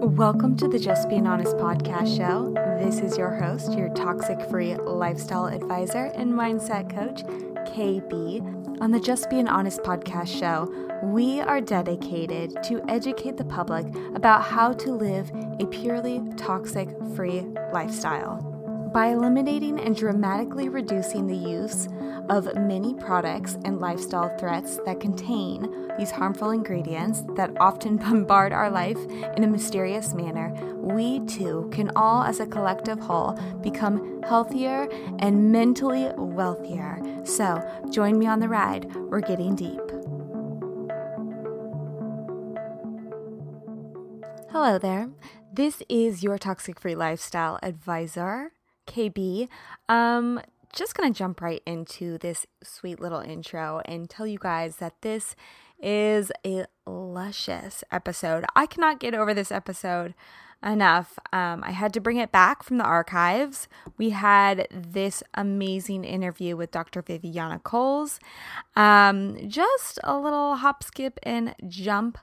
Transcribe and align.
Welcome 0.00 0.56
to 0.58 0.68
the 0.68 0.78
Just 0.78 1.08
Being 1.08 1.26
Honest 1.26 1.56
podcast 1.56 2.16
show. 2.16 2.52
This 2.80 3.00
is 3.00 3.18
your 3.18 3.34
host, 3.34 3.72
your 3.72 3.88
toxic 3.90 4.40
free 4.48 4.76
lifestyle 4.76 5.46
advisor 5.46 6.12
and 6.14 6.32
mindset 6.32 6.88
coach, 6.94 7.24
KB. 7.72 8.80
On 8.80 8.92
the 8.92 9.00
Just 9.00 9.28
Being 9.28 9.48
Honest 9.48 9.80
podcast 9.82 10.28
show, 10.28 10.72
we 11.02 11.40
are 11.40 11.60
dedicated 11.60 12.62
to 12.62 12.80
educate 12.88 13.36
the 13.36 13.44
public 13.44 13.86
about 14.14 14.42
how 14.42 14.72
to 14.74 14.92
live 14.92 15.32
a 15.58 15.66
purely 15.66 16.22
toxic 16.36 16.88
free 17.16 17.44
lifestyle. 17.72 18.47
By 18.92 19.08
eliminating 19.08 19.78
and 19.80 19.94
dramatically 19.94 20.70
reducing 20.70 21.26
the 21.26 21.36
use 21.36 21.88
of 22.30 22.54
many 22.56 22.94
products 22.94 23.58
and 23.64 23.80
lifestyle 23.80 24.34
threats 24.38 24.78
that 24.86 24.98
contain 24.98 25.88
these 25.98 26.10
harmful 26.10 26.50
ingredients 26.50 27.22
that 27.36 27.50
often 27.60 27.96
bombard 27.98 28.52
our 28.52 28.70
life 28.70 28.98
in 29.36 29.44
a 29.44 29.46
mysterious 29.46 30.14
manner, 30.14 30.54
we 30.76 31.20
too 31.26 31.68
can 31.70 31.90
all, 31.96 32.22
as 32.22 32.40
a 32.40 32.46
collective 32.46 32.98
whole, 32.98 33.32
become 33.62 34.22
healthier 34.22 34.88
and 35.18 35.52
mentally 35.52 36.10
wealthier. 36.16 37.02
So, 37.24 37.62
join 37.90 38.18
me 38.18 38.26
on 38.26 38.40
the 38.40 38.48
ride. 38.48 38.94
We're 38.94 39.20
getting 39.20 39.54
deep. 39.54 39.80
Hello 44.50 44.78
there. 44.78 45.10
This 45.52 45.82
is 45.90 46.22
your 46.22 46.38
toxic 46.38 46.80
free 46.80 46.94
lifestyle 46.94 47.58
advisor. 47.62 48.52
KB. 48.88 49.48
Um, 49.88 50.40
just 50.72 50.94
gonna 50.96 51.12
jump 51.12 51.40
right 51.40 51.62
into 51.64 52.18
this 52.18 52.46
sweet 52.62 53.00
little 53.00 53.20
intro 53.20 53.80
and 53.84 54.10
tell 54.10 54.26
you 54.26 54.38
guys 54.40 54.76
that 54.76 55.00
this 55.02 55.36
is 55.80 56.32
a 56.44 56.66
luscious 56.86 57.84
episode. 57.92 58.44
I 58.56 58.66
cannot 58.66 58.98
get 59.00 59.14
over 59.14 59.32
this 59.32 59.52
episode 59.52 60.14
enough. 60.62 61.18
Um, 61.32 61.62
I 61.64 61.70
had 61.70 61.92
to 61.94 62.00
bring 62.00 62.16
it 62.16 62.32
back 62.32 62.62
from 62.62 62.78
the 62.78 62.84
archives. 62.84 63.68
We 63.96 64.10
had 64.10 64.66
this 64.70 65.22
amazing 65.34 66.04
interview 66.04 66.56
with 66.56 66.72
Dr. 66.72 67.02
Viviana 67.02 67.60
Coles. 67.60 68.18
Um, 68.74 69.36
just 69.48 70.00
a 70.02 70.18
little 70.18 70.56
hop, 70.56 70.82
skip, 70.82 71.20
and 71.22 71.54
jump 71.68 72.18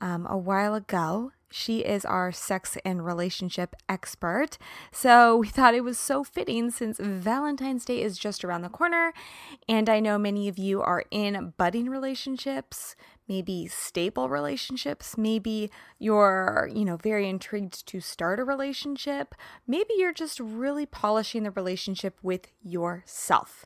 um, 0.00 0.26
a 0.28 0.36
while 0.36 0.74
ago. 0.74 1.32
She 1.50 1.78
is 1.78 2.04
our 2.04 2.30
sex 2.30 2.76
and 2.84 3.04
relationship 3.04 3.74
expert. 3.88 4.58
So 4.92 5.36
we 5.36 5.48
thought 5.48 5.74
it 5.74 5.84
was 5.84 5.98
so 5.98 6.24
fitting 6.24 6.70
since 6.70 6.98
Valentine's 6.98 7.84
Day 7.84 8.02
is 8.02 8.18
just 8.18 8.44
around 8.44 8.62
the 8.62 8.68
corner. 8.68 9.12
And 9.68 9.88
I 9.88 10.00
know 10.00 10.18
many 10.18 10.48
of 10.48 10.58
you 10.58 10.82
are 10.82 11.04
in 11.10 11.54
budding 11.56 11.88
relationships, 11.88 12.96
maybe 13.28 13.66
stable 13.66 14.28
relationships. 14.28 15.16
Maybe 15.16 15.70
you're, 15.98 16.70
you 16.72 16.84
know, 16.84 16.96
very 16.96 17.28
intrigued 17.28 17.86
to 17.86 18.00
start 18.00 18.40
a 18.40 18.44
relationship. 18.44 19.34
Maybe 19.66 19.94
you're 19.96 20.12
just 20.12 20.40
really 20.40 20.86
polishing 20.86 21.44
the 21.44 21.50
relationship 21.50 22.18
with 22.22 22.48
yourself. 22.62 23.64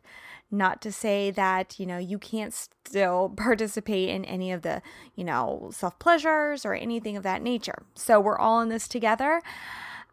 Not 0.52 0.82
to 0.82 0.92
say 0.92 1.30
that, 1.30 1.80
you 1.80 1.86
know, 1.86 1.96
you 1.96 2.18
can't 2.18 2.52
still 2.52 3.32
participate 3.36 4.10
in 4.10 4.24
any 4.26 4.52
of 4.52 4.62
the, 4.62 4.82
you 5.16 5.24
know, 5.24 5.70
self 5.72 5.98
pleasures 5.98 6.66
or 6.66 6.74
anything 6.74 7.16
of 7.16 7.22
that 7.22 7.42
nature. 7.42 7.84
So 7.94 8.20
we're 8.20 8.38
all 8.38 8.60
in 8.60 8.68
this 8.68 8.86
together. 8.86 9.42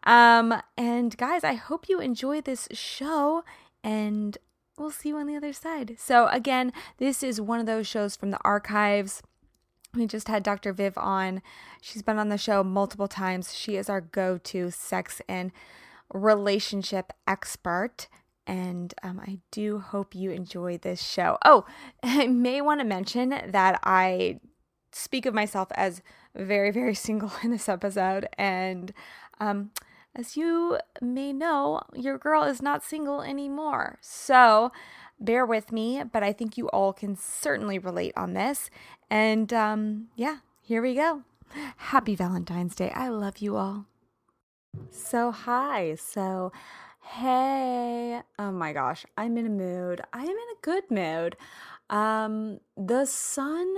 Um, 0.04 0.54
and 0.78 1.14
guys, 1.18 1.44
I 1.44 1.54
hope 1.54 1.88
you 1.88 2.00
enjoy 2.00 2.40
this 2.40 2.68
show 2.72 3.44
and 3.84 4.38
we'll 4.78 4.90
see 4.90 5.10
you 5.10 5.16
on 5.18 5.26
the 5.26 5.36
other 5.36 5.52
side. 5.52 5.96
So, 5.98 6.26
again, 6.28 6.72
this 6.96 7.22
is 7.22 7.40
one 7.40 7.60
of 7.60 7.66
those 7.66 7.86
shows 7.86 8.16
from 8.16 8.30
the 8.30 8.40
archives. 8.42 9.22
We 9.94 10.06
just 10.06 10.28
had 10.28 10.42
Dr. 10.42 10.72
Viv 10.72 10.96
on. 10.96 11.42
She's 11.82 12.02
been 12.02 12.18
on 12.18 12.28
the 12.28 12.38
show 12.38 12.64
multiple 12.64 13.08
times. 13.08 13.54
She 13.54 13.76
is 13.76 13.90
our 13.90 14.00
go 14.00 14.38
to 14.38 14.70
sex 14.70 15.20
and 15.28 15.52
relationship 16.12 17.12
expert 17.26 18.08
and 18.50 18.92
um, 19.04 19.20
I 19.24 19.38
do 19.52 19.78
hope 19.78 20.12
you 20.12 20.32
enjoy 20.32 20.76
this 20.76 21.00
show. 21.00 21.38
Oh, 21.44 21.64
I 22.02 22.26
may 22.26 22.60
want 22.60 22.80
to 22.80 22.84
mention 22.84 23.28
that 23.28 23.78
I 23.84 24.40
speak 24.90 25.24
of 25.24 25.34
myself 25.34 25.68
as 25.76 26.02
very, 26.34 26.72
very 26.72 26.94
single 26.96 27.30
in 27.44 27.52
this 27.52 27.68
episode. 27.68 28.28
And 28.36 28.92
um, 29.38 29.70
as 30.16 30.36
you 30.36 30.78
may 31.00 31.32
know, 31.32 31.82
your 31.94 32.18
girl 32.18 32.42
is 32.42 32.60
not 32.60 32.82
single 32.82 33.22
anymore. 33.22 33.98
So 34.00 34.72
bear 35.20 35.46
with 35.46 35.70
me, 35.70 36.02
but 36.12 36.24
I 36.24 36.32
think 36.32 36.58
you 36.58 36.68
all 36.70 36.92
can 36.92 37.14
certainly 37.14 37.78
relate 37.78 38.14
on 38.16 38.32
this. 38.32 38.68
And 39.08 39.52
um, 39.52 40.08
yeah, 40.16 40.38
here 40.60 40.82
we 40.82 40.96
go. 40.96 41.22
Happy 41.76 42.16
Valentine's 42.16 42.74
Day. 42.74 42.90
I 42.96 43.10
love 43.10 43.38
you 43.38 43.56
all. 43.56 43.86
So, 44.90 45.30
hi. 45.30 45.94
So, 45.94 46.50
Hey, 47.02 48.20
oh 48.38 48.52
my 48.52 48.72
gosh, 48.72 49.04
I'm 49.16 49.36
in 49.36 49.46
a 49.46 49.50
mood. 49.50 50.00
I 50.12 50.22
am 50.22 50.28
in 50.28 50.36
a 50.36 50.60
good 50.62 50.90
mood. 50.90 51.36
Um, 51.88 52.60
the 52.76 53.04
sun 53.04 53.74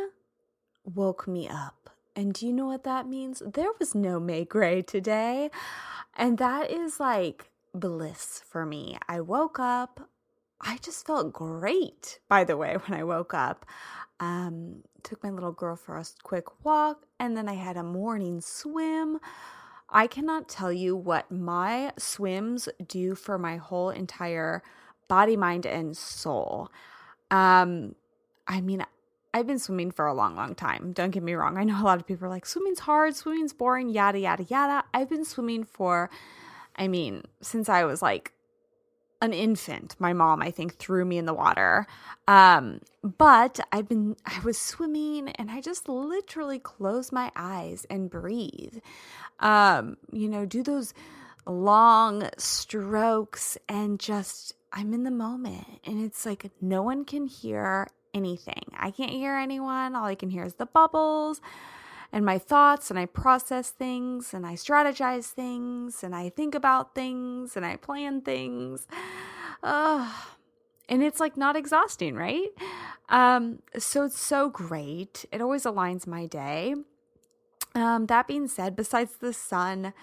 woke 0.84 1.26
me 1.26 1.48
up. 1.48 1.90
And 2.14 2.34
do 2.34 2.46
you 2.46 2.52
know 2.52 2.66
what 2.66 2.84
that 2.84 3.08
means? 3.08 3.42
There 3.44 3.70
was 3.78 3.94
no 3.94 4.20
May 4.20 4.44
Gray 4.44 4.82
today. 4.82 5.50
And 6.14 6.36
that 6.38 6.70
is 6.70 7.00
like 7.00 7.50
bliss 7.74 8.42
for 8.46 8.66
me. 8.66 8.98
I 9.08 9.20
woke 9.20 9.58
up. 9.58 10.08
I 10.60 10.76
just 10.78 11.06
felt 11.06 11.32
great, 11.32 12.20
by 12.28 12.44
the 12.44 12.56
way, 12.56 12.76
when 12.86 12.98
I 12.98 13.04
woke 13.04 13.34
up. 13.34 13.66
Um, 14.20 14.82
took 15.02 15.22
my 15.24 15.30
little 15.30 15.52
girl 15.52 15.74
for 15.74 15.96
a 15.96 16.04
quick 16.22 16.64
walk, 16.64 17.06
and 17.18 17.36
then 17.36 17.48
I 17.48 17.54
had 17.54 17.76
a 17.76 17.82
morning 17.82 18.40
swim. 18.40 19.18
I 19.92 20.06
cannot 20.06 20.48
tell 20.48 20.72
you 20.72 20.96
what 20.96 21.30
my 21.30 21.92
swims 21.98 22.68
do 22.86 23.14
for 23.14 23.38
my 23.38 23.58
whole 23.58 23.90
entire 23.90 24.62
body, 25.06 25.36
mind, 25.36 25.66
and 25.66 25.96
soul. 25.96 26.70
Um, 27.30 27.94
I 28.48 28.62
mean, 28.62 28.84
I've 29.34 29.46
been 29.46 29.58
swimming 29.58 29.90
for 29.90 30.06
a 30.06 30.14
long, 30.14 30.34
long 30.34 30.54
time. 30.54 30.92
Don't 30.92 31.10
get 31.10 31.22
me 31.22 31.34
wrong. 31.34 31.58
I 31.58 31.64
know 31.64 31.80
a 31.80 31.84
lot 31.84 31.98
of 31.98 32.06
people 32.06 32.26
are 32.26 32.30
like, 32.30 32.46
swimming's 32.46 32.80
hard, 32.80 33.14
swimming's 33.14 33.52
boring, 33.52 33.90
yada, 33.90 34.18
yada, 34.18 34.44
yada. 34.44 34.84
I've 34.92 35.08
been 35.08 35.24
swimming 35.24 35.64
for, 35.64 36.10
I 36.76 36.88
mean, 36.88 37.24
since 37.40 37.68
I 37.68 37.84
was 37.84 38.02
like 38.02 38.32
an 39.22 39.32
infant. 39.32 39.94
My 40.00 40.12
mom, 40.12 40.42
I 40.42 40.50
think, 40.50 40.74
threw 40.76 41.04
me 41.04 41.16
in 41.16 41.26
the 41.26 41.32
water. 41.32 41.86
Um, 42.26 42.80
but 43.02 43.60
I've 43.70 43.88
been, 43.88 44.16
I 44.26 44.40
was 44.40 44.58
swimming 44.58 45.28
and 45.30 45.50
I 45.50 45.60
just 45.60 45.88
literally 45.88 46.58
close 46.58 47.12
my 47.12 47.30
eyes 47.36 47.86
and 47.88 48.10
breathe. 48.10 48.78
Um, 49.38 49.96
you 50.12 50.28
know, 50.28 50.44
do 50.44 50.62
those 50.64 50.92
long 51.46 52.28
strokes 52.36 53.56
and 53.68 54.00
just, 54.00 54.54
I'm 54.72 54.92
in 54.92 55.04
the 55.04 55.10
moment. 55.10 55.66
And 55.84 56.04
it's 56.04 56.26
like 56.26 56.50
no 56.60 56.82
one 56.82 57.04
can 57.04 57.26
hear 57.26 57.88
anything. 58.12 58.64
I 58.76 58.90
can't 58.90 59.10
hear 59.10 59.36
anyone. 59.36 59.94
All 59.94 60.04
I 60.04 60.16
can 60.16 60.30
hear 60.30 60.44
is 60.44 60.54
the 60.54 60.66
bubbles 60.66 61.40
and 62.12 62.24
my 62.26 62.38
thoughts 62.38 62.90
and 62.90 62.98
I 62.98 63.06
process 63.06 63.70
things 63.70 64.34
and 64.34 64.46
I 64.46 64.54
strategize 64.54 65.30
things 65.30 66.04
and 66.04 66.14
I 66.14 66.28
think 66.28 66.54
about 66.54 66.94
things 66.94 67.56
and 67.56 67.66
I 67.66 67.76
plan 67.76 68.20
things. 68.20 68.86
And 70.88 71.02
it's 71.02 71.20
like 71.20 71.36
not 71.36 71.56
exhausting, 71.56 72.16
right? 72.16 72.50
Um, 73.08 73.60
so 73.78 74.04
it's 74.04 74.20
so 74.20 74.50
great. 74.50 75.24
It 75.32 75.40
always 75.40 75.64
aligns 75.64 76.06
my 76.06 76.26
day. 76.26 76.74
Um, 77.74 78.06
that 78.06 78.28
being 78.28 78.48
said, 78.48 78.76
besides 78.76 79.16
the 79.16 79.32
sun 79.32 79.94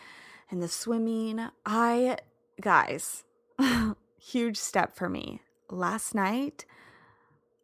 and 0.51 0.61
the 0.63 0.67
swimming, 0.67 1.49
I, 1.65 2.17
guys, 2.61 3.25
huge 4.19 4.57
step 4.57 4.95
for 4.95 5.09
me. 5.09 5.41
Last 5.69 6.15
night, 6.15 6.65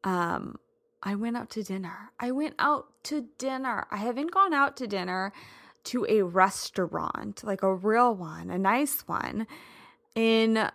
um, 0.03 0.59
I 1.05 1.13
went 1.13 1.37
out 1.37 1.51
to 1.51 1.63
dinner. 1.63 2.11
I 2.19 2.31
went 2.31 2.55
out 2.57 2.87
to 3.03 3.27
dinner. 3.37 3.85
I 3.91 3.97
haven't 3.97 4.31
gone 4.31 4.55
out 4.55 4.75
to 4.77 4.87
dinner 4.87 5.31
to 5.85 6.03
a 6.09 6.23
restaurant, 6.23 7.43
like 7.43 7.61
a 7.61 7.73
real 7.73 8.15
one, 8.15 8.49
a 8.49 8.57
nice 8.57 9.01
one, 9.07 9.45
in 10.15 10.67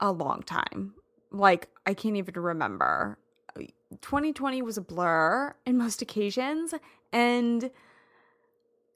a 0.00 0.12
long 0.12 0.42
time. 0.42 0.94
Like, 1.30 1.68
I 1.86 1.94
can't 1.94 2.16
even 2.16 2.34
remember. 2.34 3.18
2020 4.00 4.62
was 4.62 4.76
a 4.76 4.80
blur 4.80 5.54
in 5.64 5.78
most 5.78 6.02
occasions. 6.02 6.74
And 7.12 7.70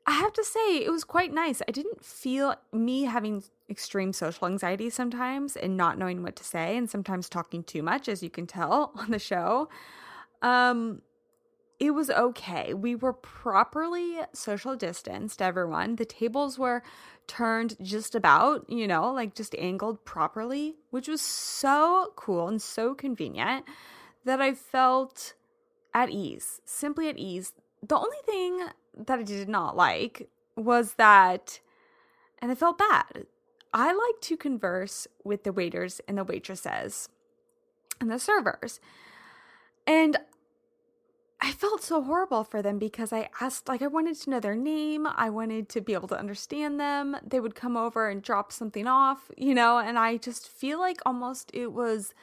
I 0.04 0.12
have 0.12 0.32
to 0.32 0.42
say, 0.42 0.78
it 0.78 0.90
was 0.90 1.04
quite 1.04 1.32
nice. 1.32 1.62
I 1.68 1.70
didn't 1.70 2.04
feel 2.04 2.56
me 2.72 3.02
having 3.02 3.44
extreme 3.70 4.12
social 4.12 4.48
anxiety 4.48 4.90
sometimes 4.90 5.54
and 5.54 5.76
not 5.76 5.96
knowing 5.96 6.24
what 6.24 6.34
to 6.36 6.44
say, 6.44 6.76
and 6.76 6.90
sometimes 6.90 7.28
talking 7.28 7.62
too 7.62 7.84
much, 7.84 8.08
as 8.08 8.20
you 8.20 8.30
can 8.30 8.48
tell 8.48 8.90
on 8.96 9.12
the 9.12 9.20
show. 9.20 9.68
Um, 10.42 11.02
it 11.78 11.90
was 11.90 12.08
okay. 12.08 12.72
We 12.72 12.94
were 12.94 13.12
properly 13.12 14.18
social 14.32 14.76
distanced, 14.76 15.42
everyone. 15.42 15.96
The 15.96 16.06
tables 16.06 16.58
were 16.58 16.82
turned 17.26 17.76
just 17.82 18.14
about, 18.14 18.68
you 18.70 18.86
know, 18.86 19.12
like 19.12 19.34
just 19.34 19.54
angled 19.56 20.04
properly, 20.04 20.76
which 20.90 21.08
was 21.08 21.20
so 21.20 22.12
cool 22.16 22.48
and 22.48 22.62
so 22.62 22.94
convenient 22.94 23.66
that 24.24 24.40
I 24.40 24.54
felt 24.54 25.34
at 25.92 26.10
ease, 26.10 26.60
simply 26.64 27.08
at 27.08 27.18
ease. 27.18 27.52
The 27.86 27.96
only 27.96 28.16
thing 28.24 28.68
that 28.96 29.18
I 29.18 29.22
did 29.22 29.48
not 29.48 29.76
like 29.76 30.28
was 30.56 30.94
that, 30.94 31.60
and 32.40 32.50
I 32.50 32.54
felt 32.54 32.78
bad. 32.78 33.26
I 33.72 33.92
like 33.92 34.20
to 34.22 34.36
converse 34.38 35.06
with 35.24 35.44
the 35.44 35.52
waiters 35.52 36.00
and 36.08 36.16
the 36.16 36.24
waitresses 36.24 37.10
and 38.00 38.10
the 38.10 38.18
servers. 38.18 38.80
And 39.86 40.16
I 41.40 41.52
felt 41.52 41.82
so 41.82 42.02
horrible 42.02 42.44
for 42.44 42.62
them 42.62 42.78
because 42.78 43.12
I 43.12 43.28
asked, 43.40 43.68
like, 43.68 43.82
I 43.82 43.86
wanted 43.86 44.16
to 44.20 44.30
know 44.30 44.40
their 44.40 44.56
name. 44.56 45.06
I 45.06 45.28
wanted 45.28 45.68
to 45.70 45.80
be 45.80 45.92
able 45.92 46.08
to 46.08 46.18
understand 46.18 46.80
them. 46.80 47.16
They 47.24 47.40
would 47.40 47.54
come 47.54 47.76
over 47.76 48.08
and 48.08 48.22
drop 48.22 48.50
something 48.52 48.86
off, 48.86 49.30
you 49.36 49.54
know, 49.54 49.78
and 49.78 49.98
I 49.98 50.16
just 50.16 50.48
feel 50.48 50.80
like 50.80 51.00
almost 51.04 51.50
it 51.52 51.72
was 51.72 52.14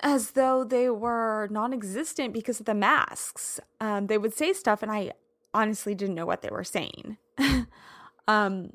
as 0.00 0.32
though 0.32 0.62
they 0.62 0.88
were 0.88 1.48
non 1.50 1.72
existent 1.72 2.32
because 2.32 2.60
of 2.60 2.66
the 2.66 2.74
masks. 2.74 3.58
Um, 3.80 4.06
they 4.06 4.16
would 4.16 4.34
say 4.34 4.52
stuff, 4.52 4.82
and 4.82 4.92
I 4.92 5.12
honestly 5.52 5.94
didn't 5.94 6.14
know 6.14 6.26
what 6.26 6.42
they 6.42 6.50
were 6.50 6.64
saying. 6.64 7.18
um, 8.28 8.70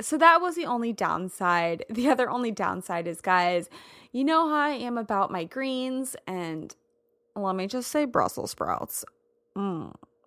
so 0.00 0.16
that 0.18 0.40
was 0.40 0.54
the 0.54 0.66
only 0.66 0.92
downside. 0.92 1.84
The 1.90 2.08
other 2.08 2.30
only 2.30 2.52
downside 2.52 3.06
is, 3.06 3.20
guys, 3.20 3.68
you 4.12 4.24
know 4.24 4.48
how 4.48 4.56
I 4.56 4.70
am 4.70 4.96
about 4.96 5.30
my 5.30 5.44
greens, 5.44 6.16
and 6.26 6.74
let 7.36 7.54
me 7.54 7.66
just 7.66 7.90
say 7.90 8.04
Brussels 8.04 8.52
sprouts. 8.52 9.04
Mm. 9.56 9.94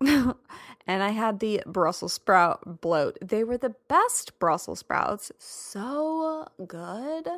and 0.86 1.02
I 1.02 1.10
had 1.10 1.40
the 1.40 1.62
Brussels 1.66 2.14
sprout 2.14 2.80
bloat. 2.80 3.18
They 3.20 3.44
were 3.44 3.58
the 3.58 3.74
best 3.88 4.38
Brussels 4.38 4.78
sprouts. 4.78 5.30
So 5.38 6.46
good. 6.66 7.28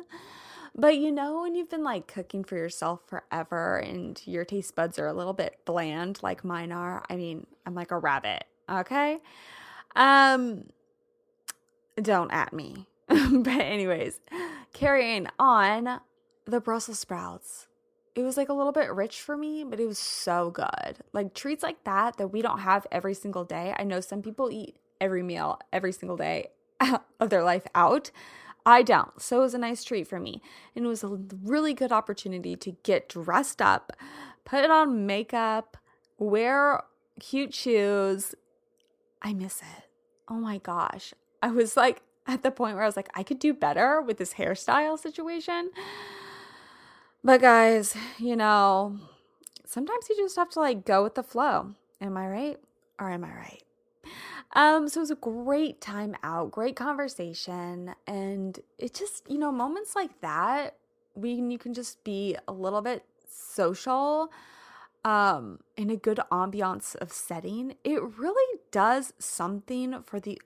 But 0.75 0.97
you 0.97 1.11
know, 1.11 1.41
when 1.41 1.55
you've 1.55 1.69
been 1.69 1.83
like 1.83 2.07
cooking 2.07 2.43
for 2.43 2.55
yourself 2.55 3.01
forever 3.05 3.77
and 3.77 4.19
your 4.25 4.45
taste 4.45 4.75
buds 4.75 4.97
are 4.97 5.07
a 5.07 5.13
little 5.13 5.33
bit 5.33 5.59
bland, 5.65 6.19
like 6.23 6.43
mine 6.43 6.71
are, 6.71 7.03
I 7.09 7.15
mean, 7.15 7.45
I'm 7.65 7.75
like 7.75 7.91
a 7.91 7.97
rabbit. 7.97 8.45
Okay. 8.69 9.19
Um, 9.95 10.69
don't 12.01 12.31
at 12.31 12.53
me. 12.53 12.87
but, 13.07 13.47
anyways, 13.47 14.19
carrying 14.73 15.27
on 15.37 15.99
the 16.45 16.59
Brussels 16.59 16.99
sprouts. 16.99 17.67
It 18.15 18.21
was 18.21 18.37
like 18.37 18.49
a 18.49 18.53
little 18.53 18.71
bit 18.71 18.93
rich 18.93 19.21
for 19.21 19.35
me, 19.35 19.63
but 19.63 19.79
it 19.79 19.87
was 19.87 19.97
so 19.97 20.51
good. 20.51 20.99
Like 21.13 21.33
treats 21.33 21.63
like 21.63 21.83
that 21.83 22.17
that 22.17 22.27
we 22.27 22.41
don't 22.41 22.59
have 22.59 22.85
every 22.91 23.15
single 23.15 23.43
day. 23.43 23.73
I 23.77 23.83
know 23.83 24.01
some 24.01 24.21
people 24.21 24.51
eat 24.51 24.75
every 25.01 25.23
meal 25.23 25.59
every 25.71 25.91
single 25.91 26.17
day 26.17 26.47
of 27.19 27.29
their 27.29 27.43
life 27.43 27.65
out. 27.73 28.11
I 28.65 28.81
don't. 28.81 29.21
So 29.21 29.39
it 29.39 29.41
was 29.41 29.53
a 29.53 29.57
nice 29.57 29.83
treat 29.83 30.07
for 30.07 30.19
me. 30.19 30.41
And 30.75 30.85
it 30.85 30.87
was 30.87 31.03
a 31.03 31.19
really 31.43 31.73
good 31.73 31.91
opportunity 31.91 32.55
to 32.55 32.77
get 32.83 33.09
dressed 33.09 33.61
up, 33.61 33.91
put 34.45 34.69
on 34.69 35.05
makeup, 35.05 35.77
wear 36.17 36.83
cute 37.19 37.53
shoes. 37.53 38.35
I 39.21 39.33
miss 39.33 39.61
it. 39.61 39.85
Oh 40.27 40.35
my 40.35 40.59
gosh. 40.59 41.13
I 41.41 41.51
was 41.51 41.75
like 41.75 42.01
at 42.25 42.43
the 42.43 42.51
point 42.51 42.75
where 42.75 42.83
I 42.83 42.87
was 42.87 42.95
like, 42.95 43.09
I 43.15 43.23
could 43.23 43.39
do 43.39 43.53
better 43.53 44.01
with 44.01 44.17
this 44.17 44.35
hairstyle 44.35 44.97
situation. 44.97 45.71
But 47.23 47.39
guys, 47.41 47.95
you 48.19 48.35
know, 48.35 48.97
sometimes 49.65 50.09
you 50.09 50.17
just 50.17 50.35
have 50.35 50.49
to 50.51 50.59
like 50.59 50.85
go 50.85 51.03
with 51.03 51.15
the 51.15 51.23
flow. 51.23 51.73
Am 52.01 52.17
I 52.17 52.27
right? 52.27 52.59
Or 52.99 53.09
am 53.09 53.23
I 53.23 53.29
right? 53.29 53.63
Um, 54.55 54.89
so 54.89 54.99
it 54.99 55.03
was 55.03 55.11
a 55.11 55.15
great 55.15 55.79
time 55.79 56.15
out, 56.21 56.51
great 56.51 56.75
conversation. 56.75 57.95
And 58.05 58.59
it 58.77 58.93
just, 58.93 59.23
you 59.29 59.37
know, 59.37 59.51
moments 59.51 59.95
like 59.95 60.19
that, 60.21 60.75
when 61.15 61.49
you 61.49 61.57
can 61.57 61.73
just 61.73 62.03
be 62.03 62.35
a 62.47 62.51
little 62.51 62.81
bit 62.81 63.05
social, 63.27 64.29
um, 65.05 65.59
in 65.77 65.89
a 65.89 65.95
good 65.95 66.19
ambiance 66.31 66.95
of 66.95 67.11
setting, 67.11 67.75
it 67.83 68.01
really 68.01 68.59
does 68.71 69.13
something 69.17 70.01
for 70.03 70.19
the 70.19 70.41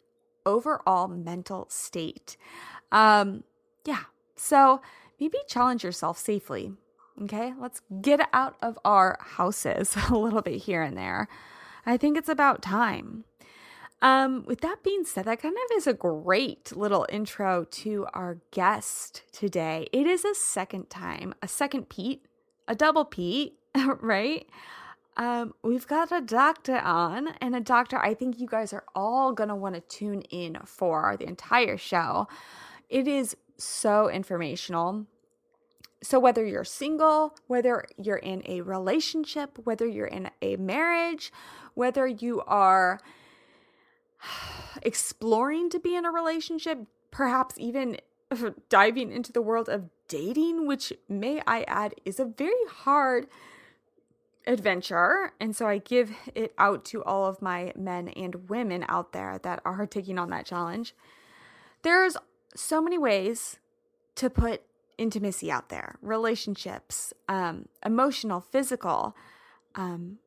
overall 0.45 1.07
mental 1.07 1.67
state. 1.69 2.37
Um, 2.91 3.43
yeah. 3.85 4.03
So 4.35 4.81
maybe 5.19 5.37
challenge 5.47 5.83
yourself 5.83 6.17
safely. 6.17 6.73
Okay. 7.23 7.53
Let's 7.59 7.81
get 8.01 8.27
out 8.33 8.55
of 8.61 8.77
our 8.85 9.17
houses 9.19 9.95
a 10.09 10.15
little 10.15 10.41
bit 10.41 10.61
here 10.61 10.81
and 10.81 10.97
there. 10.97 11.27
I 11.85 11.97
think 11.97 12.17
it's 12.17 12.29
about 12.29 12.61
time. 12.61 13.23
Um, 14.01 14.43
with 14.45 14.61
that 14.61 14.83
being 14.83 15.05
said, 15.05 15.25
that 15.25 15.41
kind 15.41 15.55
of 15.55 15.77
is 15.77 15.87
a 15.87 15.93
great 15.93 16.75
little 16.75 17.07
intro 17.09 17.63
to 17.63 18.05
our 18.13 18.37
guest 18.51 19.23
today. 19.31 19.87
It 19.91 20.05
is 20.05 20.23
a 20.23 20.35
second 20.35 20.89
time, 20.89 21.33
a 21.41 21.47
second 21.47 21.89
Pete, 21.89 22.23
a 22.67 22.75
double 22.75 23.05
Pete, 23.05 23.57
right? 24.01 24.47
Um, 25.15 25.55
we've 25.63 25.87
got 25.87 26.11
a 26.11 26.21
doctor 26.21 26.77
on, 26.77 27.29
and 27.41 27.55
a 27.55 27.59
doctor 27.59 27.97
I 27.97 28.13
think 28.13 28.39
you 28.39 28.45
guys 28.45 28.71
are 28.71 28.83
all 28.93 29.31
going 29.31 29.49
to 29.49 29.55
want 29.55 29.73
to 29.73 29.81
tune 29.81 30.21
in 30.29 30.59
for 30.63 31.15
the 31.17 31.27
entire 31.27 31.77
show. 31.77 32.27
It 32.89 33.07
is 33.07 33.35
so 33.57 34.09
informational. 34.09 35.05
So, 36.01 36.19
whether 36.19 36.45
you're 36.45 36.63
single, 36.63 37.35
whether 37.47 37.85
you're 37.97 38.17
in 38.17 38.43
a 38.45 38.61
relationship, 38.61 39.57
whether 39.63 39.87
you're 39.87 40.05
in 40.05 40.29
a 40.41 40.55
marriage, 40.57 41.31
whether 41.73 42.07
you 42.07 42.41
are 42.45 42.99
exploring 44.83 45.69
to 45.71 45.79
be 45.79 45.95
in 45.95 46.05
a 46.05 46.11
relationship, 46.11 46.79
perhaps 47.11 47.55
even 47.57 47.97
diving 48.69 49.11
into 49.11 49.31
the 49.31 49.41
world 49.41 49.69
of 49.69 49.89
dating, 50.07 50.67
which, 50.67 50.93
may 51.09 51.41
I 51.47 51.63
add, 51.63 51.95
is 52.05 52.19
a 52.19 52.25
very 52.25 52.53
hard 52.69 53.27
adventure. 54.45 55.33
And 55.39 55.55
so 55.55 55.67
I 55.67 55.79
give 55.79 56.11
it 56.33 56.53
out 56.57 56.85
to 56.85 57.03
all 57.03 57.25
of 57.25 57.41
my 57.41 57.73
men 57.75 58.07
and 58.09 58.49
women 58.49 58.85
out 58.87 59.11
there 59.11 59.39
that 59.43 59.61
are 59.65 59.85
taking 59.85 60.17
on 60.17 60.29
that 60.29 60.45
challenge. 60.45 60.95
There's 61.83 62.17
so 62.57 62.81
many 62.81 62.97
ways 62.97 63.59
to 64.15 64.29
put 64.29 64.63
intimacy 64.97 65.51
out 65.51 65.69
there 65.69 65.97
relationships, 66.01 67.13
um, 67.29 67.67
emotional, 67.85 68.41
physical. 68.41 69.15
Um, 69.75 70.17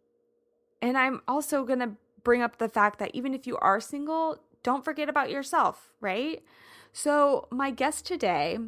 and 0.81 0.97
I'm 0.97 1.23
also 1.27 1.65
going 1.65 1.81
to 1.81 1.93
bring 2.23 2.43
up 2.43 2.59
the 2.59 2.69
fact 2.69 2.99
that 3.01 3.11
even 3.15 3.35
if 3.35 3.47
you 3.47 3.57
are 3.59 3.81
single, 3.81 4.39
don't 4.63 4.85
forget 4.85 5.09
about 5.09 5.31
yourself, 5.31 5.91
right? 6.01 6.43
So, 6.93 7.49
my 7.51 7.71
guest 7.71 8.07
today, 8.07 8.59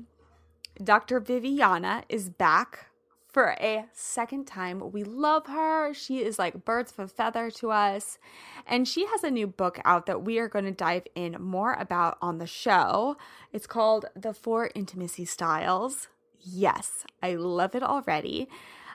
Dr. 0.83 1.21
Viviana, 1.21 2.05
is 2.09 2.31
back 2.31 2.87
for 3.33 3.57
a 3.61 3.87
second 3.93 4.47
time. 4.47 4.93
We 4.93 5.03
love 5.05 5.47
her. 5.47 5.95
She 5.95 6.19
is 6.19 6.39
like 6.39 6.65
birds 6.65 6.93
of 6.93 6.99
a 6.99 7.09
feather 7.09 7.51
to 7.53 7.71
us. 7.71 8.19
And 8.67 8.87
she 8.87 9.07
has 9.07 9.25
a 9.25 9.31
new 9.31 9.47
book 9.47 9.81
out 9.85 10.07
that 10.07 10.23
we 10.23 10.39
are 10.39 10.49
going 10.49 10.67
to 10.67 10.71
dive 10.71 11.07
in 11.15 11.37
more 11.41 11.73
about 11.73 12.19
on 12.21 12.39
the 12.39 12.47
show. 12.47 13.17
It's 13.53 13.67
called 13.67 14.05
The 14.15 14.35
Four 14.35 14.71
Intimacy 14.75 15.25
Styles. 15.25 16.09
Yes, 16.41 17.05
I 17.23 17.35
love 17.35 17.75
it 17.75 17.83
already. 17.83 18.49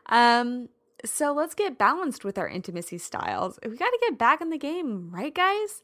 Um, 0.06 0.70
so 1.04 1.34
let's 1.34 1.56
get 1.56 1.78
balanced 1.78 2.24
with 2.24 2.38
our 2.38 2.48
intimacy 2.48 2.98
styles. 2.98 3.60
We 3.64 3.76
got 3.76 3.90
to 3.90 4.00
get 4.02 4.18
back 4.18 4.42
in 4.42 4.50
the 4.50 4.58
game, 4.58 5.10
right, 5.12 5.34
guys? 5.34 5.82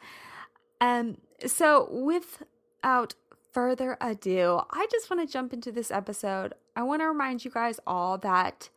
Um, 0.79 1.17
so 1.45 1.89
without 1.91 3.15
further 3.51 3.97
ado, 4.01 4.61
I 4.71 4.87
just 4.91 5.09
want 5.09 5.27
to 5.27 5.31
jump 5.31 5.53
into 5.53 5.71
this 5.71 5.91
episode. 5.91 6.53
I 6.75 6.83
want 6.83 7.01
to 7.01 7.07
remind 7.07 7.45
you 7.45 7.51
guys 7.51 7.79
all 7.85 8.17
that 8.19 8.69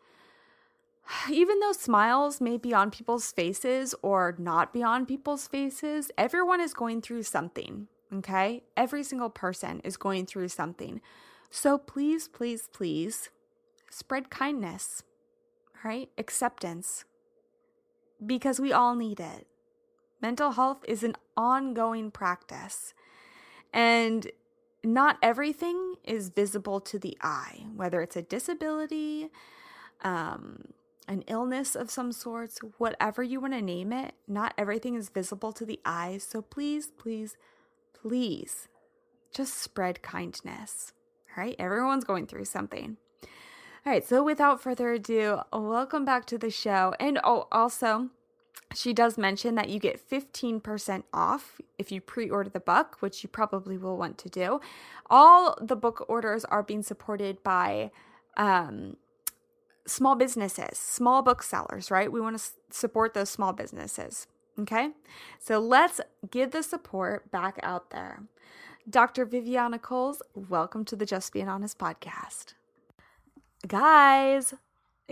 even 1.31 1.61
though 1.61 1.73
smiles 1.73 2.41
may 2.41 2.57
be 2.57 2.75
on 2.75 2.91
people's 2.91 3.31
faces 3.33 3.95
or 4.03 4.35
not 4.39 4.73
be 4.73 4.83
on 4.83 5.07
people's 5.07 5.47
faces, 5.47 6.11
everyone 6.19 6.61
is 6.61 6.75
going 6.75 7.01
through 7.01 7.23
something, 7.23 7.89
okay? 8.13 8.63
Every 8.77 9.03
single 9.03 9.31
person 9.31 9.81
is 9.85 9.97
going 9.97 10.27
through 10.27 10.49
something. 10.49 11.01
So 11.51 11.79
please, 11.79 12.29
please, 12.29 12.69
please 12.73 13.31
spread 13.91 14.31
kindness, 14.31 15.03
right? 15.85 16.11
Acceptance, 16.19 17.05
because 18.25 18.61
we 18.61 18.73
all 18.73 18.95
need 18.95 19.21
it. 19.21 19.47
Mental 20.21 20.53
health 20.53 20.85
is 20.89 21.03
an 21.03 21.15
ongoing 21.37 22.11
practice. 22.11 22.95
And 23.73 24.29
not 24.87 25.19
everything 25.23 25.97
is 26.05 26.29
visible 26.29 26.81
to 26.81 26.99
the 26.99 27.19
eye, 27.21 27.67
whether 27.75 28.01
it's 28.01 28.17
a 28.17 28.23
disability, 28.23 29.31
um, 30.03 30.69
an 31.09 31.23
illness 31.27 31.75
of 31.75 31.91
some 31.91 32.13
sorts, 32.13 32.59
whatever 32.79 33.23
you 33.23 33.41
want 33.41 33.53
to 33.53 33.63
name 33.63 33.93
it, 33.93 34.15
not 34.27 34.55
everything 34.57 34.95
is 34.95 35.09
visible 35.09 35.53
to 35.53 35.65
the 35.65 35.81
eye. 35.85 36.19
So 36.19 36.41
please, 36.41 36.89
please, 36.97 37.37
please 37.93 38.69
just 39.35 39.55
spread 39.55 40.03
kindness. 40.03 40.93
All 41.37 41.45
right, 41.45 41.57
everyone's 41.59 42.05
going 42.05 42.27
through 42.27 42.47
something. 42.47 42.97
All 43.85 43.93
right, 43.93 44.07
so 44.07 44.23
without 44.23 44.63
further 44.63 44.93
ado, 44.93 45.41
welcome 45.53 46.05
back 46.05 46.27
to 46.27 46.39
the 46.39 46.51
show. 46.51 46.95
And 46.99 47.21
oh, 47.23 47.47
also, 47.53 48.11
she 48.75 48.93
does 48.93 49.17
mention 49.17 49.55
that 49.55 49.69
you 49.69 49.79
get 49.79 50.09
15% 50.09 51.03
off 51.13 51.61
if 51.79 51.91
you 51.91 52.01
pre 52.01 52.29
order 52.29 52.51
the 52.51 52.61
book, 52.61 52.97
which 53.01 53.23
you 53.23 53.29
probably 53.29 53.79
will 53.79 53.97
want 53.97 54.19
to 54.19 54.29
do. 54.29 54.61
All 55.09 55.57
the 55.61 55.77
book 55.77 56.05
orders 56.09 56.45
are 56.45 56.63
being 56.63 56.83
supported 56.83 57.43
by 57.43 57.91
um, 58.37 58.97
small 59.87 60.15
businesses, 60.15 60.79
small 60.79 61.23
booksellers, 61.23 61.91
right? 61.91 62.11
We 62.11 62.21
want 62.21 62.39
to 62.39 62.45
support 62.71 63.15
those 63.15 63.31
small 63.31 63.53
businesses. 63.53 64.27
Okay, 64.59 64.91
so 65.39 65.59
let's 65.59 66.01
give 66.31 66.51
the 66.51 66.63
support 66.63 67.31
back 67.31 67.59
out 67.63 67.91
there. 67.91 68.23
Dr. 68.89 69.27
Viviana 69.27 69.79
Coles, 69.79 70.23
welcome 70.35 70.85
to 70.87 70.97
the 70.97 71.05
Just 71.05 71.33
Being 71.33 71.49
Honest 71.49 71.79
podcast. 71.79 72.55
Guys, 73.67 74.55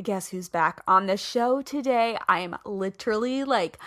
guess 0.02 0.28
who's 0.28 0.48
back 0.48 0.82
on 0.86 1.06
the 1.06 1.16
show 1.16 1.62
today? 1.62 2.18
I 2.28 2.40
am 2.40 2.56
literally 2.64 3.44
like 3.44 3.78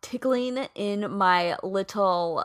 tickling 0.00 0.68
in 0.74 1.10
my 1.10 1.56
little 1.62 2.44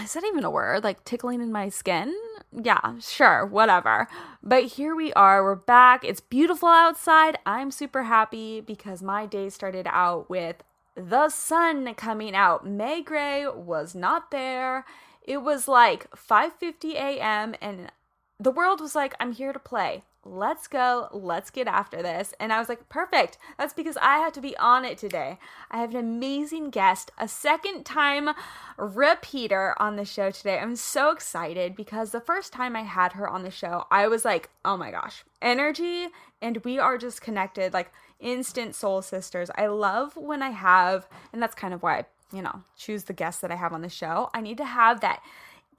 is 0.00 0.14
that 0.14 0.24
even 0.24 0.44
a 0.44 0.50
word? 0.50 0.84
Like 0.84 1.04
tickling 1.04 1.42
in 1.42 1.52
my 1.52 1.68
skin? 1.68 2.14
Yeah, 2.52 2.98
sure, 3.00 3.44
whatever. 3.44 4.08
But 4.42 4.64
here 4.64 4.94
we 4.94 5.12
are, 5.12 5.42
we're 5.42 5.54
back. 5.54 6.02
It's 6.04 6.20
beautiful 6.20 6.68
outside. 6.68 7.38
I'm 7.44 7.70
super 7.70 8.04
happy 8.04 8.60
because 8.60 9.02
my 9.02 9.26
day 9.26 9.50
started 9.50 9.86
out 9.90 10.30
with 10.30 10.62
the 10.94 11.28
sun 11.28 11.94
coming 11.94 12.34
out. 12.34 12.66
May 12.66 13.02
Gray 13.02 13.46
was 13.46 13.94
not 13.94 14.30
there. 14.30 14.86
It 15.22 15.38
was 15.38 15.68
like 15.68 16.10
5:50 16.16 16.94
a.m. 16.94 17.54
and 17.60 17.92
the 18.40 18.50
world 18.50 18.80
was 18.80 18.94
like, 18.94 19.14
"I'm 19.20 19.32
here 19.32 19.52
to 19.52 19.58
play 19.58 20.04
let's 20.24 20.68
go, 20.68 21.08
let's 21.12 21.50
get 21.50 21.66
after 21.66 22.02
this. 22.02 22.32
And 22.38 22.52
I 22.52 22.58
was 22.58 22.68
like, 22.68 22.88
perfect. 22.88 23.38
That's 23.58 23.74
because 23.74 23.96
I 24.00 24.18
have 24.18 24.32
to 24.34 24.40
be 24.40 24.56
on 24.56 24.84
it 24.84 24.98
today. 24.98 25.38
I 25.70 25.78
have 25.78 25.90
an 25.90 25.96
amazing 25.96 26.70
guest, 26.70 27.10
a 27.18 27.26
second 27.26 27.84
time 27.84 28.30
repeater 28.76 29.74
on 29.78 29.96
the 29.96 30.04
show 30.04 30.30
today. 30.30 30.58
I'm 30.58 30.76
so 30.76 31.10
excited 31.10 31.74
because 31.74 32.10
the 32.10 32.20
first 32.20 32.52
time 32.52 32.76
I 32.76 32.82
had 32.82 33.14
her 33.14 33.28
on 33.28 33.42
the 33.42 33.50
show, 33.50 33.86
I 33.90 34.06
was 34.08 34.24
like, 34.24 34.50
oh 34.64 34.76
my 34.76 34.90
gosh, 34.90 35.24
energy. 35.40 36.08
And 36.40 36.64
we 36.64 36.78
are 36.78 36.98
just 36.98 37.20
connected, 37.20 37.72
like 37.72 37.90
instant 38.20 38.74
soul 38.74 39.02
sisters. 39.02 39.50
I 39.56 39.66
love 39.66 40.16
when 40.16 40.42
I 40.42 40.50
have, 40.50 41.08
and 41.32 41.42
that's 41.42 41.54
kind 41.54 41.74
of 41.74 41.82
why 41.82 41.98
I, 41.98 42.04
you 42.32 42.42
know, 42.42 42.62
choose 42.76 43.04
the 43.04 43.12
guests 43.12 43.40
that 43.42 43.50
I 43.50 43.56
have 43.56 43.72
on 43.72 43.82
the 43.82 43.88
show. 43.88 44.30
I 44.32 44.40
need 44.40 44.56
to 44.58 44.64
have 44.64 45.00
that 45.00 45.20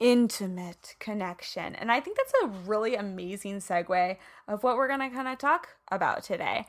intimate 0.00 0.96
connection. 0.98 1.74
And 1.74 1.90
I 1.90 2.00
think 2.00 2.16
that's 2.16 2.32
a 2.42 2.68
really 2.68 2.94
amazing 2.94 3.58
segue 3.58 4.16
of 4.48 4.62
what 4.62 4.76
we're 4.76 4.88
going 4.88 5.00
to 5.00 5.10
kind 5.10 5.28
of 5.28 5.38
talk 5.38 5.68
about 5.90 6.22
today. 6.22 6.66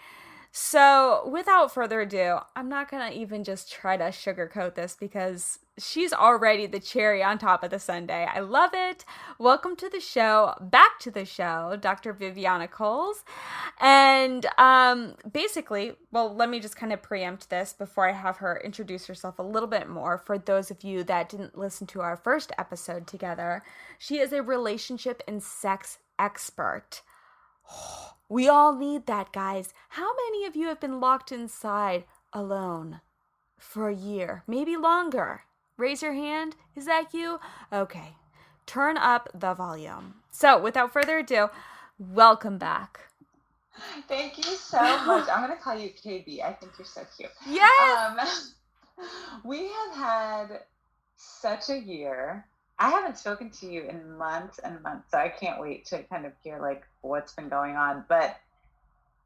So, 0.58 1.28
without 1.28 1.74
further 1.74 2.00
ado, 2.00 2.38
I'm 2.56 2.70
not 2.70 2.90
going 2.90 3.12
to 3.12 3.20
even 3.20 3.44
just 3.44 3.70
try 3.70 3.98
to 3.98 4.06
sugarcoat 4.06 4.76
this 4.76 4.96
because 4.98 5.60
she's 5.78 6.14
already 6.14 6.66
the 6.66 6.80
cherry 6.80 7.22
on 7.22 7.38
top 7.38 7.62
of 7.62 7.72
the 7.72 7.78
sundae. 7.78 8.24
I 8.24 8.40
love 8.40 8.72
it. 8.74 9.04
Welcome 9.38 9.76
to 9.76 9.90
the 9.90 10.00
show, 10.00 10.54
back 10.62 10.98
to 11.00 11.12
the 11.12 11.26
show, 11.26 11.78
Dr. 11.82 12.14
Viviana 12.14 12.70
Coles. 12.70 13.26
And 13.82 14.46
um, 14.58 15.16
basically, 15.30 15.98
well, 16.14 16.34
let 16.34 16.50
me 16.50 16.62
just 16.62 16.78
kind 16.78 16.94
of 16.94 17.04
preempt 17.04 17.50
this 17.50 17.74
before 17.74 18.08
I 18.08 18.14
have 18.14 18.38
her 18.38 18.62
introduce 18.64 19.08
herself 19.08 19.40
a 19.40 19.44
little 19.44 19.68
bit 19.68 19.90
more 19.90 20.18
for 20.18 20.38
those 20.38 20.72
of 20.72 20.86
you 20.86 21.04
that 21.04 21.28
didn't 21.28 21.58
listen 21.58 21.86
to 21.88 22.00
our 22.00 22.16
first 22.16 22.54
episode 22.58 23.08
together. 23.08 23.62
She 24.00 24.20
is 24.20 24.32
a 24.32 24.42
relationship 24.42 25.22
and 25.28 25.44
sex 25.44 25.98
expert. 26.18 27.02
We 28.27 28.48
all 28.48 28.75
need 28.75 29.05
that, 29.05 29.31
guys. 29.31 29.74
How 29.89 30.12
many 30.15 30.45
of 30.45 30.55
you 30.55 30.67
have 30.67 30.79
been 30.79 31.00
locked 31.00 31.31
inside 31.31 32.05
alone 32.34 33.01
for 33.57 33.88
a 33.89 33.95
year, 33.95 34.43
maybe 34.48 34.75
longer? 34.75 35.43
Raise 35.77 36.01
your 36.01 36.13
hand. 36.13 36.55
Is 36.75 36.86
that 36.86 37.13
you? 37.13 37.39
Okay. 37.72 38.15
Turn 38.65 38.98
up 38.98 39.29
the 39.34 39.53
volume. 39.53 40.15
So, 40.31 40.60
without 40.60 40.91
further 40.91 41.19
ado, 41.19 41.50
welcome 42.00 42.57
back. 42.57 43.00
Thank 44.07 44.38
you 44.38 44.55
so 44.55 44.79
much. 45.05 45.29
I'm 45.29 45.45
going 45.45 45.55
to 45.55 45.63
call 45.63 45.77
you 45.77 45.89
KB. 45.89 46.41
I 46.41 46.53
think 46.53 46.74
you're 46.79 46.86
so 46.86 47.05
cute. 47.15 47.29
Yes. 47.48 48.53
Um, 48.98 49.05
we 49.43 49.67
have 49.67 49.95
had 49.95 50.62
such 51.17 51.69
a 51.69 51.77
year 51.77 52.45
I 52.77 52.89
haven't 52.89 53.17
spoken 53.17 53.50
to 53.51 53.67
you 53.67 53.84
in 53.84 54.17
months 54.17 54.60
and 54.60 54.82
months, 54.82 55.12
so 55.12 55.17
I 55.17 55.29
can't 55.29 55.62
wait 55.62 55.86
to 55.88 56.03
kind 56.03 56.25
of 56.25 56.34
hear 56.44 56.60
like 56.60 56.84
what's 57.01 57.34
been 57.34 57.50
going 57.50 57.75
on. 57.75 58.03
But 58.10 58.38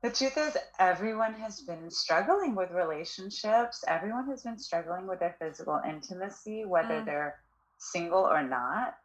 the 0.03 0.11
truth 0.11 0.37
is, 0.37 0.57
everyone 0.77 1.33
has 1.33 1.61
been 1.61 1.89
struggling 1.89 2.55
with 2.55 2.71
relationships. 2.71 3.83
Everyone 3.87 4.27
has 4.27 4.43
been 4.43 4.59
struggling 4.59 5.07
with 5.07 5.19
their 5.19 5.35
physical 5.39 5.81
intimacy, 5.87 6.63
whether 6.65 7.01
mm. 7.01 7.05
they're 7.05 7.39
single 7.79 8.21
or 8.21 8.43
not 8.43 8.95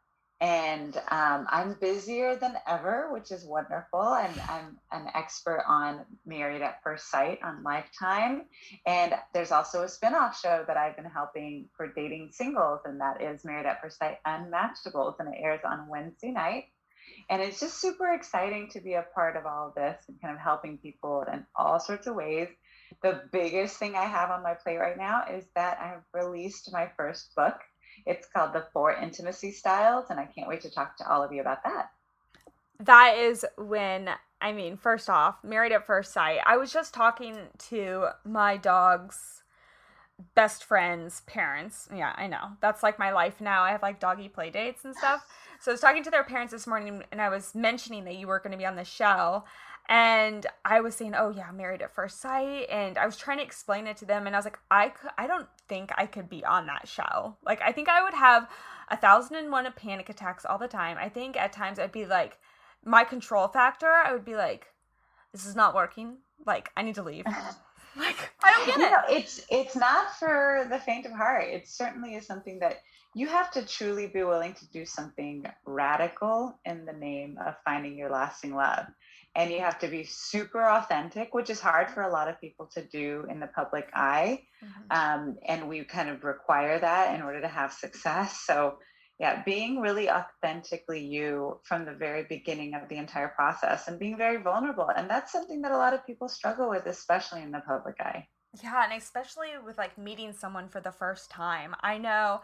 and 0.40 0.96
um, 1.10 1.46
I'm 1.48 1.76
busier 1.80 2.36
than 2.36 2.56
ever, 2.66 3.08
which 3.12 3.30
is 3.30 3.44
wonderful. 3.44 4.02
And 4.02 4.34
I'm 4.48 4.78
an 4.92 5.08
expert 5.14 5.64
on 5.66 6.04
Married 6.26 6.60
at 6.60 6.82
First 6.82 7.10
Sight 7.10 7.38
on 7.42 7.62
Lifetime. 7.62 8.42
And 8.86 9.14
there's 9.32 9.52
also 9.52 9.82
a 9.82 9.86
spinoff 9.86 10.34
show 10.34 10.64
that 10.66 10.76
I've 10.76 10.96
been 10.96 11.04
helping 11.04 11.68
for 11.76 11.92
dating 11.92 12.30
singles, 12.32 12.80
and 12.84 13.00
that 13.00 13.22
is 13.22 13.44
Married 13.44 13.66
at 13.66 13.80
First 13.80 13.98
Sight 13.98 14.18
Unmatchables, 14.26 15.16
and 15.18 15.32
it 15.32 15.40
airs 15.40 15.60
on 15.64 15.88
Wednesday 15.88 16.32
night. 16.32 16.64
And 17.30 17.40
it's 17.40 17.60
just 17.60 17.80
super 17.80 18.12
exciting 18.12 18.68
to 18.70 18.80
be 18.80 18.94
a 18.94 19.06
part 19.14 19.36
of 19.36 19.46
all 19.46 19.68
of 19.68 19.74
this 19.74 20.04
and 20.08 20.20
kind 20.20 20.34
of 20.34 20.40
helping 20.40 20.78
people 20.78 21.24
in 21.32 21.46
all 21.56 21.78
sorts 21.78 22.06
of 22.06 22.16
ways. 22.16 22.48
The 23.02 23.22
biggest 23.32 23.78
thing 23.78 23.94
I 23.94 24.04
have 24.04 24.30
on 24.30 24.42
my 24.42 24.54
plate 24.54 24.78
right 24.78 24.96
now 24.96 25.24
is 25.30 25.44
that 25.54 25.78
I've 25.80 26.02
released 26.12 26.70
my 26.72 26.90
first 26.96 27.34
book 27.34 27.54
it's 28.06 28.26
called 28.26 28.52
The 28.52 28.66
Four 28.72 28.94
Intimacy 28.94 29.52
Styles, 29.52 30.06
and 30.10 30.18
I 30.20 30.26
can't 30.26 30.48
wait 30.48 30.60
to 30.62 30.70
talk 30.70 30.96
to 30.98 31.10
all 31.10 31.22
of 31.22 31.32
you 31.32 31.40
about 31.40 31.62
that. 31.64 31.90
That 32.80 33.16
is 33.16 33.46
when, 33.56 34.10
I 34.40 34.52
mean, 34.52 34.76
first 34.76 35.08
off, 35.08 35.42
Married 35.44 35.72
at 35.72 35.86
First 35.86 36.12
Sight. 36.12 36.40
I 36.44 36.56
was 36.56 36.72
just 36.72 36.92
talking 36.92 37.36
to 37.68 38.08
my 38.24 38.56
dog's 38.56 39.42
best 40.34 40.64
friend's 40.64 41.22
parents. 41.22 41.88
Yeah, 41.94 42.12
I 42.16 42.26
know. 42.26 42.52
That's 42.60 42.82
like 42.82 42.98
my 42.98 43.12
life 43.12 43.40
now. 43.40 43.62
I 43.62 43.72
have 43.72 43.82
like 43.82 44.00
doggy 44.00 44.28
play 44.28 44.50
dates 44.50 44.84
and 44.84 44.94
stuff. 44.94 45.26
So 45.60 45.70
I 45.70 45.74
was 45.74 45.80
talking 45.80 46.04
to 46.04 46.10
their 46.10 46.24
parents 46.24 46.52
this 46.52 46.66
morning 46.66 47.02
and 47.10 47.20
I 47.20 47.28
was 47.28 47.54
mentioning 47.54 48.04
that 48.04 48.16
you 48.16 48.26
were 48.26 48.38
going 48.38 48.52
to 48.52 48.58
be 48.58 48.66
on 48.66 48.76
the 48.76 48.84
show. 48.84 49.44
And 49.86 50.46
I 50.64 50.80
was 50.80 50.94
saying, 50.94 51.14
"Oh 51.14 51.30
yeah, 51.30 51.50
married 51.50 51.82
at 51.82 51.94
first 51.94 52.20
sight," 52.20 52.66
and 52.70 52.96
I 52.96 53.04
was 53.04 53.16
trying 53.16 53.38
to 53.38 53.44
explain 53.44 53.86
it 53.86 53.98
to 53.98 54.06
them, 54.06 54.26
and 54.26 54.34
I 54.34 54.38
was 54.38 54.46
like, 54.46 54.58
"I 54.70 54.88
could, 54.88 55.10
I 55.18 55.26
don't 55.26 55.48
think 55.68 55.90
I 55.98 56.06
could 56.06 56.30
be 56.30 56.44
on 56.44 56.66
that 56.66 56.88
show. 56.88 57.36
Like, 57.44 57.60
I 57.60 57.72
think 57.72 57.88
I 57.88 58.02
would 58.02 58.14
have 58.14 58.48
a 58.88 58.96
thousand 58.96 59.36
and 59.36 59.50
one 59.50 59.70
panic 59.76 60.08
attacks 60.08 60.44
all 60.44 60.58
the 60.58 60.68
time. 60.68 60.96
I 60.98 61.08
think 61.08 61.36
at 61.36 61.52
times 61.52 61.78
I'd 61.78 61.92
be 61.92 62.06
like, 62.06 62.38
my 62.84 63.04
control 63.04 63.48
factor, 63.48 63.90
I 63.90 64.12
would 64.12 64.24
be 64.24 64.36
like, 64.36 64.66
this 65.32 65.46
is 65.46 65.56
not 65.56 65.74
working. 65.74 66.18
Like, 66.46 66.70
I 66.76 66.82
need 66.82 66.94
to 66.96 67.02
leave. 67.02 67.24
like, 67.96 68.30
I 68.42 68.52
don't 68.52 68.66
get 68.66 68.78
you 68.78 68.86
it. 68.86 68.90
Know, 68.90 69.02
it's 69.08 69.46
it's 69.50 69.76
not 69.76 70.16
for 70.16 70.66
the 70.68 70.78
faint 70.80 71.06
of 71.06 71.12
heart. 71.12 71.44
It 71.44 71.68
certainly 71.68 72.16
is 72.16 72.26
something 72.26 72.58
that 72.58 72.78
you 73.14 73.28
have 73.28 73.52
to 73.52 73.64
truly 73.64 74.08
be 74.08 74.24
willing 74.24 74.52
to 74.54 74.66
do 74.70 74.84
something 74.84 75.46
radical 75.64 76.58
in 76.64 76.84
the 76.84 76.92
name 76.92 77.38
of 77.46 77.54
finding 77.64 77.96
your 77.96 78.10
lasting 78.10 78.56
love 78.56 78.86
and 79.34 79.50
you 79.50 79.60
have 79.60 79.78
to 79.80 79.88
be 79.88 80.04
super 80.04 80.62
authentic, 80.62 81.34
which 81.34 81.50
is 81.50 81.60
hard 81.60 81.90
for 81.90 82.02
a 82.02 82.10
lot 82.10 82.28
of 82.28 82.40
people 82.40 82.66
to 82.74 82.84
do 82.86 83.26
in 83.28 83.40
the 83.40 83.48
public 83.48 83.88
eye. 83.92 84.42
Mm-hmm. 84.64 84.82
Um, 84.90 85.36
and 85.46 85.68
we 85.68 85.84
kind 85.84 86.08
of 86.08 86.22
require 86.22 86.78
that 86.78 87.14
in 87.14 87.22
order 87.22 87.40
to 87.40 87.48
have 87.48 87.72
success. 87.72 88.42
So, 88.46 88.78
yeah, 89.18 89.42
being 89.44 89.80
really 89.80 90.08
authentically 90.08 91.04
you 91.04 91.60
from 91.64 91.84
the 91.84 91.94
very 91.94 92.26
beginning 92.28 92.74
of 92.74 92.88
the 92.88 92.96
entire 92.96 93.28
process 93.28 93.88
and 93.88 93.98
being 93.98 94.16
very 94.16 94.40
vulnerable. 94.40 94.88
And 94.88 95.10
that's 95.10 95.32
something 95.32 95.62
that 95.62 95.72
a 95.72 95.76
lot 95.76 95.94
of 95.94 96.06
people 96.06 96.28
struggle 96.28 96.70
with, 96.70 96.86
especially 96.86 97.42
in 97.42 97.50
the 97.50 97.62
public 97.66 97.96
eye. 98.00 98.28
Yeah, 98.62 98.84
and 98.84 98.92
especially 98.92 99.48
with 99.64 99.78
like 99.78 99.98
meeting 99.98 100.32
someone 100.32 100.68
for 100.68 100.80
the 100.80 100.92
first 100.92 101.30
time. 101.30 101.74
I 101.80 101.98
know. 101.98 102.40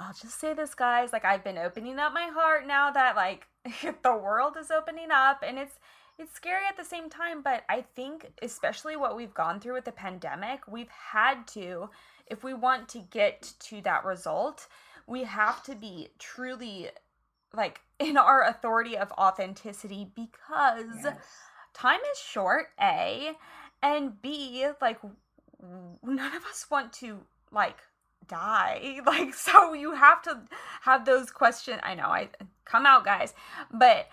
I'll 0.00 0.12
just 0.12 0.38
say 0.38 0.54
this, 0.54 0.74
guys. 0.74 1.12
Like, 1.12 1.24
I've 1.24 1.42
been 1.42 1.58
opening 1.58 1.98
up 1.98 2.12
my 2.12 2.28
heart 2.28 2.68
now 2.68 2.92
that, 2.92 3.16
like, 3.16 3.46
the 4.02 4.16
world 4.16 4.56
is 4.56 4.70
opening 4.70 5.10
up, 5.10 5.42
and 5.44 5.58
it's 5.58 5.74
it's 6.18 6.34
scary 6.34 6.64
at 6.68 6.76
the 6.76 6.84
same 6.84 7.08
time, 7.08 7.42
but 7.42 7.62
I 7.68 7.82
think, 7.94 8.30
especially 8.42 8.96
what 8.96 9.16
we've 9.16 9.34
gone 9.34 9.60
through 9.60 9.74
with 9.74 9.84
the 9.84 9.92
pandemic, 9.92 10.60
we've 10.66 10.90
had 10.90 11.46
to, 11.48 11.90
if 12.26 12.42
we 12.42 12.54
want 12.54 12.88
to 12.90 12.98
get 12.98 13.52
to 13.60 13.80
that 13.82 14.04
result, 14.04 14.66
we 15.06 15.24
have 15.24 15.62
to 15.64 15.74
be 15.74 16.08
truly 16.18 16.90
like 17.54 17.80
in 17.98 18.16
our 18.16 18.44
authority 18.44 18.96
of 18.96 19.12
authenticity 19.12 20.10
because 20.14 21.04
yes. 21.04 21.16
time 21.74 22.00
is 22.12 22.18
short, 22.18 22.66
A, 22.80 23.32
and 23.82 24.20
B, 24.20 24.66
like, 24.80 24.98
none 26.02 26.36
of 26.36 26.44
us 26.44 26.66
want 26.70 26.92
to, 26.94 27.20
like, 27.52 27.78
die 28.26 29.00
like 29.06 29.32
so 29.32 29.72
you 29.72 29.94
have 29.94 30.20
to 30.20 30.38
have 30.82 31.06
those 31.06 31.30
questions 31.30 31.80
i 31.82 31.94
know 31.94 32.04
i 32.04 32.28
come 32.66 32.84
out 32.84 33.02
guys 33.02 33.32
but 33.72 34.06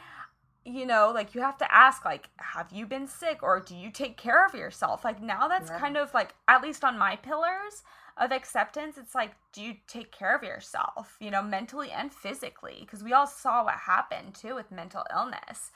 you 0.65 0.86
know, 0.86 1.12
like 1.13 1.36
you 1.36 1.41
have 1.41 1.57
to 1.60 1.74
ask, 1.74 2.03
like, 2.03 2.29
have 2.38 2.72
you 2.72 2.88
been 2.88 3.07
sick 3.07 3.43
or 3.43 3.60
do 3.60 3.75
you 3.75 3.91
take 3.91 4.17
care 4.17 4.45
of 4.45 4.55
yourself? 4.55 5.05
Like 5.05 5.22
now 5.22 5.48
that's 5.48 5.69
yeah. 5.69 5.79
kind 5.79 5.95
of 5.95 6.13
like, 6.13 6.34
at 6.48 6.63
least 6.63 6.84
on 6.84 6.98
my 6.98 7.15
pillars 7.15 7.84
of 8.17 8.31
acceptance, 8.31 8.98
it's 8.98 9.13
like, 9.13 9.31
do 9.53 9.62
you 9.62 9.75
take 9.88 10.12
care 10.12 10.36
of 10.36 10.43
yourself, 10.43 11.17
you 11.19 11.29
know, 11.29 11.43
mentally 11.43 11.91
and 11.91 12.12
physically? 12.12 12.77
Because 12.81 13.03
we 13.03 13.13
all 13.13 13.27
saw 13.27 13.63
what 13.63 13.75
happened 13.75 14.34
too 14.34 14.55
with 14.55 14.72
mental 14.72 15.03
illness. 15.15 15.72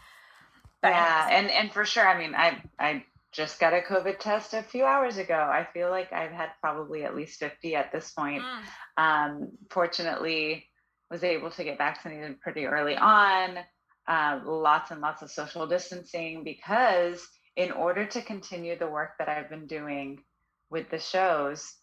But 0.81 0.89
yeah, 0.89 1.27
and 1.29 1.51
and 1.51 1.72
for 1.72 1.84
sure, 1.84 2.08
I 2.08 2.17
mean, 2.17 2.34
I 2.34 2.63
I 2.79 3.03
just 3.31 3.60
got 3.60 3.74
a 3.74 3.81
COVID 3.81 4.17
test 4.19 4.53
a 4.53 4.63
few 4.63 4.86
hours 4.86 5.17
ago. 5.17 5.36
I 5.36 5.67
feel 5.74 5.89
like 5.89 6.12
I've 6.13 6.31
had 6.31 6.50
probably 6.62 7.03
at 7.03 7.15
least 7.15 7.39
50 7.39 7.75
at 7.75 7.91
this 7.91 8.12
point. 8.12 8.41
Mm. 8.41 9.03
Um, 9.03 9.48
fortunately, 9.69 10.65
was 11.12 11.24
able 11.24 11.51
to 11.51 11.63
get 11.63 11.77
vaccinated 11.77 12.39
pretty 12.39 12.65
early 12.65 12.96
on. 12.96 13.60
Uh, 14.10 14.39
lots 14.44 14.89
and 14.89 15.01
lots 15.01 15.22
of 15.22 15.30
social 15.30 15.68
distancing 15.68 16.44
because 16.44 17.28
in 17.56 17.72
order 17.72 18.06
to 18.06 18.24
continue 18.24 18.75
the 18.75 18.88
work 18.88 19.12
that 19.20 19.30
I've 19.30 19.51
been 19.51 19.68
doing 19.68 20.24
with 20.72 20.89
the 20.89 20.98
shows, 20.98 21.75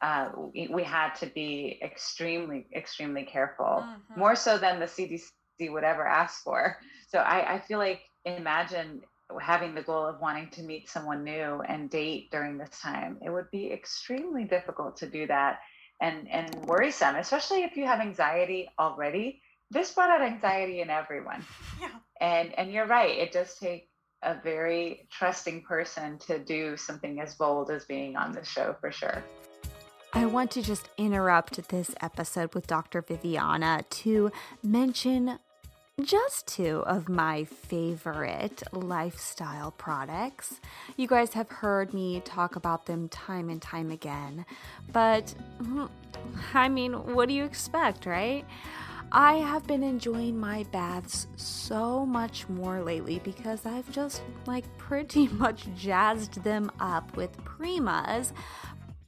uh, 0.00 0.30
we, 0.54 0.68
we, 0.68 0.82
had 0.82 1.14
to 1.16 1.26
be 1.26 1.78
extremely, 1.82 2.66
extremely 2.74 3.24
careful, 3.24 3.84
mm-hmm. 3.84 4.18
more 4.18 4.34
so 4.34 4.56
than 4.56 4.80
the 4.80 4.86
CDC 4.86 5.30
would 5.70 5.84
ever 5.84 6.06
ask 6.06 6.42
for. 6.42 6.78
So 7.08 7.18
I, 7.18 7.56
I 7.56 7.58
feel 7.60 7.78
like 7.78 8.00
imagine 8.24 9.02
having 9.40 9.74
the 9.74 9.82
goal 9.82 10.06
of 10.06 10.20
wanting 10.20 10.48
to 10.50 10.62
meet 10.62 10.88
someone 10.88 11.24
new 11.24 11.60
and 11.68 11.90
date 11.90 12.30
during 12.30 12.56
this 12.56 12.80
time. 12.80 13.18
It 13.24 13.30
would 13.30 13.50
be 13.50 13.70
extremely 13.70 14.44
difficult 14.44 14.96
to 14.98 15.06
do 15.06 15.26
that 15.26 15.58
and 16.00 16.28
and 16.30 16.54
worrisome, 16.66 17.16
especially 17.16 17.64
if 17.64 17.76
you 17.76 17.86
have 17.86 18.00
anxiety 18.00 18.68
already. 18.78 19.40
This 19.70 19.92
brought 19.92 20.10
out 20.10 20.22
anxiety 20.22 20.80
in 20.80 20.90
everyone. 20.90 21.44
Yeah. 21.80 21.88
And 22.20 22.58
and 22.58 22.72
you're 22.72 22.86
right. 22.86 23.18
It 23.18 23.32
does 23.32 23.56
take 23.58 23.88
a 24.22 24.34
very 24.42 25.08
trusting 25.10 25.62
person 25.62 26.18
to 26.18 26.38
do 26.38 26.76
something 26.76 27.20
as 27.20 27.34
bold 27.34 27.70
as 27.70 27.84
being 27.84 28.16
on 28.16 28.32
the 28.32 28.44
show 28.44 28.74
for 28.80 28.90
sure. 28.90 29.22
I 30.12 30.24
want 30.24 30.50
to 30.52 30.62
just 30.62 30.88
interrupt 30.96 31.68
this 31.68 31.94
episode 32.00 32.54
with 32.54 32.66
Dr. 32.66 33.02
Viviana 33.02 33.84
to 33.90 34.32
mention 34.62 35.38
just 36.02 36.46
two 36.46 36.82
of 36.86 37.08
my 37.08 37.44
favorite 37.44 38.62
lifestyle 38.72 39.72
products. 39.72 40.60
You 40.96 41.06
guys 41.06 41.32
have 41.34 41.50
heard 41.50 41.92
me 41.92 42.20
talk 42.20 42.56
about 42.56 42.86
them 42.86 43.08
time 43.08 43.48
and 43.48 43.60
time 43.60 43.90
again, 43.90 44.44
but 44.92 45.34
hmm, 45.58 45.86
I 46.54 46.68
mean, 46.68 46.92
what 47.14 47.28
do 47.28 47.34
you 47.34 47.44
expect, 47.44 48.06
right? 48.06 48.44
I 49.12 49.34
have 49.34 49.66
been 49.66 49.84
enjoying 49.84 50.38
my 50.38 50.64
baths 50.72 51.28
so 51.36 52.04
much 52.04 52.48
more 52.48 52.82
lately 52.82 53.20
because 53.22 53.64
I've 53.64 53.90
just 53.90 54.22
like 54.46 54.64
pretty 54.78 55.28
much 55.28 55.68
jazzed 55.76 56.42
them 56.42 56.70
up 56.80 57.16
with 57.16 57.36
Prima's 57.44 58.32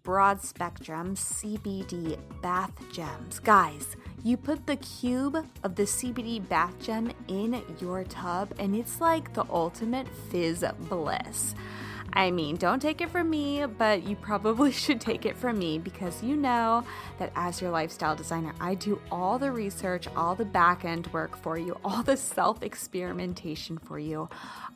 broad 0.05 0.41
spectrum 0.41 1.15
CBD 1.15 2.17
bath 2.41 2.73
gems. 2.93 3.41
Guys, 3.41 3.97
you 4.23 4.37
put 4.37 4.67
the 4.67 4.77
cube 4.77 5.45
of 5.63 5.75
the 5.75 5.83
CBD 5.83 6.49
bath 6.49 6.79
gem 6.81 7.13
in 7.27 7.63
your 7.81 8.05
tub, 8.05 8.55
and 8.59 8.75
it's 8.75 9.01
like 9.01 9.35
the 9.35 9.45
ultimate 9.51 10.09
fizz 10.31 10.65
bliss. 10.89 11.55
I 12.19 12.33
mean, 12.33 12.57
don't 12.57 12.83
take 12.83 13.01
it 13.01 13.11
from 13.11 13.31
me, 13.31 13.65
but 13.65 14.03
you 14.03 14.17
probably 14.17 14.73
should 14.85 15.01
take 15.01 15.25
it 15.25 15.37
from 15.37 15.57
me 15.57 15.79
because 15.79 16.21
you 16.21 16.37
know 16.37 16.83
that 17.21 17.31
as 17.37 17.61
your 17.61 17.71
lifestyle 17.71 18.17
designer, 18.17 18.53
I 18.61 18.75
do 18.75 19.01
all 19.13 19.39
the 19.39 19.53
research, 19.53 20.09
all 20.17 20.35
the 20.35 20.45
back 20.45 20.85
end 20.85 21.07
work 21.13 21.37
for 21.37 21.57
you, 21.57 21.79
all 21.85 22.03
the 22.03 22.17
self 22.17 22.61
experimentation 22.65 23.79
for 23.79 24.01
you. 24.01 24.29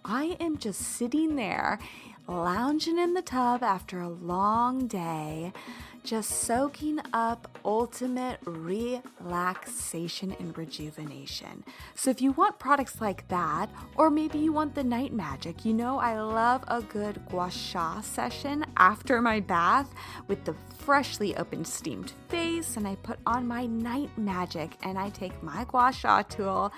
I 0.04 0.36
am 0.38 0.56
just 0.56 0.82
sitting 0.82 1.34
there 1.34 1.80
lounging 2.28 2.96
in 2.96 3.14
the 3.14 3.22
tub 3.22 3.64
after 3.64 4.00
a 4.00 4.08
long 4.08 4.86
day 4.86 5.52
just 6.02 6.30
soaking 6.30 7.00
up 7.12 7.58
ultimate 7.64 8.38
relaxation 8.44 10.34
and 10.38 10.56
rejuvenation. 10.56 11.64
So, 11.94 12.10
if 12.10 12.20
you 12.20 12.32
want 12.32 12.58
products 12.58 13.00
like 13.00 13.28
that, 13.28 13.68
or 13.96 14.10
maybe 14.10 14.38
you 14.38 14.52
want 14.52 14.74
the 14.74 14.84
night 14.84 15.12
magic, 15.12 15.64
you 15.64 15.72
know, 15.72 15.98
I 15.98 16.20
love 16.20 16.64
a 16.68 16.82
good 16.82 17.20
gua 17.30 17.50
sha 17.50 18.00
session 18.00 18.64
after 18.76 19.22
my 19.22 19.40
bath 19.40 19.94
with 20.28 20.44
the 20.44 20.54
freshly 20.78 21.36
opened 21.36 21.66
steamed 21.66 22.12
face, 22.28 22.76
and 22.76 22.86
I 22.88 22.96
put 22.96 23.18
on 23.26 23.46
my 23.46 23.66
night 23.66 24.10
magic 24.18 24.76
and 24.82 24.98
I 24.98 25.10
take 25.10 25.42
my 25.42 25.64
gua 25.64 25.92
sha 25.92 26.22
tool 26.22 26.72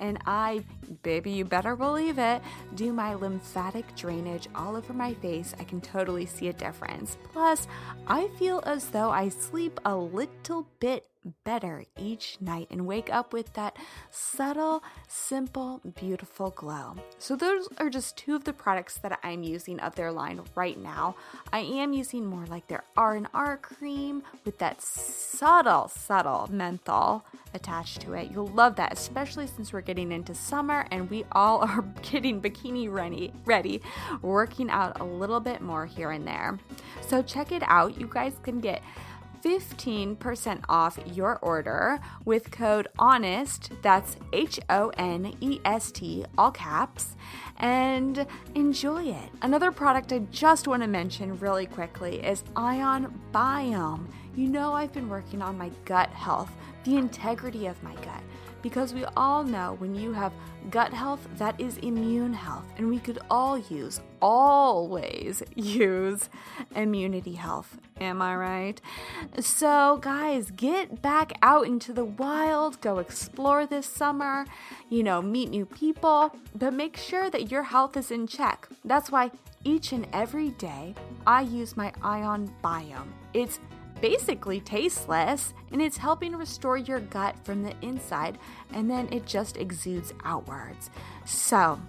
and 0.00 0.18
I, 0.26 0.64
baby, 1.02 1.30
you 1.30 1.44
better 1.44 1.76
believe 1.76 2.18
it, 2.18 2.42
do 2.74 2.92
my 2.92 3.14
lymphatic 3.14 3.94
drainage 3.94 4.48
all 4.54 4.74
over 4.74 4.92
my 4.92 5.14
face. 5.14 5.54
I 5.60 5.64
can 5.64 5.80
totally 5.80 6.26
see 6.26 6.48
a 6.48 6.52
difference. 6.52 7.18
Plus, 7.32 7.68
I 8.06 8.28
feel 8.38 8.60
as 8.70 8.86
though 8.90 9.10
I 9.10 9.30
sleep 9.30 9.80
a 9.84 9.96
little 9.96 10.64
bit 10.78 11.04
better 11.44 11.84
each 11.98 12.38
night 12.40 12.68
and 12.70 12.86
wake 12.86 13.12
up 13.12 13.32
with 13.32 13.52
that 13.54 13.76
subtle, 14.10 14.82
simple, 15.08 15.80
beautiful 15.96 16.50
glow. 16.50 16.96
So 17.18 17.36
those 17.36 17.68
are 17.78 17.90
just 17.90 18.16
two 18.16 18.34
of 18.34 18.44
the 18.44 18.52
products 18.52 18.98
that 18.98 19.18
I'm 19.22 19.42
using 19.42 19.80
of 19.80 19.94
their 19.94 20.12
line 20.12 20.40
right 20.54 20.78
now. 20.78 21.16
I 21.52 21.60
am 21.60 21.92
using 21.92 22.24
more 22.24 22.46
like 22.46 22.66
their 22.68 22.84
R&R 22.96 23.56
cream 23.58 24.22
with 24.44 24.58
that 24.58 24.80
subtle, 24.82 25.88
subtle 25.88 26.48
menthol 26.50 27.24
attached 27.54 28.00
to 28.02 28.14
it. 28.14 28.30
You'll 28.30 28.46
love 28.48 28.76
that, 28.76 28.92
especially 28.92 29.46
since 29.46 29.72
we're 29.72 29.80
getting 29.80 30.12
into 30.12 30.34
summer 30.34 30.86
and 30.90 31.10
we 31.10 31.24
all 31.32 31.58
are 31.68 31.82
getting 32.02 32.40
bikini 32.40 32.90
ready, 32.90 33.32
ready, 33.44 33.82
working 34.22 34.70
out 34.70 35.00
a 35.00 35.04
little 35.04 35.40
bit 35.40 35.60
more 35.60 35.86
here 35.86 36.10
and 36.10 36.26
there. 36.26 36.58
So 37.06 37.22
check 37.22 37.52
it 37.52 37.62
out. 37.66 37.98
You 37.98 38.08
guys 38.10 38.34
can 38.42 38.60
get 38.60 38.82
15% 39.42 40.64
off 40.68 40.98
your 41.06 41.38
order 41.42 42.00
with 42.24 42.50
code 42.50 42.88
HONEST, 42.98 43.70
that's 43.82 44.16
H 44.32 44.60
O 44.68 44.90
N 44.96 45.34
E 45.40 45.60
S 45.64 45.90
T, 45.90 46.24
all 46.36 46.50
caps, 46.50 47.16
and 47.56 48.26
enjoy 48.54 49.04
it. 49.04 49.30
Another 49.42 49.72
product 49.72 50.12
I 50.12 50.20
just 50.30 50.68
want 50.68 50.82
to 50.82 50.88
mention 50.88 51.38
really 51.38 51.66
quickly 51.66 52.16
is 52.24 52.44
Ion 52.56 53.18
Biome. 53.32 54.06
You 54.36 54.48
know, 54.48 54.72
I've 54.72 54.92
been 54.92 55.08
working 55.08 55.42
on 55.42 55.58
my 55.58 55.70
gut 55.84 56.10
health, 56.10 56.50
the 56.84 56.96
integrity 56.96 57.66
of 57.66 57.82
my 57.82 57.94
gut 57.96 58.22
because 58.62 58.92
we 58.94 59.04
all 59.16 59.42
know 59.42 59.76
when 59.78 59.94
you 59.94 60.12
have 60.12 60.32
gut 60.70 60.92
health, 60.92 61.26
that 61.38 61.58
is 61.60 61.78
immune 61.78 62.32
health, 62.32 62.64
and 62.76 62.88
we 62.88 62.98
could 62.98 63.18
all 63.30 63.58
use, 63.58 64.00
always 64.20 65.42
use 65.54 66.28
immunity 66.74 67.34
health. 67.34 67.78
Am 68.00 68.22
I 68.22 68.36
right? 68.36 68.80
So, 69.40 69.98
guys, 70.00 70.50
get 70.50 71.02
back 71.02 71.32
out 71.42 71.66
into 71.66 71.92
the 71.92 72.04
wild, 72.04 72.80
go 72.80 72.98
explore 72.98 73.66
this 73.66 73.86
summer, 73.86 74.46
you 74.88 75.02
know, 75.02 75.20
meet 75.20 75.50
new 75.50 75.66
people, 75.66 76.34
but 76.54 76.72
make 76.72 76.96
sure 76.96 77.30
that 77.30 77.50
your 77.50 77.62
health 77.62 77.96
is 77.96 78.10
in 78.10 78.26
check. 78.26 78.68
That's 78.84 79.10
why 79.10 79.30
each 79.64 79.92
and 79.92 80.06
every 80.12 80.50
day 80.50 80.94
I 81.26 81.42
use 81.42 81.76
my 81.76 81.92
ion 82.02 82.50
biome. 82.64 83.08
It's 83.34 83.60
basically 84.00 84.60
tasteless 84.60 85.54
and 85.72 85.80
it's 85.80 85.96
helping 85.96 86.34
restore 86.36 86.76
your 86.76 87.00
gut 87.00 87.36
from 87.44 87.62
the 87.62 87.74
inside 87.82 88.38
and 88.72 88.90
then 88.90 89.08
it 89.12 89.26
just 89.26 89.56
exudes 89.56 90.12
outwards. 90.24 90.90
So, 91.24 91.80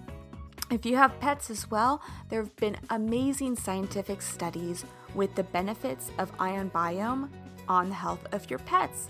if 0.70 0.86
you 0.86 0.96
have 0.96 1.18
pets 1.20 1.50
as 1.50 1.70
well, 1.70 2.00
there 2.30 2.42
have 2.42 2.56
been 2.56 2.78
amazing 2.90 3.56
scientific 3.56 4.22
studies 4.22 4.86
with 5.14 5.34
the 5.34 5.42
benefits 5.42 6.10
of 6.18 6.32
ion 6.38 6.70
biome 6.70 7.28
on 7.68 7.90
the 7.90 7.94
health 7.94 8.26
of 8.32 8.48
your 8.48 8.58
pets. 8.60 9.08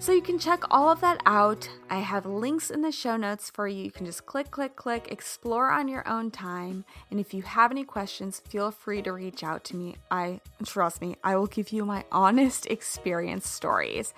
So 0.00 0.12
you 0.12 0.22
can 0.22 0.38
check 0.38 0.64
all 0.70 0.88
of 0.88 1.02
that 1.02 1.20
out. 1.26 1.68
I 1.90 1.98
have 1.98 2.24
links 2.24 2.70
in 2.70 2.80
the 2.80 2.90
show 2.90 3.18
notes 3.18 3.50
for 3.50 3.68
you. 3.68 3.84
You 3.84 3.90
can 3.90 4.06
just 4.06 4.24
click, 4.24 4.50
click, 4.50 4.74
click, 4.74 5.12
explore 5.12 5.70
on 5.70 5.88
your 5.88 6.08
own 6.08 6.30
time. 6.30 6.86
And 7.10 7.20
if 7.20 7.34
you 7.34 7.42
have 7.42 7.70
any 7.70 7.84
questions, 7.84 8.40
feel 8.40 8.70
free 8.70 9.02
to 9.02 9.12
reach 9.12 9.44
out 9.44 9.62
to 9.64 9.76
me. 9.76 9.96
I 10.10 10.40
trust 10.64 11.02
me, 11.02 11.16
I 11.22 11.36
will 11.36 11.48
give 11.48 11.70
you 11.70 11.84
my 11.84 12.06
honest 12.10 12.64
experience 12.66 13.46
stories. 13.46 14.14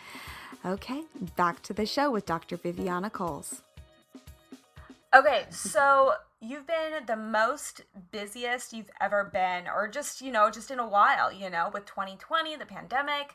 Okay, 0.65 1.03
back 1.35 1.63
to 1.63 1.73
the 1.73 1.85
show 1.85 2.13
with 2.13 2.27
Dr. 2.27 2.59
Viviana 2.59 3.11
Coles. 3.11 3.63
Okay, 5.13 5.47
so 5.51 6.13
you've 6.41 6.67
been 6.69 7.05
the 7.09 7.17
most 7.17 7.83
busiest 8.13 8.73
you've 8.73 8.91
ever 9.01 9.29
been, 9.33 9.67
or 9.67 9.89
just, 9.89 10.23
you 10.23 10.31
know, 10.31 10.49
just 10.49 10.71
in 10.71 10.79
a 10.79 10.89
while, 10.89 11.33
you 11.33 11.51
know, 11.51 11.71
with 11.75 11.87
2020, 11.87 12.55
the 12.55 12.67
pandemic 12.67 13.35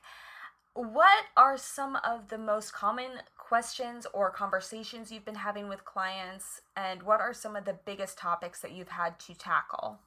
what 0.77 1.25
are 1.35 1.57
some 1.57 1.95
of 2.03 2.29
the 2.29 2.37
most 2.37 2.71
common 2.71 3.09
questions 3.35 4.05
or 4.13 4.29
conversations 4.29 5.11
you've 5.11 5.25
been 5.25 5.33
having 5.33 5.67
with 5.67 5.83
clients, 5.85 6.61
and 6.75 7.01
what 7.01 7.19
are 7.19 7.33
some 7.33 7.55
of 7.55 7.65
the 7.65 7.77
biggest 7.85 8.17
topics 8.17 8.61
that 8.61 8.73
you've 8.73 8.89
had 8.89 9.17
to 9.21 9.33
tackle? 9.33 9.97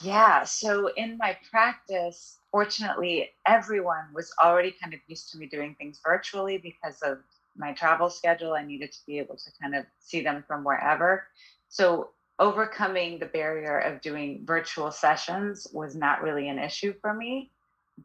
Yeah, 0.00 0.42
so 0.44 0.88
in 0.96 1.18
my 1.18 1.36
practice, 1.50 2.38
fortunately, 2.50 3.30
everyone 3.46 4.06
was 4.14 4.32
already 4.42 4.74
kind 4.82 4.94
of 4.94 5.00
used 5.06 5.30
to 5.32 5.38
me 5.38 5.46
doing 5.46 5.76
things 5.78 6.00
virtually 6.02 6.56
because 6.56 7.02
of 7.02 7.18
my 7.56 7.72
travel 7.72 8.08
schedule. 8.08 8.54
I 8.54 8.64
needed 8.64 8.90
to 8.92 8.98
be 9.06 9.18
able 9.18 9.36
to 9.36 9.50
kind 9.60 9.74
of 9.74 9.84
see 10.00 10.22
them 10.22 10.44
from 10.48 10.64
wherever. 10.64 11.24
So, 11.68 12.10
overcoming 12.38 13.18
the 13.18 13.26
barrier 13.26 13.78
of 13.80 14.00
doing 14.00 14.44
virtual 14.46 14.90
sessions 14.90 15.68
was 15.72 15.94
not 15.94 16.22
really 16.22 16.48
an 16.48 16.58
issue 16.58 16.94
for 17.00 17.12
me. 17.12 17.50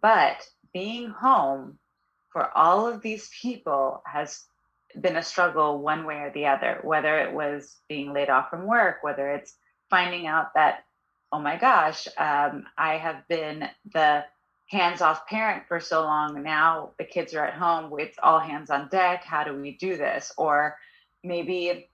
But 0.01 0.47
being 0.73 1.09
home 1.09 1.77
for 2.29 2.55
all 2.55 2.87
of 2.87 3.01
these 3.01 3.29
people 3.41 4.01
has 4.05 4.43
been 4.99 5.17
a 5.17 5.23
struggle 5.23 5.79
one 5.79 6.05
way 6.05 6.17
or 6.17 6.31
the 6.31 6.45
other, 6.45 6.79
whether 6.83 7.19
it 7.19 7.33
was 7.33 7.77
being 7.89 8.13
laid 8.13 8.29
off 8.29 8.49
from 8.49 8.65
work, 8.65 8.97
whether 9.01 9.29
it's 9.31 9.55
finding 9.89 10.27
out 10.27 10.53
that, 10.53 10.83
oh 11.31 11.39
my 11.39 11.57
gosh, 11.57 12.07
um, 12.17 12.65
I 12.77 12.97
have 12.97 13.27
been 13.27 13.67
the 13.93 14.23
hands 14.69 15.01
off 15.01 15.27
parent 15.27 15.63
for 15.67 15.79
so 15.79 16.01
long. 16.01 16.41
Now 16.43 16.91
the 16.97 17.05
kids 17.05 17.33
are 17.33 17.45
at 17.45 17.53
home. 17.53 17.91
It's 17.99 18.17
all 18.21 18.39
hands 18.39 18.69
on 18.69 18.89
deck. 18.89 19.23
How 19.23 19.43
do 19.43 19.53
we 19.53 19.71
do 19.77 19.97
this? 19.97 20.31
Or 20.37 20.77
maybe 21.23 21.89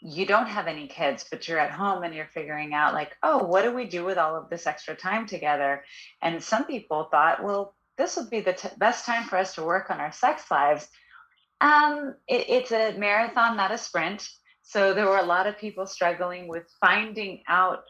you 0.00 0.24
don't 0.24 0.46
have 0.46 0.66
any 0.66 0.86
kids, 0.86 1.26
but 1.30 1.46
you're 1.46 1.58
at 1.58 1.70
home 1.70 2.02
and 2.02 2.14
you're 2.14 2.28
figuring 2.32 2.72
out, 2.72 2.94
like, 2.94 3.16
oh, 3.22 3.44
what 3.44 3.62
do 3.62 3.74
we 3.74 3.84
do 3.84 4.04
with 4.04 4.16
all 4.16 4.34
of 4.34 4.48
this 4.48 4.66
extra 4.66 4.94
time 4.94 5.26
together? 5.26 5.84
And 6.22 6.42
some 6.42 6.64
people 6.64 7.04
thought, 7.04 7.44
well, 7.44 7.74
this 8.00 8.16
would 8.16 8.30
be 8.30 8.40
the 8.40 8.54
t- 8.54 8.68
best 8.78 9.04
time 9.04 9.24
for 9.24 9.36
us 9.36 9.54
to 9.54 9.62
work 9.62 9.90
on 9.90 10.00
our 10.00 10.10
sex 10.10 10.50
lives. 10.50 10.88
Um, 11.60 12.14
it, 12.26 12.48
it's 12.48 12.72
a 12.72 12.96
marathon, 12.96 13.58
not 13.58 13.72
a 13.72 13.78
sprint. 13.78 14.26
So 14.62 14.94
there 14.94 15.04
were 15.04 15.18
a 15.18 15.24
lot 15.24 15.46
of 15.46 15.58
people 15.58 15.86
struggling 15.86 16.48
with 16.48 16.64
finding 16.80 17.42
out, 17.46 17.84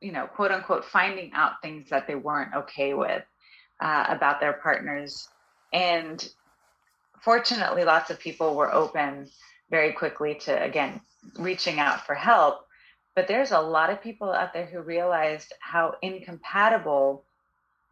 you 0.00 0.12
know, 0.12 0.26
quote 0.26 0.52
unquote, 0.52 0.84
finding 0.84 1.32
out 1.32 1.60
things 1.62 1.90
that 1.90 2.06
they 2.06 2.14
weren't 2.14 2.54
okay 2.54 2.94
with 2.94 3.24
uh, 3.80 4.04
about 4.08 4.38
their 4.38 4.52
partners. 4.52 5.28
And 5.72 6.26
fortunately, 7.20 7.84
lots 7.84 8.10
of 8.10 8.20
people 8.20 8.54
were 8.54 8.72
open 8.72 9.28
very 9.68 9.92
quickly 9.92 10.36
to, 10.42 10.62
again, 10.62 11.00
reaching 11.40 11.80
out 11.80 12.06
for 12.06 12.14
help. 12.14 12.66
But 13.16 13.26
there's 13.26 13.50
a 13.50 13.60
lot 13.60 13.90
of 13.90 14.00
people 14.00 14.30
out 14.30 14.52
there 14.52 14.66
who 14.66 14.80
realized 14.80 15.52
how 15.60 15.96
incompatible 16.02 17.24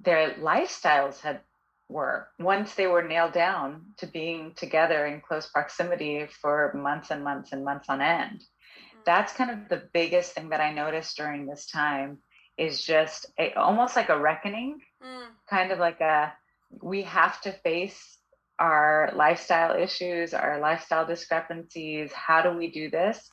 their 0.03 0.35
lifestyles 0.35 1.21
had 1.21 1.41
were 1.89 2.29
once 2.39 2.75
they 2.75 2.87
were 2.87 3.07
nailed 3.07 3.33
down 3.33 3.85
to 3.99 4.07
being 4.07 4.55
together 4.55 5.07
in 5.07 5.21
close 5.21 5.47
proximity 5.47 6.27
for 6.41 6.73
months 6.75 7.11
and 7.11 7.23
months 7.23 7.53
and 7.53 7.65
months 7.65 7.89
on 7.89 8.01
end. 8.01 8.41
Mm-hmm. 8.41 9.01
That's 9.05 9.33
kind 9.33 9.51
of 9.51 9.69
the 9.69 9.89
biggest 9.93 10.33
thing 10.33 10.49
that 10.51 10.61
I 10.61 10.73
noticed 10.73 11.17
during 11.17 11.47
this 11.47 11.67
time 11.67 12.19
is 12.57 12.83
just 12.83 13.27
a, 13.39 13.53
almost 13.55 13.97
like 13.97 14.09
a 14.09 14.19
reckoning, 14.19 14.81
mm. 15.05 15.27
kind 15.49 15.73
of 15.73 15.79
like 15.79 16.01
a 16.01 16.33
we 16.81 17.03
have 17.03 17.41
to 17.43 17.53
face 17.53 18.19
our 18.59 19.13
lifestyle 19.15 19.77
issues, 19.77 20.33
our 20.33 20.61
lifestyle 20.61 21.07
discrepancies. 21.07 22.13
How 22.13 22.43
do 22.43 22.57
we 22.57 22.71
do 22.71 22.91
this? 22.91 23.31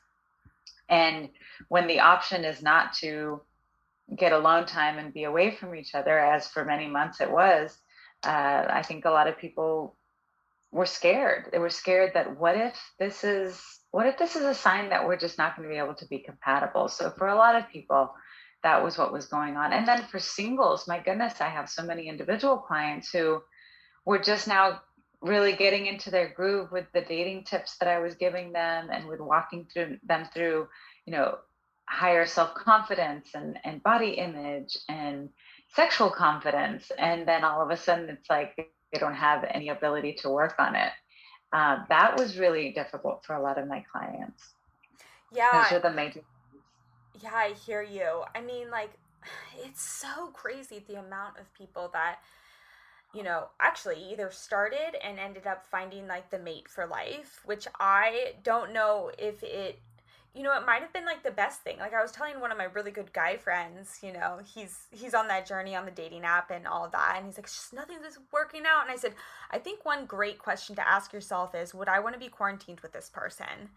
And 0.89 1.29
when 1.67 1.87
the 1.87 1.99
option 1.99 2.43
is 2.43 2.61
not 2.61 2.93
to 2.95 3.41
get 4.15 4.31
alone 4.33 4.65
time 4.65 4.97
and 4.97 5.13
be 5.13 5.23
away 5.23 5.51
from 5.51 5.75
each 5.75 5.95
other, 5.95 6.17
as 6.17 6.47
for 6.47 6.65
many 6.65 6.87
months 6.87 7.21
it 7.21 7.31
was, 7.31 7.77
uh, 8.23 8.65
I 8.69 8.83
think 8.83 9.05
a 9.05 9.11
lot 9.11 9.27
of 9.27 9.37
people 9.37 9.95
were 10.71 10.85
scared. 10.85 11.49
They 11.51 11.59
were 11.59 11.69
scared 11.69 12.11
that 12.13 12.37
what 12.37 12.55
if 12.55 12.75
this 12.99 13.23
is 13.23 13.61
what 13.91 14.05
if 14.05 14.17
this 14.19 14.35
is 14.35 14.43
a 14.43 14.53
sign 14.53 14.89
that 14.89 15.07
we're 15.07 15.17
just 15.17 15.37
not 15.37 15.55
going 15.55 15.67
to 15.67 15.73
be 15.73 15.79
able 15.79 15.95
to 15.95 16.05
be 16.07 16.19
compatible? 16.19 16.89
So 16.89 17.09
for 17.09 17.27
a 17.27 17.35
lot 17.35 17.55
of 17.55 17.69
people, 17.69 18.13
that 18.61 18.83
was 18.83 18.97
what 18.97 19.11
was 19.11 19.25
going 19.25 19.55
on. 19.55 19.73
And 19.73 19.87
then 19.87 20.03
for 20.03 20.19
singles, 20.19 20.87
my 20.87 20.99
goodness, 20.99 21.41
I 21.41 21.49
have 21.49 21.69
so 21.69 21.83
many 21.83 22.07
individual 22.07 22.57
clients 22.57 23.09
who 23.11 23.41
were 24.05 24.19
just 24.19 24.47
now 24.47 24.81
really 25.21 25.55
getting 25.55 25.87
into 25.87 26.11
their 26.11 26.33
groove 26.33 26.71
with 26.71 26.85
the 26.93 27.01
dating 27.01 27.45
tips 27.45 27.77
that 27.79 27.89
I 27.89 27.99
was 27.99 28.15
giving 28.15 28.53
them 28.53 28.89
and 28.91 29.07
with 29.07 29.19
walking 29.19 29.65
through 29.73 29.97
them 30.03 30.27
through, 30.33 30.67
you 31.05 31.13
know, 31.13 31.37
higher 31.89 32.25
self-confidence 32.25 33.29
and, 33.33 33.57
and 33.63 33.81
body 33.81 34.11
image 34.11 34.77
and 34.87 35.29
sexual 35.75 36.09
confidence. 36.09 36.91
And 36.97 37.27
then 37.27 37.43
all 37.43 37.61
of 37.61 37.71
a 37.71 37.77
sudden 37.77 38.09
it's 38.09 38.29
like 38.29 38.55
they 38.55 38.99
don't 38.99 39.15
have 39.15 39.43
any 39.49 39.69
ability 39.69 40.13
to 40.21 40.29
work 40.29 40.55
on 40.59 40.75
it. 40.75 40.91
Uh, 41.51 41.79
that 41.89 42.17
was 42.17 42.37
really 42.37 42.71
difficult 42.71 43.25
for 43.25 43.35
a 43.35 43.41
lot 43.41 43.57
of 43.57 43.67
my 43.67 43.83
clients. 43.91 44.53
Yeah. 45.33 45.47
Those 45.51 45.79
are 45.79 45.79
the 45.79 45.95
major. 45.95 46.21
Yeah, 47.21 47.33
I 47.33 47.53
hear 47.53 47.81
you. 47.81 48.23
I 48.35 48.41
mean, 48.41 48.69
like, 48.69 48.91
it's 49.65 49.81
so 49.81 50.27
crazy 50.27 50.83
the 50.87 50.99
amount 50.99 51.39
of 51.39 51.51
people 51.53 51.89
that 51.93 52.19
you 53.13 53.23
know, 53.23 53.47
actually 53.59 53.97
either 54.11 54.29
started 54.31 54.95
and 55.03 55.17
ended 55.17 55.47
up 55.47 55.65
finding 55.71 56.07
like 56.07 56.29
the 56.29 56.37
mate 56.37 56.67
for 56.69 56.85
life, 56.85 57.41
which 57.43 57.67
I 57.79 58.33
don't 58.43 58.71
know 58.71 59.11
if 59.17 59.41
it 59.41 59.79
you 60.39 60.45
know, 60.45 60.57
it 60.57 60.65
might 60.65 60.81
have 60.81 60.93
been 60.93 61.03
like 61.03 61.21
the 61.21 61.31
best 61.31 61.63
thing. 61.63 61.79
Like 61.79 61.93
I 61.93 62.01
was 62.01 62.13
telling 62.13 62.39
one 62.39 62.49
of 62.49 62.57
my 62.57 62.63
really 62.63 62.91
good 62.91 63.11
guy 63.11 63.35
friends, 63.35 63.99
you 64.01 64.13
know, 64.13 64.39
he's 64.41 64.87
he's 64.89 65.13
on 65.13 65.27
that 65.27 65.45
journey 65.45 65.75
on 65.75 65.83
the 65.83 65.91
dating 65.91 66.23
app 66.23 66.49
and 66.49 66.65
all 66.65 66.87
that, 66.87 67.15
and 67.17 67.25
he's 67.25 67.37
like, 67.37 67.47
just 67.47 67.73
nothing 67.73 67.97
is 68.07 68.17
working 68.31 68.63
out. 68.65 68.83
And 68.83 68.89
I 68.89 68.95
said, 68.95 69.15
I 69.51 69.57
think 69.59 69.83
one 69.83 70.05
great 70.05 70.39
question 70.39 70.77
to 70.77 70.87
ask 70.87 71.11
yourself 71.11 71.53
is, 71.53 71.75
would 71.75 71.89
I 71.89 71.99
want 71.99 72.15
to 72.15 72.19
be 72.21 72.29
quarantined 72.29 72.79
with 72.79 72.93
this 72.93 73.09
person? 73.09 73.67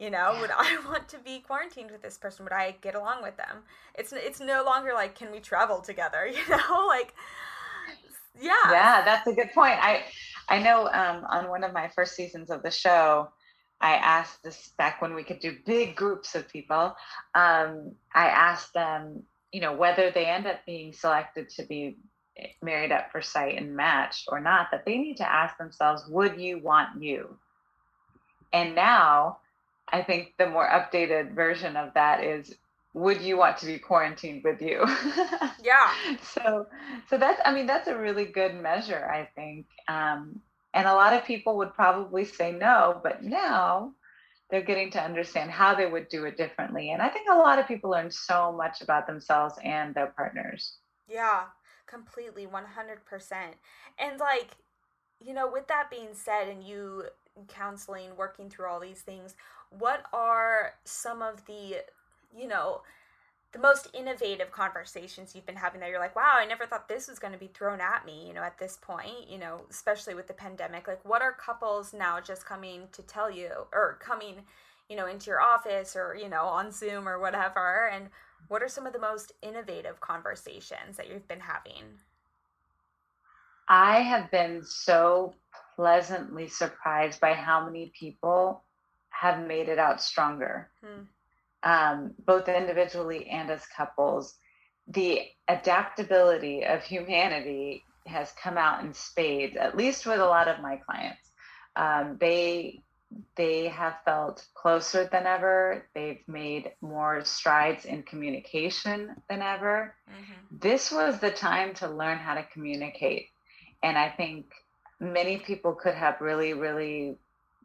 You 0.00 0.10
know, 0.10 0.36
would 0.40 0.50
I 0.56 0.78
want 0.84 1.08
to 1.10 1.18
be 1.20 1.38
quarantined 1.38 1.92
with 1.92 2.02
this 2.02 2.18
person? 2.18 2.44
Would 2.44 2.54
I 2.54 2.74
get 2.80 2.96
along 2.96 3.22
with 3.22 3.36
them? 3.36 3.58
It's 3.94 4.12
it's 4.12 4.40
no 4.40 4.64
longer 4.64 4.92
like, 4.92 5.14
can 5.14 5.30
we 5.30 5.38
travel 5.38 5.80
together? 5.80 6.26
You 6.34 6.56
know, 6.56 6.88
like 6.88 7.14
yeah 8.40 8.54
yeah 8.70 9.04
that's 9.04 9.26
a 9.26 9.32
good 9.32 9.50
point 9.52 9.76
i 9.82 10.04
i 10.48 10.62
know 10.62 10.88
um, 10.92 11.26
on 11.28 11.48
one 11.48 11.64
of 11.64 11.72
my 11.72 11.88
first 11.88 12.14
seasons 12.14 12.48
of 12.48 12.62
the 12.62 12.70
show 12.70 13.28
i 13.80 13.94
asked 13.94 14.42
this 14.42 14.72
back 14.78 15.00
when 15.00 15.14
we 15.14 15.24
could 15.24 15.40
do 15.40 15.56
big 15.66 15.96
groups 15.96 16.34
of 16.34 16.48
people. 16.48 16.94
Um, 17.34 17.92
i 18.14 18.26
asked 18.26 18.74
them 18.74 19.22
you 19.52 19.60
know 19.60 19.72
whether 19.72 20.10
they 20.10 20.26
end 20.26 20.46
up 20.46 20.64
being 20.66 20.92
selected 20.92 21.48
to 21.50 21.64
be 21.64 21.96
Married 22.62 22.92
at 22.92 23.12
First 23.12 23.32
Sight 23.32 23.58
and 23.58 23.76
matched 23.76 24.28
or 24.30 24.40
not 24.40 24.68
that 24.70 24.86
they 24.86 24.96
need 24.96 25.18
to 25.18 25.30
ask 25.30 25.58
themselves 25.58 26.06
would 26.08 26.40
you 26.40 26.58
want 26.58 27.02
you? 27.02 27.36
And 28.52 28.74
now 28.74 29.38
i 29.92 30.02
think 30.02 30.34
the 30.38 30.46
more 30.46 30.68
updated 30.68 31.34
version 31.34 31.76
of 31.76 31.92
that 31.94 32.22
is 32.22 32.54
would 32.92 33.20
you 33.20 33.36
want 33.36 33.56
to 33.58 33.66
be 33.66 33.78
quarantined 33.78 34.42
with 34.44 34.60
you? 34.62 34.84
Yeah. 35.62 35.92
So 36.22 36.66
so 37.08 37.18
that's 37.18 37.40
i 37.44 37.52
mean 37.52 37.66
that's 37.66 37.88
a 37.88 37.98
really 37.98 38.24
good 38.24 38.54
measure 38.54 39.10
i 39.12 39.28
think. 39.34 39.66
Um, 39.88 40.40
and 40.74 40.86
a 40.86 40.94
lot 40.94 41.12
of 41.12 41.24
people 41.24 41.56
would 41.56 41.74
probably 41.74 42.24
say 42.24 42.52
no 42.52 43.00
but 43.02 43.22
now 43.22 43.92
they're 44.50 44.62
getting 44.62 44.90
to 44.90 45.00
understand 45.00 45.48
how 45.48 45.76
they 45.76 45.86
would 45.86 46.08
do 46.08 46.24
it 46.24 46.36
differently. 46.36 46.90
And 46.90 47.00
i 47.00 47.08
think 47.08 47.28
a 47.30 47.36
lot 47.36 47.58
of 47.58 47.68
people 47.68 47.90
learn 47.90 48.10
so 48.10 48.52
much 48.52 48.80
about 48.80 49.06
themselves 49.06 49.54
and 49.64 49.94
their 49.94 50.12
partners. 50.16 50.78
Yeah 51.08 51.44
completely 51.86 52.46
100% 52.46 53.32
and 53.98 54.20
like 54.20 54.50
you 55.18 55.34
know 55.34 55.50
with 55.50 55.66
that 55.66 55.90
being 55.90 56.10
said 56.12 56.46
and 56.46 56.62
you 56.62 57.02
counseling 57.48 58.10
working 58.16 58.48
through 58.48 58.66
all 58.66 58.78
these 58.78 59.00
things 59.00 59.34
what 59.70 60.04
are 60.12 60.74
some 60.84 61.20
of 61.20 61.44
the 61.46 61.78
you 62.36 62.48
know, 62.48 62.82
the 63.52 63.58
most 63.58 63.88
innovative 63.92 64.52
conversations 64.52 65.34
you've 65.34 65.46
been 65.46 65.56
having 65.56 65.80
that 65.80 65.90
you're 65.90 65.98
like, 65.98 66.14
wow, 66.14 66.34
I 66.34 66.46
never 66.46 66.66
thought 66.66 66.88
this 66.88 67.08
was 67.08 67.18
going 67.18 67.32
to 67.32 67.38
be 67.38 67.48
thrown 67.48 67.80
at 67.80 68.06
me, 68.06 68.26
you 68.28 68.32
know, 68.32 68.42
at 68.42 68.58
this 68.58 68.78
point, 68.80 69.28
you 69.28 69.38
know, 69.38 69.62
especially 69.70 70.14
with 70.14 70.28
the 70.28 70.34
pandemic. 70.34 70.86
Like, 70.86 71.04
what 71.04 71.20
are 71.20 71.32
couples 71.32 71.92
now 71.92 72.20
just 72.20 72.46
coming 72.46 72.82
to 72.92 73.02
tell 73.02 73.28
you 73.28 73.50
or 73.72 73.98
coming, 74.00 74.36
you 74.88 74.94
know, 74.94 75.06
into 75.06 75.30
your 75.30 75.40
office 75.40 75.96
or, 75.96 76.14
you 76.14 76.28
know, 76.28 76.44
on 76.44 76.70
Zoom 76.70 77.08
or 77.08 77.18
whatever? 77.18 77.90
And 77.92 78.08
what 78.46 78.62
are 78.62 78.68
some 78.68 78.86
of 78.86 78.92
the 78.92 79.00
most 79.00 79.32
innovative 79.42 80.00
conversations 80.00 80.96
that 80.96 81.08
you've 81.08 81.26
been 81.26 81.40
having? 81.40 81.84
I 83.68 84.00
have 84.00 84.30
been 84.30 84.62
so 84.64 85.34
pleasantly 85.74 86.46
surprised 86.46 87.20
by 87.20 87.32
how 87.32 87.64
many 87.64 87.92
people 87.98 88.62
have 89.08 89.44
made 89.44 89.68
it 89.68 89.78
out 89.78 90.00
stronger. 90.00 90.70
Hmm 90.84 91.02
um, 91.62 92.14
both 92.24 92.48
individually 92.48 93.28
and 93.28 93.50
as 93.50 93.64
couples, 93.76 94.34
the 94.88 95.22
adaptability 95.48 96.64
of 96.64 96.82
humanity 96.82 97.84
has 98.06 98.32
come 98.32 98.58
out 98.58 98.84
in 98.84 98.92
spades, 98.94 99.56
at 99.56 99.76
least 99.76 100.06
with 100.06 100.20
a 100.20 100.24
lot 100.24 100.48
of 100.48 100.60
my 100.60 100.76
clients. 100.76 101.30
Um, 101.76 102.16
they 102.20 102.82
they 103.36 103.66
have 103.66 103.96
felt 104.04 104.46
closer 104.54 105.08
than 105.10 105.26
ever. 105.26 105.88
They've 105.94 106.22
made 106.28 106.72
more 106.80 107.24
strides 107.24 107.84
in 107.84 108.04
communication 108.04 109.16
than 109.28 109.42
ever. 109.42 109.96
Mm-hmm. 110.08 110.58
This 110.60 110.92
was 110.92 111.18
the 111.18 111.32
time 111.32 111.74
to 111.74 111.88
learn 111.88 112.18
how 112.18 112.34
to 112.34 112.46
communicate. 112.52 113.26
And 113.82 113.98
I 113.98 114.10
think 114.10 114.46
many 115.00 115.38
people 115.38 115.74
could 115.74 115.94
have 115.94 116.20
really, 116.20 116.52
really 116.52 117.16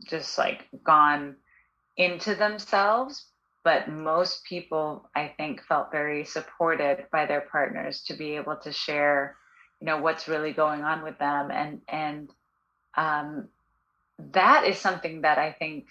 just 0.10 0.38
like 0.38 0.67
gone 0.84 1.36
into 1.95 2.34
themselves 2.34 3.27
but 3.65 3.89
most 3.89 4.45
people 4.45 5.10
i 5.15 5.34
think 5.36 5.62
felt 5.63 5.91
very 5.91 6.23
supported 6.23 7.06
by 7.12 7.25
their 7.25 7.41
partners 7.41 8.01
to 8.08 8.13
be 8.13 8.38
able 8.38 8.56
to 8.56 8.71
share 8.71 9.36
you 9.82 9.88
know 9.88 9.97
what's 9.97 10.30
really 10.30 10.54
going 10.54 10.84
on 10.84 11.04
with 11.04 11.17
them. 11.19 11.51
And 11.51 11.82
and 11.89 12.30
um, 12.95 13.49
that 14.32 14.65
is 14.65 14.78
something 14.78 15.21
that 15.21 15.38
i 15.38 15.51
think 15.51 15.88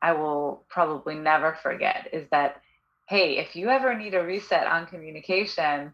i 0.00 0.12
will 0.12 0.62
probably 0.68 1.16
never 1.16 1.58
forget 1.60 2.08
is 2.12 2.28
that 2.30 2.62
hey 3.08 3.38
if 3.38 3.56
you 3.56 3.68
ever 3.68 3.98
need 3.98 4.14
a 4.14 4.22
reset 4.22 4.68
on 4.68 4.86
communication 4.86 5.92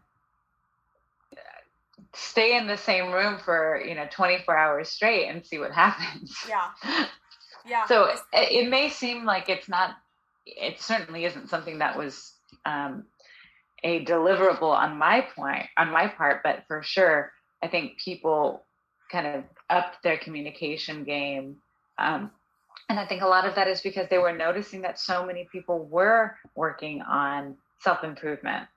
stay 2.13 2.57
in 2.57 2.67
the 2.67 2.77
same 2.77 3.11
room 3.11 3.39
for 3.43 3.81
you 3.83 3.95
know 3.95 4.05
24 4.11 4.55
hours 4.55 4.89
straight 4.89 5.27
and 5.27 5.45
see 5.45 5.57
what 5.57 5.71
happens. 5.85 6.35
Yeah. 6.47 7.07
Yeah. 7.65 7.85
So 7.85 8.05
it, 8.05 8.19
it 8.33 8.69
may 8.69 8.89
seem 8.89 9.23
like 9.23 9.49
it's 9.49 9.69
not 9.69 9.95
it 10.45 10.79
certainly 10.79 11.25
isn't 11.25 11.49
something 11.49 11.79
that 11.79 11.97
was 11.97 12.33
um, 12.65 13.05
a 13.83 14.03
deliverable 14.05 14.73
on 14.73 14.97
my 14.97 15.25
point 15.35 15.67
on 15.77 15.91
my 15.91 16.07
part, 16.07 16.41
but 16.43 16.63
for 16.67 16.81
sure, 16.83 17.31
I 17.61 17.67
think 17.67 17.99
people 17.99 18.63
kind 19.11 19.27
of 19.27 19.43
upped 19.69 20.03
their 20.03 20.17
communication 20.17 21.03
game. 21.03 21.57
Um, 21.97 22.31
and 22.89 22.99
I 22.99 23.05
think 23.05 23.21
a 23.21 23.27
lot 23.27 23.45
of 23.45 23.55
that 23.55 23.67
is 23.67 23.81
because 23.81 24.07
they 24.09 24.17
were 24.17 24.35
noticing 24.35 24.81
that 24.81 24.99
so 24.99 25.25
many 25.25 25.47
people 25.51 25.85
were 25.85 26.35
working 26.55 27.01
on 27.01 27.57
self 27.79 28.03
improvement. 28.03 28.67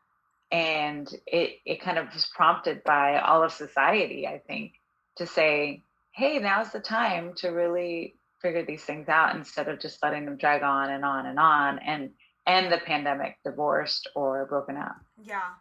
And 0.53 1.09
it, 1.27 1.59
it 1.65 1.81
kind 1.81 1.99
of 1.99 2.13
was 2.13 2.31
prompted 2.35 2.85
by 2.85 3.19
all 3.19 3.43
of 3.43 3.53
society, 3.53 4.27
I 4.27 4.39
think, 4.47 4.75
to 5.17 5.27
say, 5.27 5.83
hey, 6.13 6.39
now's 6.39 6.71
the 6.71 6.81
time 6.81 7.33
to 7.39 7.49
really 7.49 8.15
figure 8.45 8.65
these 8.65 8.85
things 8.85 9.09
out 9.09 9.35
instead 9.35 9.69
of 9.69 9.81
just 9.81 10.03
letting 10.03 10.27
them 10.27 10.37
drag 10.37 10.63
on 10.63 10.91
and 10.91 11.03
on 11.03 11.25
and 11.25 11.39
on 11.39 11.79
and 11.79 12.11
and 12.47 12.71
the 12.71 12.77
pandemic 12.77 13.39
divorced 13.43 14.07
or 14.15 14.45
broken 14.45 14.77
up. 14.77 14.97
Yeah. 15.23 15.57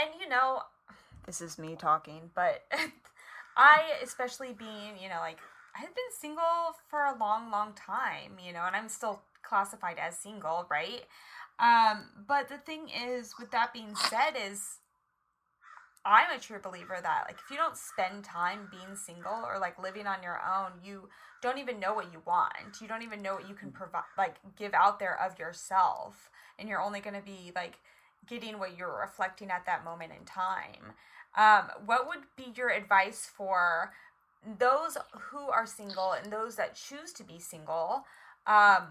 And 0.00 0.18
you 0.18 0.26
know, 0.26 0.60
this 1.26 1.42
is 1.42 1.58
me 1.58 1.76
talking, 1.76 2.30
but 2.34 2.64
I 3.56 3.82
especially 4.02 4.54
being, 4.54 4.96
you 4.98 5.10
know, 5.10 5.18
like 5.20 5.38
I've 5.76 5.94
been 5.94 6.12
single 6.18 6.74
for 6.88 7.04
a 7.04 7.18
long, 7.18 7.50
long 7.50 7.74
time, 7.74 8.38
you 8.42 8.54
know, 8.54 8.62
and 8.66 8.74
I'm 8.74 8.88
still 8.88 9.20
classified 9.42 9.98
as 10.00 10.18
single, 10.18 10.66
right? 10.70 11.02
Um, 11.58 12.06
but 12.26 12.48
the 12.48 12.58
thing 12.58 12.88
is, 12.88 13.34
with 13.38 13.50
that 13.50 13.74
being 13.74 13.94
said, 13.94 14.32
is 14.50 14.78
I'm 16.06 16.30
a 16.36 16.40
true 16.40 16.60
believer 16.62 16.98
that 17.02 17.24
like 17.26 17.38
if 17.44 17.50
you 17.50 17.56
don't 17.56 17.76
spend 17.76 18.24
time 18.24 18.68
being 18.70 18.96
single 18.96 19.44
or 19.44 19.58
like 19.58 19.82
living 19.82 20.06
on 20.06 20.22
your 20.22 20.40
own, 20.40 20.72
you 20.84 21.08
don't 21.42 21.58
even 21.58 21.80
know 21.80 21.94
what 21.94 22.12
you 22.12 22.22
want. 22.24 22.80
You 22.80 22.86
don't 22.86 23.02
even 23.02 23.22
know 23.22 23.34
what 23.34 23.48
you 23.48 23.54
can 23.54 23.72
provide 23.72 24.04
like 24.16 24.36
give 24.56 24.72
out 24.72 25.00
there 25.00 25.20
of 25.20 25.38
yourself 25.38 26.30
and 26.58 26.68
you're 26.68 26.80
only 26.80 27.00
going 27.00 27.16
to 27.16 27.26
be 27.26 27.50
like 27.54 27.78
getting 28.28 28.58
what 28.58 28.78
you're 28.78 29.00
reflecting 29.00 29.50
at 29.50 29.66
that 29.66 29.84
moment 29.84 30.12
in 30.18 30.24
time. 30.24 30.94
Um, 31.36 31.70
what 31.84 32.08
would 32.08 32.20
be 32.36 32.52
your 32.56 32.70
advice 32.70 33.30
for 33.36 33.92
those 34.58 34.96
who 35.10 35.48
are 35.50 35.66
single 35.66 36.12
and 36.12 36.32
those 36.32 36.56
that 36.56 36.76
choose 36.76 37.12
to 37.14 37.24
be 37.24 37.38
single 37.38 38.04
um, 38.46 38.84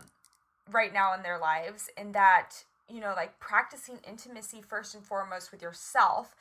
right 0.71 0.93
now 0.93 1.13
in 1.13 1.23
their 1.23 1.39
lives, 1.39 1.89
and 1.97 2.13
that, 2.13 2.51
you 2.89 2.99
know, 2.99 3.13
like 3.15 3.39
practicing 3.39 3.97
intimacy 4.07 4.61
first 4.61 4.93
and 4.95 5.03
foremost 5.03 5.51
with 5.51 5.61
yourself 5.61 6.35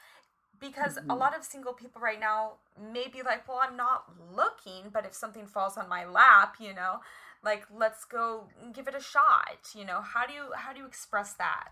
because 0.64 0.96
mm-hmm. 0.96 1.10
a 1.10 1.14
lot 1.14 1.36
of 1.36 1.44
single 1.44 1.72
people 1.72 2.00
right 2.00 2.18
now 2.18 2.52
may 2.92 3.06
be 3.08 3.22
like, 3.22 3.46
well, 3.46 3.60
I'm 3.62 3.76
not 3.76 4.04
looking, 4.34 4.90
but 4.92 5.04
if 5.04 5.14
something 5.14 5.46
falls 5.46 5.76
on 5.76 5.88
my 5.88 6.06
lap, 6.06 6.56
you 6.58 6.74
know, 6.74 7.00
like 7.44 7.64
let's 7.76 8.04
go 8.04 8.44
give 8.72 8.88
it 8.88 8.94
a 8.94 9.00
shot. 9.00 9.58
You 9.76 9.84
know, 9.84 10.00
how 10.00 10.26
do 10.26 10.32
you 10.32 10.44
how 10.54 10.72
do 10.72 10.80
you 10.80 10.86
express 10.86 11.34
that? 11.34 11.68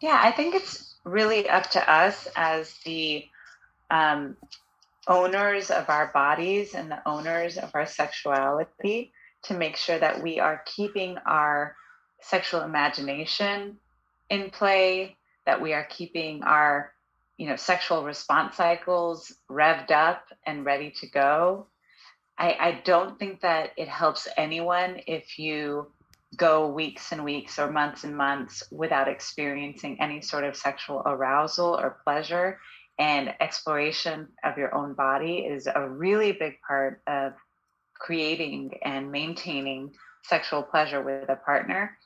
Yeah, 0.00 0.18
I 0.20 0.32
think 0.32 0.54
it's 0.54 0.94
really 1.04 1.48
up 1.48 1.70
to 1.70 1.92
us 1.92 2.28
as 2.36 2.74
the 2.84 3.26
um, 3.90 4.36
owners 5.06 5.70
of 5.70 5.88
our 5.88 6.10
bodies 6.12 6.74
and 6.74 6.90
the 6.90 7.06
owners 7.06 7.58
of 7.58 7.70
our 7.74 7.86
sexuality 7.86 9.12
to 9.44 9.54
make 9.54 9.76
sure 9.76 9.98
that 9.98 10.22
we 10.22 10.40
are 10.40 10.62
keeping 10.64 11.18
our 11.26 11.76
sexual 12.20 12.62
imagination 12.62 13.76
in 14.30 14.50
play, 14.50 15.16
that 15.44 15.60
we 15.60 15.74
are 15.74 15.84
keeping 15.84 16.42
our 16.42 16.93
you 17.36 17.48
know 17.48 17.56
sexual 17.56 18.04
response 18.04 18.56
cycles 18.56 19.32
revved 19.50 19.90
up 19.90 20.24
and 20.46 20.64
ready 20.64 20.90
to 21.00 21.08
go. 21.08 21.66
I, 22.38 22.56
I 22.58 22.82
don't 22.84 23.18
think 23.18 23.40
that 23.42 23.70
it 23.76 23.88
helps 23.88 24.26
anyone 24.36 25.00
if 25.06 25.38
you 25.38 25.92
go 26.36 26.68
weeks 26.68 27.12
and 27.12 27.24
weeks 27.24 27.58
or 27.58 27.70
months 27.70 28.04
and 28.04 28.16
months 28.16 28.64
without 28.72 29.08
experiencing 29.08 30.00
any 30.00 30.20
sort 30.20 30.44
of 30.44 30.56
sexual 30.56 31.02
arousal 31.06 31.78
or 31.78 31.98
pleasure. 32.04 32.58
And 32.98 33.34
exploration 33.40 34.28
of 34.44 34.56
your 34.56 34.74
own 34.74 34.94
body 34.94 35.38
is 35.38 35.66
a 35.72 35.88
really 35.88 36.32
big 36.32 36.60
part 36.66 37.02
of 37.06 37.32
creating 37.94 38.78
and 38.82 39.10
maintaining 39.10 39.92
sexual 40.22 40.62
pleasure 40.62 41.02
with 41.02 41.28
a 41.28 41.36
partner 41.36 41.96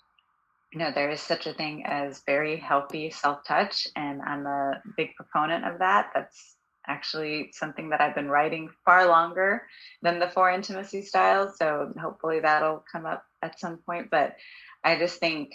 you 0.72 0.78
know, 0.78 0.92
there 0.94 1.10
is 1.10 1.20
such 1.20 1.46
a 1.46 1.54
thing 1.54 1.84
as 1.86 2.22
very 2.26 2.56
healthy 2.56 3.10
self 3.10 3.44
touch, 3.44 3.88
and 3.96 4.20
I'm 4.22 4.46
a 4.46 4.82
big 4.96 5.14
proponent 5.16 5.64
of 5.64 5.78
that. 5.78 6.10
That's 6.14 6.56
actually 6.86 7.50
something 7.52 7.90
that 7.90 8.00
I've 8.00 8.14
been 8.14 8.30
writing 8.30 8.70
far 8.84 9.06
longer 9.06 9.62
than 10.02 10.18
the 10.18 10.28
four 10.28 10.50
intimacy 10.50 11.02
styles. 11.02 11.56
So 11.58 11.92
hopefully 12.00 12.40
that'll 12.40 12.84
come 12.90 13.06
up 13.06 13.24
at 13.42 13.60
some 13.60 13.78
point. 13.78 14.08
But 14.10 14.36
I 14.82 14.98
just 14.98 15.20
think 15.20 15.54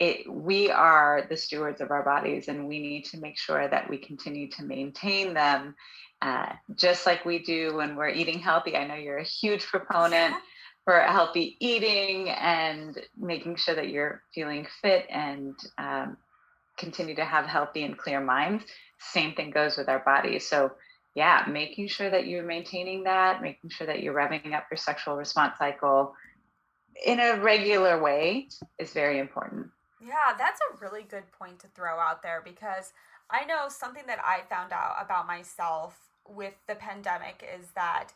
it 0.00 0.30
we 0.30 0.70
are 0.70 1.26
the 1.28 1.36
stewards 1.36 1.80
of 1.80 1.92
our 1.92 2.02
bodies 2.02 2.48
and 2.48 2.66
we 2.66 2.80
need 2.80 3.04
to 3.06 3.20
make 3.20 3.38
sure 3.38 3.68
that 3.68 3.88
we 3.88 3.96
continue 3.96 4.50
to 4.50 4.64
maintain 4.64 5.34
them 5.34 5.76
uh, 6.20 6.52
just 6.74 7.06
like 7.06 7.24
we 7.24 7.38
do 7.38 7.76
when 7.76 7.94
we're 7.96 8.08
eating 8.08 8.40
healthy. 8.40 8.76
I 8.76 8.86
know 8.86 8.94
you're 8.94 9.18
a 9.18 9.24
huge 9.24 9.64
proponent 9.66 10.34
for 10.84 11.00
healthy 11.00 11.56
eating 11.60 12.28
and 12.28 13.00
making 13.16 13.56
sure 13.56 13.74
that 13.74 13.88
you're 13.88 14.22
feeling 14.34 14.66
fit 14.82 15.06
and 15.08 15.54
um, 15.78 16.16
continue 16.76 17.14
to 17.14 17.24
have 17.24 17.46
healthy 17.46 17.84
and 17.84 17.96
clear 17.96 18.20
minds. 18.20 18.64
Same 18.98 19.34
thing 19.34 19.50
goes 19.50 19.76
with 19.76 19.88
our 19.88 20.00
bodies. 20.00 20.46
So, 20.46 20.72
yeah, 21.14 21.46
making 21.48 21.88
sure 21.88 22.10
that 22.10 22.26
you're 22.26 22.44
maintaining 22.44 23.04
that, 23.04 23.40
making 23.40 23.70
sure 23.70 23.86
that 23.86 24.02
you're 24.02 24.14
revving 24.14 24.52
up 24.52 24.66
your 24.70 24.76
sexual 24.76 25.16
response 25.16 25.58
cycle 25.58 26.14
in 27.04 27.20
a 27.20 27.40
regular 27.40 28.00
way 28.00 28.48
is 28.78 28.92
very 28.92 29.18
important. 29.18 29.66
Yeah, 30.00 30.34
that's 30.36 30.60
a 30.60 30.84
really 30.84 31.02
good 31.02 31.30
point 31.32 31.58
to 31.60 31.66
throw 31.68 31.98
out 31.98 32.22
there 32.22 32.42
because 32.44 32.92
I 33.30 33.44
know 33.44 33.68
something 33.68 34.04
that 34.06 34.20
I 34.24 34.42
found 34.50 34.72
out 34.72 34.96
about 35.00 35.26
myself 35.26 35.98
with 36.28 36.54
the 36.68 36.74
pandemic 36.74 37.44
is 37.58 37.68
that 37.74 38.08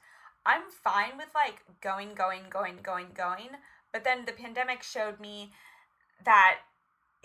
I'm 0.46 0.62
fine 0.70 1.16
with 1.16 1.28
like 1.34 1.62
going, 1.80 2.14
going, 2.14 2.44
going, 2.50 2.78
going, 2.82 3.08
going. 3.14 3.50
But 3.92 4.04
then 4.04 4.24
the 4.24 4.32
pandemic 4.32 4.82
showed 4.82 5.20
me 5.20 5.52
that, 6.24 6.58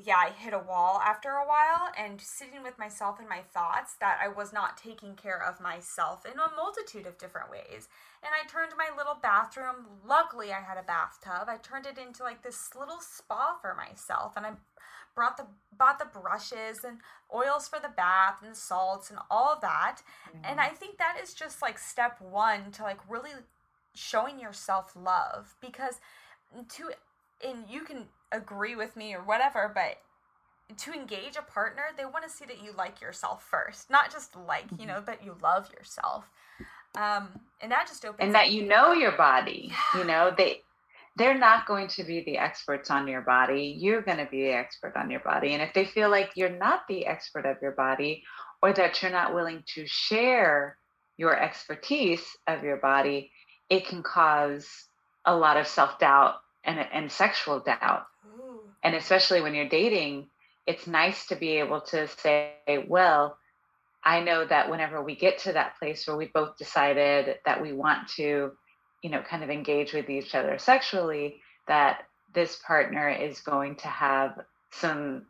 yeah, 0.02 0.16
I 0.18 0.32
hit 0.32 0.54
a 0.54 0.60
wall 0.60 1.00
after 1.04 1.30
a 1.30 1.48
while 1.48 1.92
and 1.98 2.20
sitting 2.20 2.64
with 2.64 2.80
myself 2.80 3.20
and 3.20 3.30
my 3.30 3.42
thoughts 3.54 3.96
that 4.00 4.18
I 4.22 4.28
was 4.28 4.52
not 4.52 4.78
taking 4.78 5.16
care 5.16 5.42
of 5.42 5.62
myself 5.62 6.26
in 6.26 6.34
a 6.34 6.56
multitude 6.56 7.06
of 7.06 7.18
different 7.18 7.52
ways. 7.52 7.88
And 8.24 8.32
I 8.34 8.48
turned 8.48 8.74
my 8.78 8.90
little 8.96 9.18
bathroom, 9.22 9.86
luckily, 10.08 10.52
I 10.52 10.62
had 10.62 10.78
a 10.78 10.84
bathtub. 10.84 11.48
I 11.48 11.58
turned 11.58 11.86
it 11.86 11.98
into 11.98 12.24
like 12.24 12.42
this 12.42 12.70
little 12.78 13.00
spa 13.02 13.58
for 13.62 13.76
myself. 13.76 14.34
And 14.36 14.46
I 14.46 14.52
brought 15.16 15.38
the 15.38 15.46
bought 15.78 16.00
the 16.00 16.20
brushes 16.20 16.84
and 16.84 17.00
oils 17.34 17.68
for 17.68 17.80
the 17.80 17.90
bath 17.90 18.38
and 18.42 18.52
the 18.52 18.56
salts 18.56 19.10
and 19.10 19.20
all 19.30 19.54
of 19.54 19.62
that. 19.62 19.98
Mm-hmm. 20.30 20.46
And 20.46 20.60
I 20.60 20.70
think 20.70 20.98
that 20.98 21.18
is 21.22 21.34
just 21.34 21.62
like 21.62 21.80
step 21.80 22.22
1 22.22 22.72
to 22.74 22.84
like 22.84 23.00
really 23.10 23.32
showing 23.96 24.40
yourself 24.40 24.96
love 24.96 25.56
because 25.62 26.00
to 26.70 26.92
and 27.46 27.66
you 27.70 27.82
can 27.82 28.06
agree 28.32 28.76
with 28.76 28.96
me 28.96 29.14
or 29.14 29.22
whatever, 29.22 29.72
but 29.74 29.98
to 30.78 30.94
engage 30.94 31.36
a 31.38 31.42
partner, 31.42 31.84
they 31.98 32.06
want 32.06 32.24
to 32.24 32.30
see 32.30 32.46
that 32.46 32.64
you 32.64 32.72
like 32.78 33.02
yourself 33.02 33.44
first, 33.44 33.90
not 33.90 34.12
just 34.12 34.36
like, 34.48 34.66
you 34.80 34.86
know, 34.86 35.02
that 35.02 35.24
you 35.24 35.36
love 35.42 35.70
yourself. 35.78 36.30
Um, 36.96 37.42
and 37.62 37.72
that 37.72 37.88
just 37.88 38.06
opens 38.06 38.20
and 38.20 38.36
that 38.36 38.52
you 38.52 38.66
know 38.66 38.94
your 38.94 39.12
body. 39.14 39.72
Yeah. 39.72 40.00
You 40.00 40.08
know, 40.08 40.34
they 40.36 40.62
they're 41.16 41.38
not 41.38 41.68
going 41.68 41.88
to 41.90 42.04
be 42.04 42.24
the 42.24 42.38
experts 42.38 42.90
on 42.90 43.08
your 43.08 43.22
body. 43.22 43.76
You're 43.78 44.02
going 44.02 44.18
to 44.18 44.26
be 44.26 44.44
the 44.44 44.54
expert 44.54 44.94
on 44.96 45.12
your 45.12 45.20
body. 45.20 45.54
And 45.54 45.62
if 45.62 45.74
they 45.74 45.86
feel 45.86 46.10
like 46.10 46.32
you're 46.36 46.58
not 46.58 46.82
the 46.88 47.06
expert 47.06 47.46
of 47.46 47.58
your 47.62 47.72
body 47.72 48.24
or 48.62 48.74
that 48.74 49.02
you're 49.02 49.12
not 49.12 49.34
willing 49.34 49.64
to 49.76 49.86
share 49.86 50.78
your 51.18 51.40
expertise 51.40 52.26
of 52.48 52.64
your 52.64 52.78
body, 52.78 53.32
it 53.70 53.86
can 53.86 54.02
cause 54.02 54.68
a 55.26 55.36
lot 55.36 55.58
of 55.58 55.68
self 55.68 56.00
doubt 56.00 56.36
and, 56.64 56.80
and 56.80 57.12
sexual 57.12 57.60
doubt. 57.60 58.08
Ooh. 58.26 58.62
And 58.84 58.96
especially 58.96 59.42
when 59.42 59.54
you're 59.54 59.70
dating, 59.70 60.28
it's 60.66 60.88
nice 60.88 61.28
to 61.28 61.36
be 61.36 61.60
able 61.60 61.82
to 61.82 62.08
say, 62.08 62.56
well, 62.88 63.38
I 64.04 64.22
know 64.22 64.46
that 64.46 64.70
whenever 64.70 65.02
we 65.02 65.16
get 65.16 65.38
to 65.40 65.54
that 65.54 65.78
place 65.78 66.08
where 66.08 66.18
we 66.18 66.26
both 66.26 66.58
decided 66.58 67.38
that 67.46 67.62
we 67.62 67.72
want 67.72 68.08
to 68.16 68.52
you 69.04 69.12
know 69.12 69.22
kind 69.22 69.44
of 69.44 69.52
engage 69.52 69.94
with 69.94 70.10
each 70.10 70.34
other 70.34 70.58
sexually 70.58 71.36
that 71.68 72.06
this 72.34 72.58
partner 72.66 73.10
is 73.10 73.42
going 73.42 73.76
to 73.76 73.88
have 73.88 74.40
some 74.72 75.28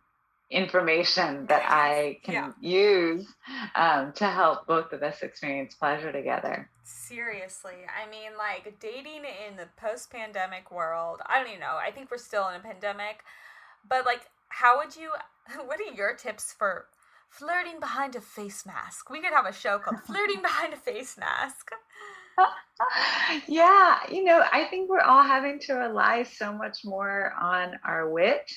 information 0.50 1.48
that 1.48 1.64
I 1.68 2.20
can 2.24 2.34
yeah. 2.34 2.52
use 2.62 3.28
um, 3.76 4.14
to 4.14 4.26
help 4.26 4.68
both 4.68 4.94
of 4.94 5.02
us 5.02 5.22
experience 5.22 5.74
pleasure 5.74 6.12
together. 6.12 6.70
Seriously, 6.84 7.74
I 7.90 8.10
mean, 8.10 8.32
like 8.38 8.80
dating 8.80 9.24
in 9.48 9.58
the 9.58 9.68
post 9.78 10.12
pandemic 10.12 10.72
world, 10.72 11.22
I 11.26 11.40
don't 11.40 11.48
even 11.48 11.60
know. 11.60 11.78
I 11.82 11.92
think 11.92 12.12
we're 12.12 12.18
still 12.18 12.48
in 12.50 12.56
a 12.56 12.60
pandemic, 12.60 13.24
but 13.88 14.06
like, 14.06 14.28
how 14.50 14.78
would 14.78 14.96
you, 14.96 15.12
what 15.66 15.80
are 15.80 15.94
your 15.94 16.14
tips 16.14 16.54
for 16.58 16.86
flirting 17.30 17.80
behind 17.80 18.16
a 18.16 18.22
face 18.22 18.66
mask? 18.66 19.10
We 19.10 19.22
could 19.22 19.34
have 19.34 19.48
a 19.48 19.54
show 19.54 19.80
called 19.80 20.02
Flirting 20.06 20.42
Behind 20.42 20.74
a 20.74 20.78
Face 20.78 21.18
Mask. 21.18 21.72
yeah, 23.48 24.00
you 24.10 24.24
know, 24.24 24.44
I 24.52 24.66
think 24.66 24.90
we're 24.90 25.02
all 25.02 25.24
having 25.24 25.60
to 25.62 25.74
rely 25.74 26.24
so 26.24 26.54
much 26.54 26.84
more 26.84 27.34
on 27.40 27.80
our 27.84 28.10
wit 28.10 28.52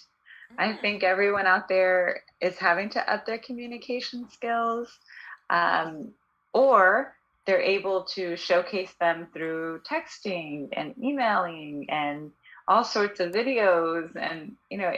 I 0.59 0.69
mm. 0.69 0.81
think 0.81 1.03
everyone 1.03 1.47
out 1.47 1.69
there 1.69 2.23
is 2.41 2.57
having 2.59 2.91
to 2.91 3.13
up 3.13 3.27
their 3.27 3.39
communication 3.39 4.29
skills, 4.31 4.89
um, 5.51 6.13
or 6.53 7.15
they're 7.47 7.61
able 7.61 8.05
to 8.15 8.37
showcase 8.37 8.93
them 8.99 9.29
through 9.33 9.81
texting 9.89 10.69
and 10.73 10.95
emailing 11.03 11.87
and 11.91 12.33
all 12.67 12.85
sorts 12.85 13.21
of 13.21 13.33
videos. 13.33 14.15
And 14.17 14.57
you 14.71 14.79
know, 14.79 14.93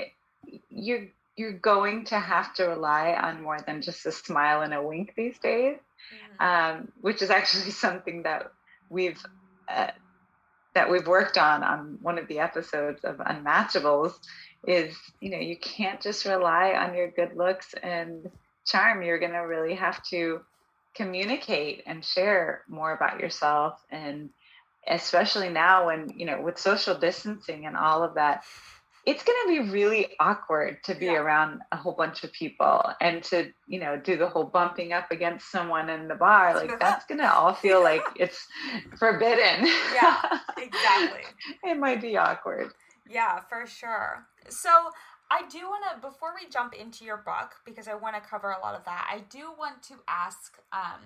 you're 0.70 1.06
you're 1.36 1.52
going 1.52 2.04
to 2.06 2.18
have 2.18 2.52
to 2.54 2.64
rely 2.64 3.12
on 3.12 3.42
more 3.42 3.60
than 3.60 3.82
just 3.82 4.04
a 4.06 4.12
smile 4.12 4.62
and 4.62 4.74
a 4.74 4.82
wink 4.82 5.14
these 5.16 5.38
days, 5.38 5.78
mm-hmm. 5.78 6.44
um, 6.44 6.92
which 7.00 7.22
is 7.22 7.30
actually 7.30 7.70
something 7.86 8.22
that 8.22 8.52
we've 8.88 9.22
uh, 9.68 9.90
that 10.74 10.90
we've 10.90 11.06
worked 11.06 11.38
on 11.38 11.62
on 11.62 11.98
one 12.02 12.18
of 12.18 12.28
the 12.28 12.38
episodes 12.38 13.04
of 13.04 13.16
Unmatchables 13.16 14.14
is 14.66 14.96
you 15.20 15.30
know 15.30 15.38
you 15.38 15.56
can't 15.56 16.00
just 16.00 16.24
rely 16.24 16.72
on 16.72 16.94
your 16.94 17.10
good 17.10 17.36
looks 17.36 17.74
and 17.82 18.30
charm. 18.66 19.02
You're 19.02 19.18
going 19.18 19.32
to 19.32 19.38
really 19.38 19.74
have 19.74 20.02
to 20.04 20.40
communicate 20.94 21.82
and 21.86 22.04
share 22.04 22.62
more 22.68 22.92
about 22.92 23.20
yourself. 23.20 23.80
And 23.90 24.30
especially 24.86 25.48
now 25.48 25.86
when 25.86 26.10
you 26.16 26.26
know 26.26 26.40
with 26.40 26.58
social 26.58 26.94
distancing 26.94 27.66
and 27.66 27.76
all 27.76 28.02
of 28.02 28.14
that 28.14 28.44
it's 29.08 29.24
going 29.24 29.38
to 29.46 29.64
be 29.64 29.70
really 29.70 30.08
awkward 30.20 30.84
to 30.84 30.94
be 30.94 31.06
yeah. 31.06 31.14
around 31.14 31.62
a 31.72 31.76
whole 31.76 31.94
bunch 31.94 32.24
of 32.24 32.32
people 32.32 32.82
and 33.00 33.22
to 33.22 33.50
you 33.66 33.80
know 33.80 33.96
do 33.96 34.18
the 34.18 34.28
whole 34.28 34.44
bumping 34.44 34.92
up 34.92 35.10
against 35.10 35.50
someone 35.50 35.88
in 35.88 36.08
the 36.08 36.14
bar. 36.14 36.54
Like 36.54 36.78
that's 36.78 37.06
going 37.06 37.20
to 37.20 37.32
all 37.32 37.54
feel 37.54 37.82
like 37.82 38.02
it's 38.16 38.46
forbidden. 38.98 39.66
Yeah 39.94 40.38
exactly. 40.58 41.22
It 41.64 41.78
might 41.78 42.02
be 42.02 42.18
awkward. 42.18 42.72
Yeah 43.08 43.40
for 43.48 43.66
sure. 43.66 44.26
So 44.50 44.68
I 45.30 45.42
do 45.48 45.60
want 45.60 45.84
to, 45.90 46.06
before 46.06 46.34
we 46.38 46.46
jump 46.50 46.74
into 46.74 47.06
your 47.06 47.18
book, 47.18 47.52
because 47.64 47.88
I 47.88 47.94
want 47.94 48.14
to 48.14 48.20
cover 48.20 48.50
a 48.50 48.60
lot 48.60 48.74
of 48.74 48.84
that, 48.84 49.08
I 49.10 49.20
do 49.30 49.52
want 49.58 49.82
to 49.84 49.94
ask 50.06 50.58
um, 50.72 51.00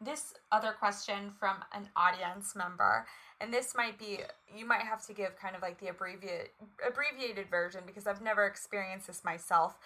this 0.00 0.34
other 0.52 0.72
question 0.72 1.30
from 1.30 1.56
an 1.72 1.88
audience 1.96 2.54
member. 2.54 3.06
And 3.40 3.52
this 3.52 3.74
might 3.76 3.98
be, 3.98 4.20
you 4.54 4.66
might 4.66 4.82
have 4.82 5.04
to 5.06 5.12
give 5.12 5.36
kind 5.36 5.54
of 5.54 5.62
like 5.62 5.78
the 5.78 5.88
abbreviated, 5.88 6.50
abbreviated 6.86 7.48
version 7.50 7.82
because 7.86 8.06
I've 8.06 8.22
never 8.22 8.46
experienced 8.46 9.06
this 9.06 9.24
myself. 9.24 9.76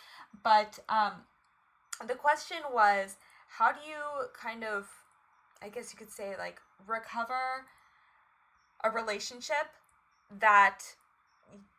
But 0.42 0.78
um, 0.88 1.12
the 2.06 2.14
question 2.14 2.58
was 2.72 3.16
how 3.48 3.72
do 3.72 3.78
you 3.86 4.28
kind 4.40 4.64
of, 4.64 4.88
I 5.62 5.68
guess 5.68 5.92
you 5.92 5.98
could 5.98 6.12
say, 6.12 6.34
like 6.38 6.60
recover 6.86 7.66
a 8.84 8.90
relationship 8.90 9.68
that 10.38 10.78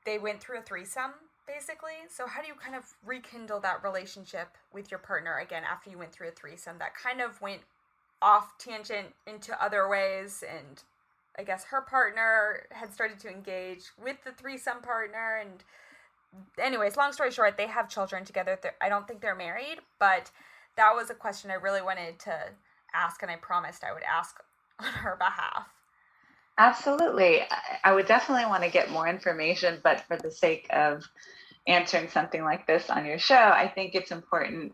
they 0.05 0.19
went 0.19 0.41
through 0.41 0.59
a 0.59 0.61
threesome 0.61 1.11
basically. 1.47 2.07
So 2.09 2.27
how 2.27 2.41
do 2.41 2.47
you 2.47 2.53
kind 2.53 2.75
of 2.75 2.83
rekindle 3.05 3.59
that 3.61 3.83
relationship 3.83 4.57
with 4.73 4.91
your 4.91 4.99
partner 4.99 5.39
again 5.39 5.63
after 5.69 5.89
you 5.89 5.97
went 5.97 6.11
through 6.11 6.29
a 6.29 6.31
threesome 6.31 6.77
that 6.79 6.95
kind 6.95 7.21
of 7.21 7.41
went 7.41 7.61
off 8.21 8.57
tangent 8.57 9.07
into 9.27 9.61
other 9.63 9.89
ways 9.89 10.43
and 10.47 10.83
I 11.37 11.43
guess 11.43 11.63
her 11.65 11.81
partner 11.81 12.67
had 12.71 12.93
started 12.93 13.19
to 13.19 13.29
engage 13.29 13.85
with 14.01 14.17
the 14.23 14.31
threesome 14.31 14.81
partner 14.81 15.37
and 15.41 15.63
anyways, 16.59 16.97
long 16.97 17.13
story 17.13 17.31
short, 17.31 17.57
they 17.57 17.67
have 17.67 17.89
children 17.89 18.25
together. 18.25 18.57
I 18.81 18.89
don't 18.89 19.07
think 19.07 19.21
they're 19.21 19.35
married, 19.35 19.79
but 19.99 20.31
that 20.77 20.93
was 20.95 21.09
a 21.09 21.13
question 21.13 21.51
I 21.51 21.55
really 21.55 21.81
wanted 21.81 22.19
to 22.19 22.35
ask 22.93 23.21
and 23.21 23.31
I 23.31 23.35
promised 23.37 23.83
I 23.83 23.93
would 23.93 24.03
ask 24.03 24.39
on 24.79 24.87
her 24.87 25.15
behalf. 25.15 25.67
Absolutely. 26.57 27.41
I 27.83 27.93
would 27.93 28.07
definitely 28.07 28.45
want 28.45 28.63
to 28.63 28.69
get 28.69 28.91
more 28.91 29.07
information, 29.07 29.79
but 29.83 30.01
for 30.01 30.17
the 30.17 30.31
sake 30.31 30.67
of 30.71 31.03
answering 31.67 32.09
something 32.09 32.43
like 32.43 32.67
this 32.67 32.89
on 32.89 33.05
your 33.05 33.19
show, 33.19 33.35
I 33.35 33.71
think 33.73 33.95
it's 33.95 34.11
important 34.11 34.73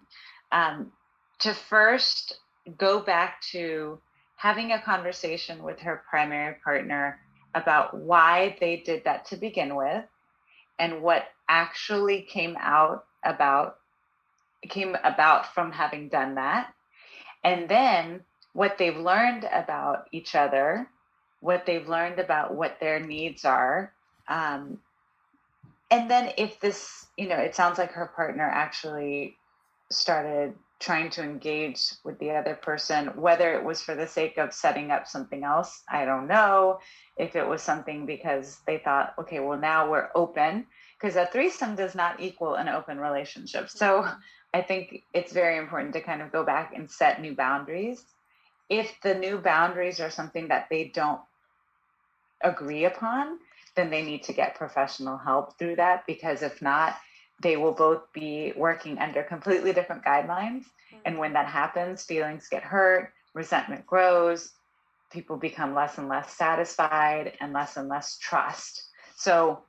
um, 0.51 0.91
to 1.39 1.53
first 1.53 2.39
go 2.77 2.99
back 2.99 3.41
to 3.51 3.99
having 4.35 4.71
a 4.71 4.81
conversation 4.81 5.63
with 5.63 5.79
her 5.79 6.03
primary 6.09 6.55
partner 6.63 7.19
about 7.55 7.97
why 7.97 8.55
they 8.59 8.77
did 8.77 9.03
that 9.03 9.25
to 9.25 9.37
begin 9.37 9.75
with 9.75 10.03
and 10.79 11.01
what 11.01 11.23
actually 11.49 12.21
came 12.21 12.55
out 12.59 13.05
about 13.23 13.77
came 14.69 14.95
about 15.03 15.53
from 15.53 15.71
having 15.71 16.09
done 16.09 16.35
that 16.35 16.73
and 17.43 17.69
then 17.69 18.21
what 18.53 18.77
they've 18.77 18.97
learned 18.97 19.47
about 19.51 20.07
each 20.11 20.35
other 20.35 20.87
what 21.39 21.65
they've 21.65 21.87
learned 21.87 22.19
about 22.19 22.53
what 22.53 22.79
their 22.79 22.99
needs 22.99 23.45
are. 23.45 23.93
Um, 24.27 24.79
and 25.89 26.09
then 26.09 26.33
if 26.37 26.59
this, 26.59 27.07
you 27.17 27.29
know, 27.29 27.37
it 27.37 27.55
sounds 27.55 27.77
like 27.77 27.91
her 27.91 28.11
partner 28.15 28.43
actually 28.43 29.37
started 29.89 30.53
trying 30.79 31.09
to 31.09 31.23
engage 31.23 31.81
with 32.03 32.19
the 32.19 32.31
other 32.31 32.55
person, 32.55 33.07
whether 33.15 33.53
it 33.53 33.63
was 33.63 33.81
for 33.81 33.95
the 33.95 34.07
sake 34.07 34.37
of 34.37 34.53
setting 34.53 34.91
up 34.91 35.07
something 35.07 35.43
else, 35.43 35.83
I 35.89 36.05
don't 36.05 36.27
know. 36.27 36.79
If 37.17 37.35
it 37.35 37.47
was 37.47 37.63
something 37.63 38.05
because 38.05 38.59
they 38.67 38.77
thought, 38.77 39.15
okay, 39.19 39.39
well, 39.39 39.57
now 39.57 39.89
we're 39.89 40.09
open, 40.13 40.67
because 40.99 41.15
a 41.15 41.25
threesome 41.25 41.75
does 41.75 41.95
not 41.95 42.19
equal 42.19 42.55
an 42.55 42.69
open 42.69 42.99
relationship. 42.99 43.69
So. 43.69 44.07
I 44.53 44.61
think 44.61 45.03
it's 45.13 45.33
very 45.33 45.57
important 45.57 45.93
to 45.93 46.01
kind 46.01 46.21
of 46.21 46.31
go 46.31 46.43
back 46.43 46.73
and 46.73 46.89
set 46.89 47.21
new 47.21 47.35
boundaries 47.35 48.05
if 48.69 48.99
the 49.01 49.15
new 49.15 49.37
boundaries 49.37 49.99
are 49.99 50.09
something 50.09 50.49
that 50.49 50.67
they 50.69 50.85
don't 50.85 51.21
agree 52.41 52.85
upon, 52.85 53.39
then 53.75 53.89
they 53.89 54.03
need 54.03 54.23
to 54.23 54.33
get 54.33 54.55
professional 54.55 55.17
help 55.17 55.57
through 55.57 55.77
that 55.77 56.05
because 56.05 56.41
if 56.41 56.61
not, 56.61 56.95
they 57.41 57.57
will 57.57 57.73
both 57.73 58.11
be 58.13 58.53
working 58.55 58.97
under 58.97 59.23
completely 59.23 59.73
different 59.73 60.03
guidelines. 60.03 60.63
Mm-hmm. 60.63 60.97
And 61.05 61.17
when 61.19 61.33
that 61.33 61.47
happens, 61.47 62.03
feelings 62.03 62.47
get 62.49 62.63
hurt, 62.63 63.11
resentment 63.33 63.85
grows, 63.85 64.51
people 65.11 65.37
become 65.37 65.73
less 65.73 65.97
and 65.97 66.09
less 66.09 66.33
satisfied 66.33 67.33
and 67.39 67.53
less 67.53 67.77
and 67.77 67.87
less 67.87 68.17
trust. 68.17 68.83
So 69.15 69.61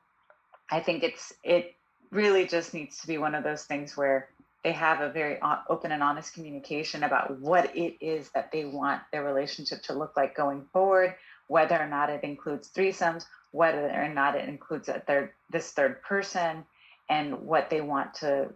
I 0.70 0.80
think 0.80 1.02
it's 1.02 1.32
it 1.42 1.74
really 2.10 2.46
just 2.46 2.74
needs 2.74 2.98
to 3.00 3.06
be 3.06 3.18
one 3.18 3.34
of 3.34 3.44
those 3.44 3.64
things 3.64 3.96
where 3.96 4.28
they 4.64 4.72
have 4.72 5.00
a 5.00 5.10
very 5.10 5.38
open 5.68 5.92
and 5.92 6.02
honest 6.02 6.34
communication 6.34 7.04
about 7.04 7.38
what 7.38 7.74
it 7.76 7.96
is 8.00 8.30
that 8.30 8.50
they 8.50 8.64
want 8.64 9.02
their 9.12 9.24
relationship 9.24 9.82
to 9.84 9.92
look 9.92 10.16
like 10.16 10.36
going 10.36 10.64
forward, 10.72 11.14
whether 11.46 11.78
or 11.78 11.86
not 11.86 12.10
it 12.10 12.24
includes 12.24 12.68
threesomes, 12.68 13.24
whether 13.52 13.88
or 13.88 14.08
not 14.08 14.34
it 14.34 14.48
includes 14.48 14.88
a 14.88 15.00
third 15.00 15.30
this 15.50 15.70
third 15.70 16.02
person, 16.02 16.64
and 17.08 17.40
what 17.40 17.70
they 17.70 17.80
want 17.80 18.14
to 18.14 18.50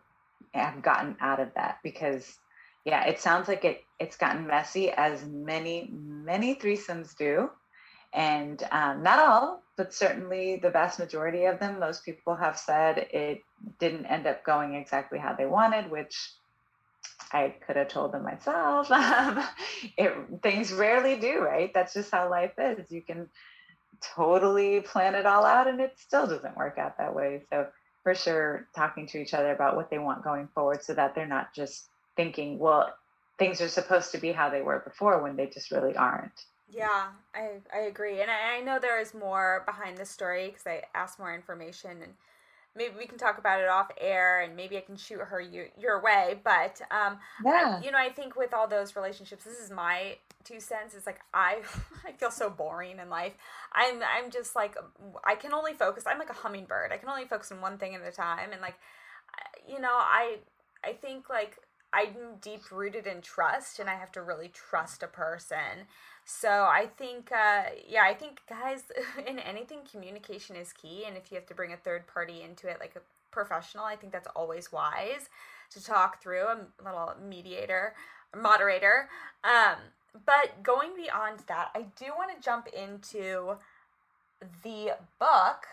have 0.53 0.83
gotten 0.83 1.17
out 1.21 1.41
of 1.41 1.49
that. 1.55 1.79
Because 1.83 2.39
yeah, 2.85 3.05
it 3.07 3.21
sounds 3.21 3.49
like 3.49 3.65
it 3.65 3.85
it's 3.99 4.17
gotten 4.17 4.47
messy 4.47 4.91
as 4.91 5.25
many 5.27 5.91
many 5.93 6.55
threesomes 6.55 7.17
do, 7.17 7.51
and 8.13 8.63
um, 8.71 9.03
not 9.03 9.19
all, 9.19 9.63
but 9.77 9.95
certainly 9.95 10.57
the 10.57 10.71
vast 10.71 10.99
majority 10.99 11.45
of 11.45 11.61
them. 11.61 11.79
Most 11.79 12.05
people 12.05 12.35
have 12.35 12.59
said 12.59 13.07
it 13.13 13.41
didn't 13.79 14.07
end 14.07 14.27
up 14.27 14.45
going 14.45 14.75
exactly 14.75 15.19
how 15.19 15.35
they 15.35 15.47
wanted, 15.47 15.91
which 15.91 16.33
I 17.33 17.55
could 17.67 17.77
have 17.77 17.89
told 17.89 18.13
them 18.13 18.25
myself. 18.25 18.91
It, 19.99 20.13
things 20.43 20.73
rarely 20.73 21.17
do, 21.17 21.41
right? 21.41 21.73
That's 21.75 21.93
just 21.93 22.11
how 22.11 22.31
life 22.31 22.53
is. 22.59 22.91
You 22.91 23.03
can 23.03 23.29
totally 24.01 24.81
plan 24.81 25.15
it 25.15 25.27
all 25.27 25.45
out 25.45 25.67
and 25.67 25.81
it 25.81 25.99
still 25.99 26.27
doesn't 26.27 26.57
work 26.57 26.79
out 26.79 26.99
that 26.99 27.15
way. 27.15 27.43
So, 27.51 27.67
for 28.03 28.15
sure, 28.15 28.67
talking 28.75 29.07
to 29.09 29.19
each 29.19 29.35
other 29.35 29.53
about 29.53 29.77
what 29.77 29.91
they 29.91 29.99
want 29.99 30.25
going 30.25 30.49
forward 30.49 30.83
so 30.83 30.95
that 30.95 31.15
they're 31.15 31.27
not 31.27 31.55
just 31.55 31.89
thinking, 32.17 32.59
well, 32.59 32.93
things 33.39 33.61
are 33.61 33.69
supposed 33.69 34.13
to 34.13 34.19
be 34.19 34.33
how 34.33 34.51
they 34.51 34.63
were 34.63 34.81
before 34.81 35.23
when 35.23 35.37
they 35.37 35.47
just 35.47 35.71
really 35.71 35.97
aren't. 35.97 36.47
Yeah, 36.71 37.09
I, 37.35 37.61
I 37.73 37.81
agree. 37.81 38.21
And 38.23 38.31
I, 38.31 38.57
I 38.57 38.61
know 38.61 38.79
there 38.79 39.01
is 39.01 39.15
more 39.15 39.63
behind 39.67 39.99
the 39.99 40.07
story 40.07 40.49
because 40.49 40.67
I 40.67 40.83
asked 40.95 41.19
more 41.19 41.35
information 41.35 42.03
and 42.03 42.15
maybe 42.77 42.95
we 42.99 43.07
can 43.07 43.19
talk 43.19 43.39
about 43.39 43.61
it 43.61 43.69
off 43.69 43.91
air 44.01 44.41
and 44.41 44.57
maybe 44.57 44.77
I 44.77 44.81
can 44.81 44.97
shoot 44.97 45.21
her 45.21 45.41
you, 45.41 45.67
your 45.79 46.03
way. 46.03 46.41
But, 46.43 46.81
um, 46.91 47.19
yeah. 47.45 47.79
I, 47.81 47.85
you 47.85 47.91
know, 47.91 47.99
I 47.99 48.09
think 48.09 48.37
with 48.37 48.55
all 48.55 48.67
those 48.67 48.97
relationships, 48.97 49.45
this 49.45 49.59
is 49.59 49.71
my 49.71 50.17
two 50.45 50.61
cents. 50.61 50.95
It's 50.95 51.07
like, 51.07 51.21
I, 51.35 51.63
I 52.07 52.13
feel 52.13 52.31
so 52.31 52.49
boring 52.51 52.99
in 52.99 53.11
life. 53.11 53.35
I'm, 53.73 54.01
I'm 54.03 54.31
just 54.31 54.57
like, 54.57 54.77
I 55.25 55.35
can 55.35 55.53
only 55.53 55.75
focus. 55.75 56.05
I'm 56.07 56.19
like 56.19 56.31
a 56.31 56.35
hummingbird. 56.35 56.93
I 56.93 56.97
can 56.97 57.09
only 57.09 57.25
focus 57.25 57.53
on 57.53 57.61
one 57.61 57.79
thing 57.79 57.95
at 57.95 58.03
a 58.03 58.13
time. 58.13 58.53
And 58.53 58.61
like, 58.61 58.77
you 59.69 59.81
know, 59.81 59.93
I, 59.93 60.39
I 60.85 60.93
think 60.93 61.29
like 61.29 61.59
I'm 61.93 62.37
deep 62.41 62.71
rooted 62.71 63.07
in 63.07 63.21
trust 63.21 63.79
and 63.79 63.89
I 63.89 63.95
have 63.95 64.13
to 64.13 64.23
really 64.23 64.49
trust 64.49 65.03
a 65.03 65.07
person. 65.07 65.87
So 66.25 66.49
I 66.49 66.89
think, 66.97 67.31
uh, 67.33 67.65
yeah, 67.89 68.05
I 68.05 68.15
think 68.15 68.43
guys, 68.49 68.85
in 69.27 69.39
anything, 69.39 69.81
communication 69.91 70.57
is 70.57 70.73
key. 70.73 71.05
And 71.07 71.17
if 71.17 71.31
you 71.31 71.37
have 71.37 71.47
to 71.47 71.55
bring 71.55 71.73
a 71.73 71.77
third 71.77 72.07
party 72.07 72.43
into 72.43 72.69
it, 72.69 72.79
like 72.81 72.97
a 72.97 73.01
professional, 73.31 73.85
I 73.85 73.97
think 73.97 74.13
that's 74.13 74.29
always 74.35 74.73
wise 74.73 75.29
to 75.71 75.83
talk 75.83 76.23
through 76.23 76.45
a 76.45 76.59
little 76.85 77.13
mediator, 77.27 77.95
moderator. 78.37 79.09
Um, 79.45 79.77
but 80.27 80.63
going 80.63 80.91
beyond 80.97 81.41
that, 81.49 81.71
I 81.75 81.87
do 81.97 82.07
want 82.17 82.31
to 82.37 82.43
jump 82.43 82.69
into 82.69 83.57
the 84.63 84.93
book. 85.19 85.67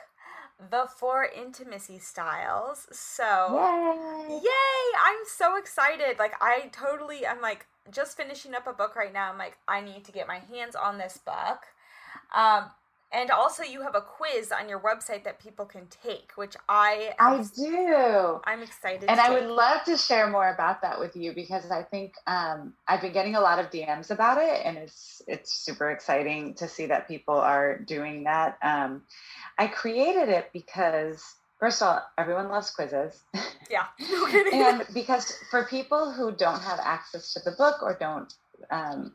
The 0.70 0.88
four 0.98 1.26
intimacy 1.26 2.00
styles. 2.00 2.88
So, 2.92 3.24
Yay! 3.54 4.36
yay! 4.36 4.98
I'm 5.06 5.20
so 5.26 5.58
excited. 5.58 6.20
Like, 6.20 6.34
I 6.42 6.70
totally, 6.72 7.26
I'm 7.26 7.42
like 7.42 7.66
just 7.92 8.18
finishing 8.18 8.54
up 8.54 8.68
a 8.68 8.74
book 8.74 8.96
right 8.96 9.14
now. 9.14 9.32
I'm 9.32 9.38
like, 9.38 9.58
I 9.68 9.82
need 9.82 10.04
to 10.06 10.12
get 10.12 10.28
my 10.28 10.40
hands 10.40 10.76
on 10.76 10.98
this 10.98 11.18
book. 11.18 11.64
Um, 12.36 12.66
and 13.12 13.32
also, 13.32 13.64
you 13.64 13.82
have 13.82 13.96
a 13.96 14.02
quiz 14.02 14.52
on 14.52 14.70
your 14.70 14.80
website 14.80 15.24
that 15.24 15.40
people 15.40 15.66
can 15.66 15.88
take, 16.04 16.32
which 16.36 16.56
I 16.68 17.14
I 17.18 17.44
do. 17.56 18.40
I'm 18.44 18.62
excited. 18.62 19.10
And 19.10 19.20
I 19.20 19.32
would 19.32 19.48
love 19.48 19.84
to 19.86 19.98
share 19.98 20.30
more 20.30 20.50
about 20.54 20.84
that 20.84 21.00
with 21.00 21.16
you 21.16 21.34
because 21.34 21.72
I 21.72 21.82
think 21.82 22.14
um, 22.28 22.74
I've 22.88 23.02
been 23.02 23.12
getting 23.12 23.36
a 23.36 23.42
lot 23.42 23.58
of 23.58 23.72
DMs 23.72 24.12
about 24.12 24.38
it, 24.38 24.62
and 24.64 24.78
it's 24.78 25.24
it's 25.28 25.54
super 25.54 25.90
exciting 25.90 26.54
to 26.56 26.68
see 26.68 26.86
that 26.86 27.08
people 27.08 27.36
are 27.36 27.80
doing 27.80 28.26
that. 28.26 28.60
Um, 28.62 29.02
I 29.58 29.68
created 29.68 30.30
it 30.30 30.52
because 30.54 31.24
first 31.60 31.82
of 31.82 31.88
all, 31.88 32.04
everyone 32.18 32.50
loves 32.50 32.70
quizzes. 32.70 33.22
Yeah. 33.70 33.86
No 34.12 34.28
and 34.54 34.86
because 34.94 35.34
for 35.50 35.66
people 35.66 36.12
who 36.12 36.32
don't 36.32 36.62
have 36.62 36.80
access 36.82 37.34
to 37.34 37.40
the 37.44 37.56
book 37.58 37.82
or 37.82 37.98
don't 38.00 38.32
um, 38.70 39.14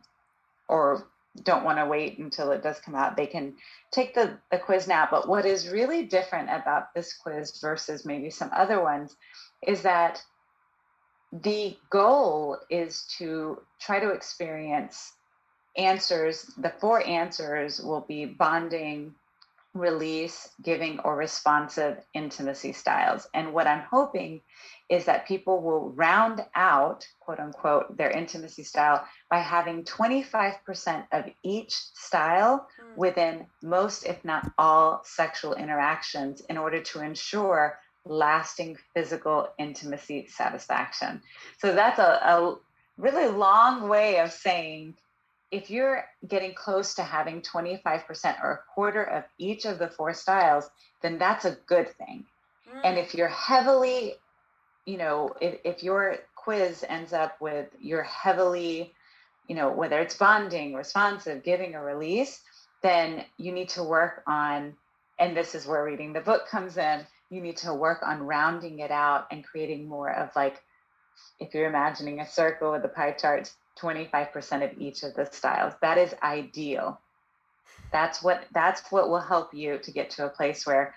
or 0.69 1.07
don't 1.43 1.65
want 1.65 1.79
to 1.79 1.87
wait 1.87 2.19
until 2.19 2.53
it 2.53 2.63
does 2.63 2.79
come 2.81 2.95
out 2.95 3.17
they 3.17 3.27
can 3.27 3.55
take 3.91 4.15
the, 4.15 4.39
the 4.51 4.59
quiz 4.59 4.87
now. 4.87 5.09
But 5.11 5.29
what 5.29 5.47
is 5.47 5.69
really 5.69 6.05
different 6.05 6.49
about 6.51 6.95
this 6.95 7.15
quiz 7.15 7.59
versus 7.61 8.05
maybe 8.05 8.31
some 8.31 8.51
other 8.53 8.83
ones 8.83 9.17
is 9.67 9.83
that 9.83 10.23
the 11.33 11.77
goal 11.91 12.59
is 12.71 13.05
to 13.19 13.61
try 13.81 13.99
to 13.99 14.11
experience 14.11 15.13
answers. 15.77 16.45
The 16.59 16.73
four 16.81 17.05
answers 17.05 17.81
will 17.81 18.03
be 18.03 18.27
bonding 18.27 19.15
release 19.75 20.51
giving 20.63 21.01
or 21.01 21.17
responsive 21.17 21.99
intimacy 22.15 22.73
styles. 22.73 23.27
And 23.35 23.53
what 23.53 23.67
i'm 23.67 23.83
hoping 23.91 24.41
is 24.91 25.07
that 25.07 25.27
people 25.27 25.63
will 25.63 25.91
round 25.93 26.45
out, 26.55 27.07
quote 27.21 27.41
unquote, 27.41 27.97
their 27.97 28.11
intimacy 28.11 28.63
style 28.65 29.07
by 29.31 29.39
having 29.39 29.85
25% 29.85 31.07
of 31.13 31.25
each 31.43 31.73
style 31.73 32.69
Mm. 32.81 32.97
within 32.97 33.47
most, 33.63 34.05
if 34.05 34.25
not 34.25 34.51
all, 34.59 35.03
sexual 35.05 35.55
interactions 35.55 36.43
in 36.49 36.59
order 36.59 36.81
to 36.83 37.01
ensure 37.01 37.79
lasting 38.05 38.77
physical 38.95 39.49
intimacy 39.59 40.27
satisfaction. 40.29 41.23
So 41.59 41.75
that's 41.75 41.99
a, 41.99 42.03
a 42.23 42.57
really 42.99 43.29
long 43.29 43.89
way 43.89 44.19
of 44.19 44.33
saying 44.33 44.97
if 45.51 45.71
you're 45.71 46.05
getting 46.27 46.55
close 46.55 46.95
to 46.97 47.03
having 47.03 47.41
25% 47.41 48.43
or 48.43 48.53
a 48.53 48.73
quarter 48.75 49.03
of 49.05 49.25
each 49.39 49.65
of 49.65 49.79
the 49.79 49.89
four 49.89 50.13
styles, 50.13 50.69
then 51.01 51.17
that's 51.19 51.45
a 51.45 51.57
good 51.67 51.89
thing. 51.97 52.27
And 52.83 52.97
Mm. 52.99 53.03
if 53.03 53.15
you're 53.15 53.29
heavily 53.29 54.15
you 54.87 54.99
know, 54.99 55.35
if, 55.41 55.59
if 55.65 55.83
your 55.83 56.19
quiz 56.37 56.85
ends 56.89 57.13
up 57.13 57.41
with 57.41 57.69
you're 57.81 58.03
heavily, 58.03 58.93
you 59.49 59.55
know, 59.55 59.71
whether 59.71 59.99
it's 60.01 60.17
bonding, 60.17 60.75
responsive, 60.75 61.43
giving, 61.43 61.75
or 61.75 61.85
release, 61.85 62.41
then 62.83 63.25
you 63.39 63.53
need 63.53 63.69
to 63.71 63.83
work 63.83 64.23
on, 64.27 64.75
and 65.19 65.37
this 65.37 65.55
is 65.55 65.67
where 65.67 65.85
reading 65.85 66.13
the 66.13 66.21
book 66.21 66.47
comes 66.49 66.77
in, 66.77 67.07
you 67.31 67.41
need 67.41 67.57
to 67.57 67.73
work 67.73 68.03
on 68.03 68.23
rounding 68.23 68.81
it 68.81 68.91
out 68.91 69.27
and 69.31 69.45
creating 69.45 69.89
more 69.89 70.11
of 70.11 70.31
like, 70.37 70.63
if 71.41 71.55
you're 71.55 71.69
imagining 71.69 72.21
a 72.21 72.29
circle 72.29 72.73
with 72.73 72.83
the 72.83 72.89
pie 72.89 73.13
charts, 73.13 73.57
25% 73.81 74.71
of 74.71 74.79
each 74.79 75.03
of 75.03 75.15
the 75.15 75.27
styles. 75.27 75.75
That 75.81 75.99
is 75.99 76.15
ideal. 76.23 77.01
That's 77.93 78.23
what 78.23 78.45
that's 78.53 78.83
what 78.91 79.09
will 79.09 79.21
help 79.21 79.55
you 79.55 79.79
to 79.79 79.93
get 79.93 80.11
to 80.11 80.27
a 80.27 80.29
place 80.29 80.67
where 80.67 80.95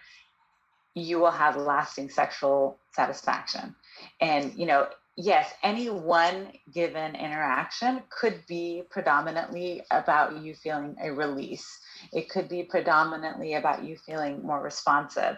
you 0.94 1.20
will 1.20 1.32
have 1.32 1.56
lasting 1.56 2.10
sexual 2.10 2.80
satisfaction. 2.92 3.76
And, 4.22 4.54
you 4.56 4.66
know, 4.66 4.88
yes, 5.16 5.52
any 5.64 5.89
one 5.89 6.52
given 6.74 7.16
interaction 7.16 8.04
could 8.10 8.43
be 8.48 8.84
predominantly 8.89 9.82
about 9.91 10.41
you 10.43 10.54
feeling 10.54 10.95
a 11.04 11.12
release. 11.12 11.80
It 12.14 12.30
could 12.30 12.48
be 12.48 12.64
predominantly 12.64 13.56
about 13.56 13.84
you 13.84 13.98
feeling 14.06 14.45
more 14.45 14.62
responsive. 14.62 15.38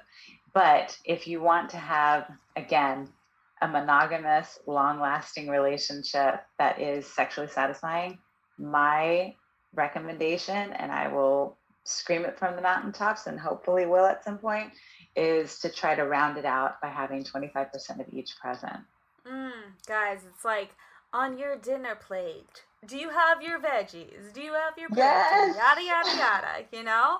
But 0.53 0.97
if 1.05 1.28
you 1.28 1.41
want 1.41 1.70
to 1.72 1.78
have, 1.78 2.30
again, 2.55 3.10
a 3.62 3.68
monogamous, 3.68 4.60
long 4.66 4.99
lasting 4.99 5.47
relationship 5.49 6.41
that 6.57 6.80
is 6.80 7.05
sexually 7.05 7.49
satisfying, 7.49 8.18
my 8.57 9.36
recommendation, 9.74 10.74
and 10.74 10.91
I 10.91 11.07
will 11.10 11.59
scream 11.84 12.25
it 12.25 12.38
from 12.38 12.55
the 12.55 12.61
mountaintops 12.61 13.27
and 13.27 13.39
hopefully 13.39 13.86
will 13.86 14.05
at 14.05 14.23
some 14.23 14.38
point, 14.38 14.71
is 15.15 15.59
to 15.59 15.69
try 15.69 15.95
to 15.95 16.03
round 16.03 16.38
it 16.38 16.45
out 16.45 16.80
by 16.82 16.88
having 16.88 17.23
25% 17.23 17.99
of 17.99 18.13
each 18.13 18.38
present. 18.39 18.77
Mm, 19.27 19.51
guys, 19.88 20.19
it's 20.27 20.45
like 20.45 20.69
on 21.13 21.38
your 21.38 21.55
dinner 21.57 21.95
plate. 21.95 22.63
Do 22.86 22.97
you 22.97 23.09
have 23.09 23.41
your 23.41 23.59
veggies? 23.59 24.34
Do 24.34 24.41
you 24.41 24.53
have 24.53 24.77
your 24.77 24.89
protein? 24.89 25.03
Yes. 25.05 25.57
Yada 25.57 25.84
yada 25.84 26.17
yada. 26.17 26.65
You 26.71 26.84
know. 26.84 27.17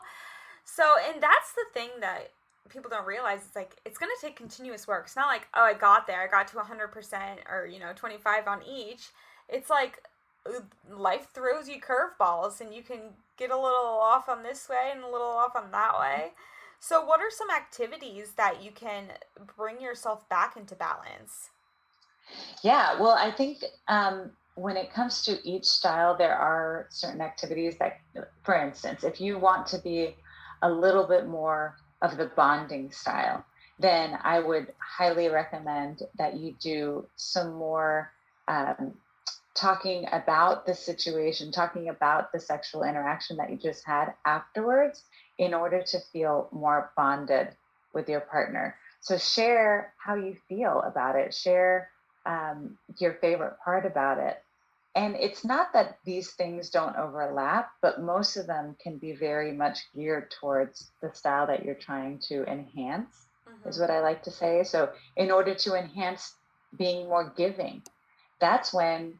So, 0.64 0.95
and 1.12 1.22
that's 1.22 1.51
the 1.53 1.66
thing 1.74 1.89
that 1.99 2.32
people 2.70 2.89
don't 2.89 3.05
realize. 3.05 3.41
It's 3.45 3.55
like 3.55 3.76
it's 3.86 3.97
gonna 3.97 4.12
take 4.22 4.36
continuous 4.36 4.88
work. 4.88 5.05
It's 5.07 5.16
not 5.16 5.28
like 5.28 5.47
oh, 5.53 5.64
I 5.64 5.74
got 5.74 6.07
there, 6.07 6.22
I 6.22 6.28
got 6.28 6.47
to 6.49 6.57
100 6.57 6.88
percent 6.89 7.39
or 7.49 7.66
you 7.66 7.80
know 7.80 7.91
25 7.95 8.47
on 8.47 8.62
each. 8.64 9.10
It's 9.49 9.70
like 9.70 10.01
uh, 10.45 10.62
life 10.89 11.28
throws 11.34 11.68
you 11.68 11.82
curveballs, 11.82 12.62
and 12.62 12.74
you 12.74 12.84
can 12.84 13.14
get 13.40 13.50
a 13.50 13.56
little 13.56 13.98
off 14.02 14.28
on 14.28 14.44
this 14.44 14.68
way 14.70 14.92
and 14.94 15.04
a 15.04 15.10
little 15.10 15.28
off 15.28 15.56
on 15.56 15.72
that 15.72 15.98
way. 15.98 16.34
So, 16.80 17.04
what 17.04 17.22
are 17.22 17.32
some 17.32 17.50
activities 17.50 18.34
that 18.34 18.62
you 18.62 18.72
can 18.72 19.06
bring 19.58 19.82
yourself 19.82 20.28
back 20.30 20.56
into 20.56 20.76
balance? 20.76 21.50
Yeah, 22.62 23.00
well, 23.00 23.18
I 23.18 23.32
think 23.32 23.64
um, 23.88 24.32
when 24.56 24.78
it 24.78 24.94
comes 24.94 25.24
to 25.24 25.40
each 25.48 25.66
style, 25.66 26.16
there 26.18 26.36
are 26.36 26.88
certain 26.90 27.22
activities 27.22 27.78
that, 27.80 28.00
for 28.44 28.56
instance, 28.56 29.04
if 29.04 29.20
you 29.20 29.40
want 29.40 29.66
to 29.68 29.80
be 29.80 30.16
a 30.62 30.70
little 30.70 31.08
bit 31.08 31.28
more 31.28 31.76
of 32.02 32.18
the 32.18 32.32
bonding 32.36 32.92
style, 32.92 33.44
then 33.80 34.18
I 34.24 34.40
would 34.40 34.74
highly 34.80 35.30
recommend 35.30 36.04
that 36.18 36.38
you 36.38 36.56
do 36.60 37.08
some 37.16 37.54
more 37.54 38.12
um, 38.48 38.94
talking 39.60 40.07
about 40.12 40.66
the 40.66 40.74
situation, 40.74 41.51
talking 41.51 41.89
about 41.89 42.32
the 42.32 42.39
sexual 42.39 42.84
interaction 42.84 43.38
that 43.38 43.49
you 43.49 43.57
just 43.57 43.86
had 43.86 44.14
afterwards 44.26 45.03
in 45.38 45.53
order 45.53 45.84
to 45.84 45.99
feel 46.14 46.49
more 46.51 46.91
bonded 46.95 47.49
with 47.93 48.07
your 48.10 48.22
partner. 48.22 48.76
So 49.01 49.18
share 49.18 49.93
how 49.97 50.16
you 50.16 50.36
feel 50.47 50.82
about 50.82 51.16
it. 51.16 51.34
Share 51.34 51.89
um, 52.26 52.78
your 52.99 53.16
favorite 53.16 53.57
part 53.64 53.86
about 53.86 54.20
it. 54.20 54.38
And 54.95 55.16
it's 55.16 55.45
not 55.45 55.74
that 55.74 55.99
these 56.05 56.32
things 56.34 56.70
don't 56.70 56.95
overlap, 56.95 57.72
but 57.82 58.01
most 58.01 58.38
of 58.38 58.47
them 58.47 58.76
can 58.82 58.97
be 58.97 59.14
very 59.14 59.51
much 59.53 59.80
geared 59.95 60.32
towards 60.32 60.91
the 61.01 61.14
style 61.14 61.47
that 61.47 61.64
you're 61.64 61.76
trying 61.76 62.20
to 62.28 62.43
enhance, 62.45 63.28
Mhm. 63.47 63.70
is 63.70 63.80
what 63.80 63.91
I 63.91 63.99
like 63.99 64.24
to 64.24 64.32
say. 64.32 64.64
So, 64.64 64.91
in 65.16 65.32
order 65.32 65.53
to 65.55 65.76
enhance 65.76 66.36
being 66.76 67.07
more 67.07 67.30
giving, 67.30 67.84
that's 68.39 68.74
when 68.74 69.20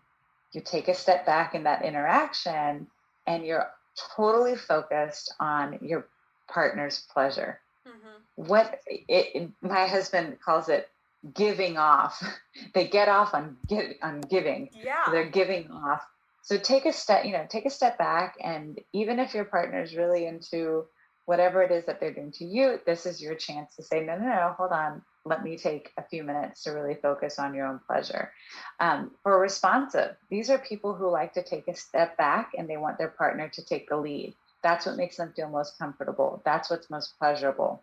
you 0.52 0.62
take 0.62 0.88
a 0.88 0.94
step 0.94 1.26
back 1.26 1.54
in 1.56 1.64
that 1.64 1.84
interaction 1.84 2.88
and 3.28 3.46
you're 3.46 3.70
totally 4.16 4.56
focused 4.56 5.34
on 5.40 5.78
your 5.82 6.08
partner's 6.48 7.06
pleasure. 7.14 7.60
Mhm. 7.88 8.22
what 8.36 8.80
it, 8.88 9.04
it- 9.36 9.52
my 9.62 9.88
husband 9.88 10.40
calls 10.42 10.70
it 10.70 10.90
giving 11.34 11.78
off. 11.78 12.22
They 12.74 12.88
get 12.88 13.08
off 13.10 13.34
on 13.34 13.58
get 13.68 13.98
on 14.02 14.22
giving. 14.22 14.70
Yeah. 14.74 15.06
they're 15.12 15.30
giving 15.30 15.70
off. 15.72 16.06
So 16.42 16.58
take 16.58 16.86
a 16.86 16.94
step 16.94 17.26
you 17.26 17.32
know 17.34 17.46
take 17.50 17.66
a 17.66 17.70
step 17.70 17.98
back 17.98 18.36
and 18.42 18.80
even 18.94 19.20
if 19.20 19.34
your 19.34 19.46
partner 19.46 19.82
is 19.82 19.96
really 19.96 20.26
into 20.26 20.86
whatever 21.26 21.62
it 21.64 21.72
is 21.72 21.86
that 21.86 22.00
they're 22.00 22.14
doing 22.14 22.32
to 22.34 22.46
you 22.46 22.80
this 22.86 23.06
is 23.06 23.22
your 23.22 23.36
chance 23.36 23.76
to 23.76 23.84
say 23.84 24.02
no 24.04 24.18
no 24.18 24.26
no 24.28 24.54
hold 24.58 24.72
on 24.72 25.02
let 25.26 25.44
me 25.44 25.58
take 25.58 25.92
a 25.98 26.04
few 26.04 26.24
minutes 26.24 26.64
to 26.64 26.72
really 26.72 26.96
focus 26.96 27.40
on 27.40 27.54
your 27.54 27.68
own 27.68 27.80
pleasure. 27.86 28.32
Um, 28.80 29.12
for 29.24 29.40
responsive 29.40 30.16
these 30.30 30.50
are 30.50 30.58
people 30.58 30.94
who 30.94 31.10
like 31.10 31.34
to 31.34 31.44
take 31.44 31.68
a 31.68 31.76
step 31.76 32.18
back 32.18 32.52
and 32.58 32.70
they 32.70 32.78
want 32.78 32.98
their 32.98 33.10
partner 33.10 33.50
to 33.50 33.66
take 33.66 33.90
the 33.90 33.98
lead. 33.98 34.36
That's 34.64 34.86
what 34.86 34.98
makes 34.98 35.18
them 35.18 35.34
feel 35.36 35.50
most 35.50 35.78
comfortable. 35.78 36.42
That's 36.46 36.70
what's 36.70 36.90
most 36.90 37.18
pleasurable. 37.18 37.82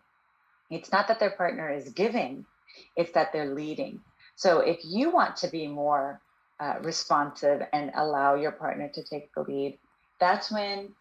It's 0.69 0.91
not 0.91 1.07
that 1.07 1.19
their 1.19 1.31
partner 1.31 1.71
is 1.71 1.89
giving, 1.89 2.45
it's 2.95 3.11
that 3.13 3.31
they're 3.31 3.53
leading. 3.53 4.01
So 4.35 4.59
if 4.59 4.79
you 4.83 5.11
want 5.11 5.37
to 5.37 5.47
be 5.47 5.67
more 5.67 6.21
uh, 6.59 6.75
responsive 6.81 7.61
and 7.73 7.91
allow 7.95 8.35
your 8.35 8.51
partner 8.51 8.89
to 8.93 9.03
take 9.03 9.33
the 9.33 9.41
lead, 9.41 9.79
that's 10.19 10.51
when 10.51 10.93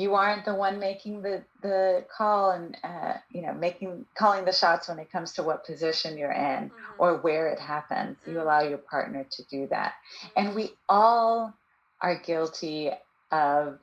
you 0.00 0.14
aren't 0.14 0.44
the 0.46 0.54
one 0.54 0.78
making 0.78 1.22
the, 1.22 1.44
the 1.62 2.04
call 2.16 2.50
and 2.52 2.76
uh, 2.82 3.14
you 3.30 3.42
know 3.42 3.52
making 3.52 4.06
calling 4.18 4.44
the 4.46 4.52
shots 4.52 4.88
when 4.88 4.98
it 4.98 5.12
comes 5.12 5.32
to 5.34 5.42
what 5.42 5.66
position 5.66 6.16
you're 6.18 6.32
in 6.52 6.70
Mhm. 6.70 6.98
or 6.98 7.16
where 7.18 7.48
it 7.48 7.60
happens. 7.60 8.16
You 8.26 8.36
Mm. 8.38 8.42
allow 8.42 8.60
your 8.62 8.78
partner 8.78 9.24
to 9.36 9.42
do 9.50 9.66
that. 9.68 9.92
And 10.36 10.54
we 10.54 10.66
all 10.88 11.52
are 12.00 12.18
guilty 12.20 12.90
of 13.30 13.78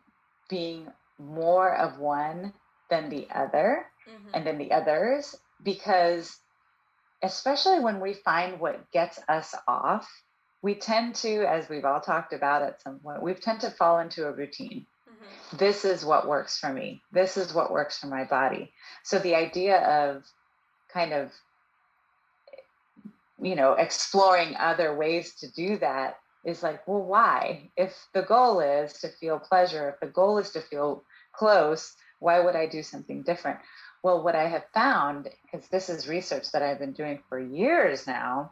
being 0.49 0.91
more 1.19 1.75
of 1.75 1.99
one 1.99 2.53
than 2.89 3.09
the 3.09 3.27
other. 3.29 3.85
mm-hmm. 4.07 4.29
and 4.33 4.47
then 4.47 4.57
the 4.57 4.71
others 4.71 5.35
because 5.61 6.25
especially 7.21 7.79
when 7.79 7.99
we 7.99 8.13
find 8.13 8.59
what 8.59 8.89
gets 8.91 9.19
us 9.27 9.53
off 9.67 10.07
we 10.61 10.75
tend 10.75 11.15
to 11.15 11.45
as 11.47 11.69
we've 11.69 11.85
all 11.85 12.01
talked 12.01 12.33
about 12.33 12.61
at 12.63 12.81
some 12.81 12.99
point 12.99 13.21
we 13.21 13.33
tend 13.33 13.61
to 13.61 13.69
fall 13.71 13.99
into 13.99 14.25
a 14.27 14.31
routine 14.31 14.85
this 15.57 15.85
is 15.85 16.05
what 16.05 16.27
works 16.27 16.59
for 16.59 16.71
me. 16.71 17.01
This 17.11 17.37
is 17.37 17.53
what 17.53 17.71
works 17.71 17.97
for 17.97 18.07
my 18.07 18.23
body. 18.23 18.71
So 19.03 19.19
the 19.19 19.35
idea 19.35 19.77
of 19.77 20.23
kind 20.93 21.13
of 21.13 21.31
you 23.41 23.55
know 23.55 23.73
exploring 23.73 24.55
other 24.57 24.95
ways 24.95 25.35
to 25.35 25.51
do 25.51 25.77
that 25.77 26.17
is 26.45 26.63
like 26.63 26.87
well 26.87 27.03
why? 27.03 27.69
If 27.77 27.95
the 28.13 28.21
goal 28.21 28.59
is 28.59 28.93
to 29.01 29.09
feel 29.09 29.39
pleasure 29.39 29.89
if 29.89 29.99
the 29.99 30.13
goal 30.13 30.37
is 30.37 30.51
to 30.51 30.61
feel 30.61 31.03
close 31.33 31.95
why 32.19 32.39
would 32.39 32.55
i 32.55 32.65
do 32.65 32.83
something 32.83 33.23
different? 33.23 33.59
Well 34.03 34.23
what 34.23 34.35
i 34.35 34.47
have 34.47 34.65
found 34.73 35.29
because 35.43 35.67
this 35.67 35.89
is 35.89 36.07
research 36.07 36.51
that 36.51 36.61
i've 36.61 36.79
been 36.79 36.93
doing 36.93 37.19
for 37.29 37.39
years 37.39 38.07
now 38.07 38.51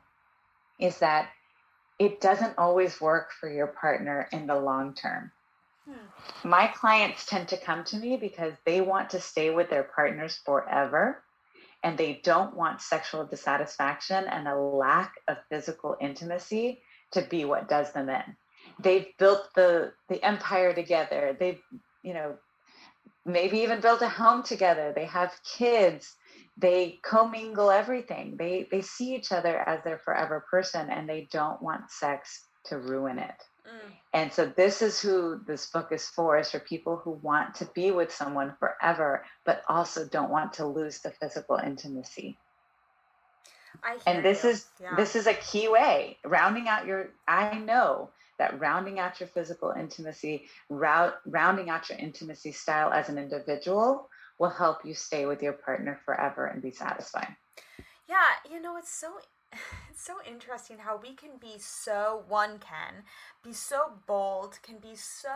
is 0.80 1.00
that 1.00 1.30
it 2.00 2.22
doesn't 2.22 2.58
always 2.58 3.02
work 3.02 3.32
for 3.32 3.50
your 3.50 3.68
partner 3.68 4.28
in 4.32 4.48
the 4.48 4.56
long 4.56 4.94
term 4.94 5.32
hmm. 5.88 6.50
my 6.50 6.68
clients 6.68 7.26
tend 7.26 7.48
to 7.50 7.58
come 7.58 7.84
to 7.86 7.98
me 7.98 8.18
because 8.18 8.54
they 8.66 8.82
want 8.82 9.10
to 9.12 9.20
stay 9.20 9.50
with 9.50 9.70
their 9.70 9.84
partners 9.84 10.40
forever 10.46 11.24
and 11.84 11.98
they 11.98 12.20
don't 12.24 12.56
want 12.56 12.82
sexual 12.82 13.26
dissatisfaction 13.26 14.26
and 14.26 14.48
a 14.48 14.56
lack 14.58 15.14
of 15.28 15.38
physical 15.50 15.96
intimacy 16.02 16.82
to 17.12 17.22
be 17.22 17.46
what 17.46 17.70
does 17.70 17.92
them 17.94 18.10
in. 18.10 18.36
They've 18.80 19.08
built 19.18 19.50
the 19.56 19.94
the 20.10 20.24
empire 20.24 20.74
together. 20.74 21.36
They've, 21.40 21.62
you 22.04 22.14
know, 22.14 22.36
maybe 23.26 23.60
even 23.60 23.80
built 23.80 24.02
a 24.02 24.10
home 24.10 24.44
together. 24.44 24.92
They 24.96 25.06
have 25.06 25.34
kids. 25.58 26.16
They 26.58 27.00
commingle 27.04 27.72
everything. 27.72 28.36
They 28.38 28.68
they 28.70 28.82
see 28.82 29.16
each 29.16 29.32
other 29.32 29.58
as 29.58 29.84
their 29.84 30.00
forever 30.00 30.46
person 30.50 30.90
and 30.90 31.08
they 31.08 31.28
don't 31.32 31.62
want 31.62 31.92
sex 31.92 32.46
to 32.66 32.80
ruin 32.80 33.20
it. 33.20 33.36
Mm. 33.68 33.92
And 34.14 34.34
so 34.34 34.46
this 34.46 34.82
is 34.82 35.02
who 35.02 35.42
this 35.46 35.68
book 35.68 35.92
is 35.92 36.08
for 36.08 36.38
is 36.38 36.52
for 36.52 36.60
people 36.60 36.98
who 36.98 37.12
want 37.22 37.56
to 37.56 37.66
be 37.76 37.92
with 37.92 38.14
someone 38.14 38.56
forever 38.60 39.26
but 39.46 39.64
also 39.68 40.08
don't 40.08 40.30
want 40.30 40.54
to 40.54 40.66
lose 40.66 41.00
the 41.00 41.12
physical 41.12 41.58
intimacy. 41.58 42.38
and 44.08 44.24
this 44.24 44.44
you. 44.44 44.50
is 44.52 44.66
yeah. 44.82 44.96
this 44.96 45.16
is 45.16 45.28
a 45.28 45.34
key 45.34 45.68
way 45.68 46.18
rounding 46.26 46.68
out 46.68 46.88
your 46.88 47.10
I 47.28 47.58
know 47.58 48.10
that 48.38 48.60
rounding 48.60 49.00
out 49.00 49.20
your 49.20 49.28
physical 49.30 49.72
intimacy, 49.72 50.48
round, 50.70 51.14
rounding 51.26 51.70
out 51.70 51.90
your 51.90 51.98
intimacy 51.98 52.52
style 52.52 52.92
as 52.92 53.10
an 53.10 53.18
individual 53.18 54.10
will 54.40 54.50
help 54.50 54.86
you 54.86 54.94
stay 54.94 55.26
with 55.26 55.42
your 55.42 55.54
partner 55.54 56.00
forever 56.06 56.46
and 56.46 56.62
be 56.62 56.72
satisfied. 56.72 57.36
Yeah, 58.08 58.18
you 58.50 58.62
know, 58.62 58.78
it's 58.78 58.92
so 58.92 59.14
it's 59.90 60.04
so 60.04 60.16
interesting 60.30 60.78
how 60.80 60.98
we 60.98 61.14
can 61.14 61.32
be 61.40 61.56
so 61.58 62.24
one 62.28 62.60
can 62.60 63.04
be 63.44 63.54
so 63.54 63.94
bold 64.06 64.60
can 64.62 64.78
be 64.78 64.96
so 64.96 65.30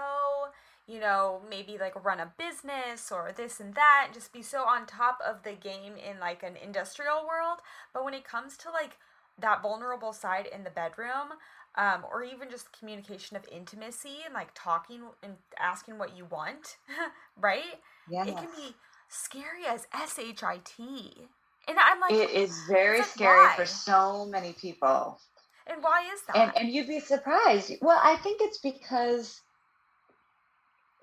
you 0.88 0.99
know 0.99 1.41
maybe 1.49 1.78
like 1.80 2.03
run 2.03 2.20
a 2.20 2.34
business 2.38 3.12
or 3.12 3.32
this 3.36 3.59
and 3.59 3.76
that 3.76 4.03
and 4.05 4.14
just 4.14 4.34
be 4.34 4.41
so 4.41 4.64
on 4.64 4.86
top 4.86 5.20
of 5.26 5.43
the 5.43 5.53
game 5.53 5.93
in 5.95 6.20
like 6.20 6.43
an 6.43 6.55
industrial 6.62 7.26
world. 7.28 7.59
But 7.93 8.03
when 8.03 8.14
it 8.14 8.24
comes 8.24 8.57
to 8.57 8.72
like 8.72 8.97
that 9.39 9.62
vulnerable 9.62 10.14
side 10.14 10.47
in 10.53 10.64
the 10.64 10.70
bedroom 10.70 11.38
um, 11.76 12.03
or 12.12 12.24
even 12.24 12.49
just 12.49 12.78
communication 12.78 13.38
of 13.38 13.45
intimacy 13.51 14.18
and 14.26 14.34
like 14.34 14.49
talking 14.53 15.01
and 15.24 15.36
asking 15.59 15.97
what 15.97 16.16
you 16.16 16.26
want 16.26 16.78
right? 17.39 17.80
Yeah 18.09 18.26
it 18.26 18.36
can 18.36 18.49
be 18.55 18.76
scary 19.07 19.66
as 19.68 19.88
shit 19.93 21.26
and 21.68 21.78
I'm 21.78 21.99
like, 21.99 22.14
it 22.14 22.32
is 22.32 22.57
very 22.68 22.99
like, 22.99 23.07
scary 23.07 23.45
why? 23.45 23.55
for 23.55 23.66
so 23.66 24.26
many 24.26 24.53
people. 24.53 25.20
And 25.68 25.82
why 25.82 26.09
is 26.14 26.22
that? 26.28 26.36
And, 26.38 26.51
and 26.57 26.70
you'd 26.74 26.88
be 26.88 26.99
surprised. 26.99 27.74
Well, 27.82 27.99
I 28.01 28.16
think 28.18 28.41
it's 28.41 28.57
because 28.57 29.41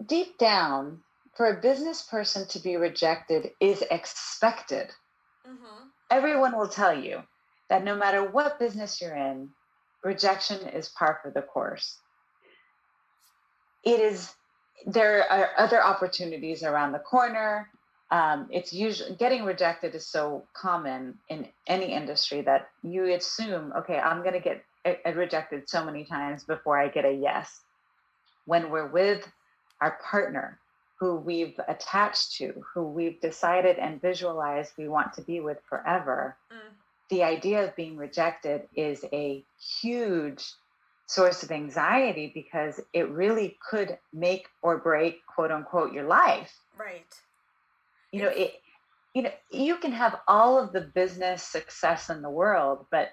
deep 0.06 0.38
down, 0.38 1.00
for 1.38 1.46
a 1.46 1.60
business 1.60 2.02
person 2.02 2.48
to 2.48 2.58
be 2.58 2.76
rejected 2.76 3.52
is 3.60 3.84
expected. 3.92 4.88
Mm-hmm. 5.48 5.86
Everyone 6.10 6.58
will 6.58 6.68
tell 6.68 6.98
you 6.98 7.22
that 7.70 7.84
no 7.84 7.94
matter 7.94 8.28
what 8.28 8.58
business 8.58 9.00
you're 9.00 9.14
in, 9.14 9.50
rejection 10.02 10.66
is 10.68 10.88
par 10.88 11.20
for 11.22 11.30
the 11.30 11.42
course. 11.42 11.98
It 13.84 14.00
is, 14.00 14.34
there 14.84 15.30
are 15.30 15.50
other 15.56 15.80
opportunities 15.82 16.64
around 16.64 16.90
the 16.90 16.98
corner 16.98 17.68
um, 18.10 18.48
it's 18.50 18.72
usually 18.72 19.16
getting 19.16 19.44
rejected 19.44 19.94
is 19.94 20.06
so 20.06 20.44
common 20.54 21.18
in 21.28 21.46
any 21.66 21.92
industry 21.92 22.40
that 22.42 22.70
you 22.82 23.04
assume, 23.12 23.72
okay, 23.76 23.98
I'm 23.98 24.22
going 24.22 24.34
to 24.34 24.40
get 24.40 24.64
a, 24.86 24.96
a 25.04 25.14
rejected 25.14 25.68
so 25.68 25.84
many 25.84 26.04
times 26.04 26.44
before 26.44 26.80
I 26.80 26.88
get 26.88 27.04
a 27.04 27.12
yes. 27.12 27.60
When 28.46 28.70
we're 28.70 28.88
with 28.88 29.28
our 29.80 29.98
partner, 30.10 30.58
who 30.98 31.16
we've 31.16 31.60
attached 31.68 32.36
to, 32.36 32.64
who 32.74 32.82
we've 32.82 33.20
decided 33.20 33.78
and 33.78 34.00
visualized 34.00 34.72
we 34.78 34.88
want 34.88 35.12
to 35.12 35.22
be 35.22 35.40
with 35.40 35.58
forever, 35.68 36.36
mm. 36.50 36.56
the 37.10 37.22
idea 37.22 37.62
of 37.62 37.76
being 37.76 37.96
rejected 37.96 38.62
is 38.74 39.04
a 39.12 39.44
huge 39.80 40.44
source 41.06 41.42
of 41.42 41.50
anxiety 41.50 42.30
because 42.34 42.80
it 42.94 43.08
really 43.10 43.58
could 43.70 43.98
make 44.14 44.48
or 44.62 44.78
break, 44.78 45.24
quote 45.26 45.52
unquote, 45.52 45.92
your 45.92 46.06
life. 46.06 46.52
Right 46.76 47.14
you 48.12 48.22
know 48.22 48.28
it 48.28 48.54
you 49.14 49.22
know 49.22 49.32
you 49.50 49.76
can 49.76 49.92
have 49.92 50.20
all 50.28 50.62
of 50.62 50.72
the 50.72 50.80
business 50.80 51.42
success 51.42 52.10
in 52.10 52.22
the 52.22 52.30
world 52.30 52.86
but 52.90 53.08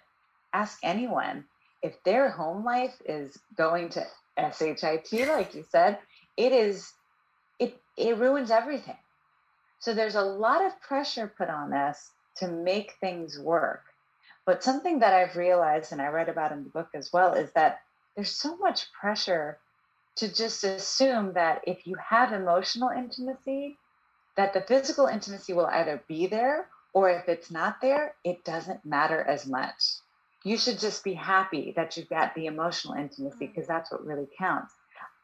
ask 0.53 0.79
anyone 0.83 1.45
if 1.81 2.01
their 2.03 2.29
home 2.29 2.63
life 2.63 2.95
is 3.05 3.37
going 3.57 3.89
to 3.89 4.05
shit 4.37 5.27
like 5.27 5.55
you 5.55 5.63
said 5.69 5.99
it 6.37 6.51
is 6.51 6.91
it 7.59 7.81
it 7.97 8.17
ruins 8.17 8.51
everything. 8.51 8.97
So 9.79 9.93
there's 9.93 10.15
a 10.15 10.21
lot 10.21 10.65
of 10.65 10.79
pressure 10.81 11.31
put 11.37 11.49
on 11.49 11.73
us 11.73 12.11
to 12.37 12.47
make 12.47 12.93
things 12.99 13.39
work. 13.39 13.83
But 14.45 14.63
something 14.63 14.99
that 14.99 15.13
i've 15.13 15.35
realized 15.35 15.91
and 15.91 16.01
i 16.01 16.07
read 16.07 16.29
about 16.29 16.51
in 16.51 16.63
the 16.63 16.69
book 16.69 16.89
as 16.93 17.09
well 17.11 17.33
is 17.33 17.51
that 17.53 17.79
there's 18.15 18.31
so 18.31 18.57
much 18.57 18.91
pressure 18.93 19.57
to 20.17 20.33
just 20.33 20.63
assume 20.63 21.33
that 21.33 21.61
if 21.65 21.87
you 21.87 21.95
have 21.95 22.31
emotional 22.31 22.89
intimacy 22.89 23.77
that 24.37 24.53
the 24.53 24.61
physical 24.61 25.07
intimacy 25.07 25.53
will 25.53 25.67
either 25.67 26.03
be 26.07 26.27
there 26.27 26.67
or 26.93 27.09
if 27.09 27.27
it's 27.27 27.51
not 27.51 27.81
there, 27.81 28.15
it 28.23 28.43
doesn't 28.45 28.85
matter 28.85 29.21
as 29.21 29.45
much. 29.45 29.97
You 30.43 30.57
should 30.57 30.79
just 30.79 31.03
be 31.03 31.13
happy 31.13 31.73
that 31.75 31.97
you've 31.97 32.09
got 32.09 32.35
the 32.35 32.45
emotional 32.45 32.93
intimacy 32.93 33.47
because 33.47 33.65
mm. 33.65 33.67
that's 33.67 33.91
what 33.91 34.05
really 34.05 34.27
counts. 34.37 34.73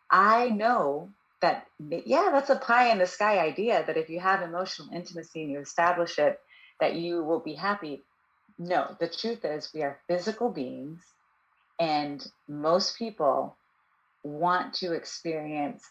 I 0.10 0.50
know 0.50 1.10
that, 1.42 1.68
yeah, 1.80 2.30
that's 2.32 2.50
a 2.50 2.56
pie 2.56 2.92
in 2.92 2.98
the 2.98 3.06
sky 3.06 3.40
idea 3.40 3.84
that 3.86 3.98
if 3.98 4.10
you 4.10 4.20
have 4.20 4.42
emotional 4.42 4.90
intimacy 4.94 5.44
and 5.44 5.52
you 5.52 5.60
establish 5.60 6.20
it, 6.20 6.40
that 6.80 6.96
you 6.96 7.24
will 7.24 7.40
be 7.40 7.54
happy. 7.54 8.04
No, 8.60 8.96
the 9.00 9.08
truth 9.08 9.46
is, 9.46 9.72
we 9.74 9.82
are 9.82 10.00
physical 10.08 10.50
beings, 10.50 11.02
and 11.80 12.26
most 12.48 12.98
people 12.98 13.56
want 14.24 14.74
to 14.76 14.94
experience 14.94 15.84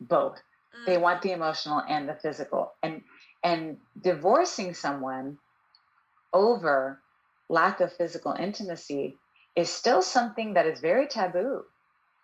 both 0.00 0.40
they 0.86 0.98
want 0.98 1.22
the 1.22 1.32
emotional 1.32 1.82
and 1.88 2.08
the 2.08 2.14
physical. 2.14 2.72
And 2.82 3.02
and 3.42 3.76
divorcing 4.00 4.74
someone 4.74 5.38
over 6.32 7.00
lack 7.48 7.80
of 7.80 7.92
physical 7.92 8.32
intimacy 8.32 9.18
is 9.54 9.70
still 9.70 10.02
something 10.02 10.54
that 10.54 10.66
is 10.66 10.80
very 10.80 11.06
taboo. 11.06 11.62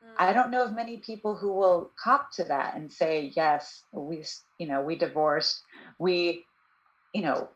Mm. 0.04 0.08
I 0.18 0.32
don't 0.32 0.50
know 0.50 0.64
of 0.64 0.74
many 0.74 0.98
people 0.98 1.36
who 1.36 1.52
will 1.52 1.90
cop 2.02 2.32
to 2.32 2.44
that 2.44 2.74
and 2.74 2.92
say, 2.92 3.32
yes, 3.36 3.82
we, 3.92 4.24
you 4.58 4.66
know, 4.66 4.80
we 4.80 4.96
divorced, 4.96 5.62
we, 5.98 6.44
you 7.14 7.22
know, 7.22 7.48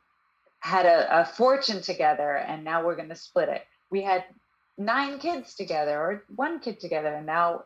had 0.60 0.86
a, 0.86 1.20
a 1.20 1.24
fortune 1.24 1.82
together 1.82 2.36
and 2.36 2.64
now 2.64 2.84
we're 2.84 2.96
going 2.96 3.08
to 3.08 3.16
split 3.16 3.48
it. 3.48 3.62
We 3.90 4.02
had 4.02 4.24
nine 4.78 5.18
kids 5.18 5.54
together 5.54 5.98
or 5.98 6.24
one 6.34 6.60
kid 6.60 6.80
together 6.80 7.14
and 7.14 7.26
now 7.26 7.64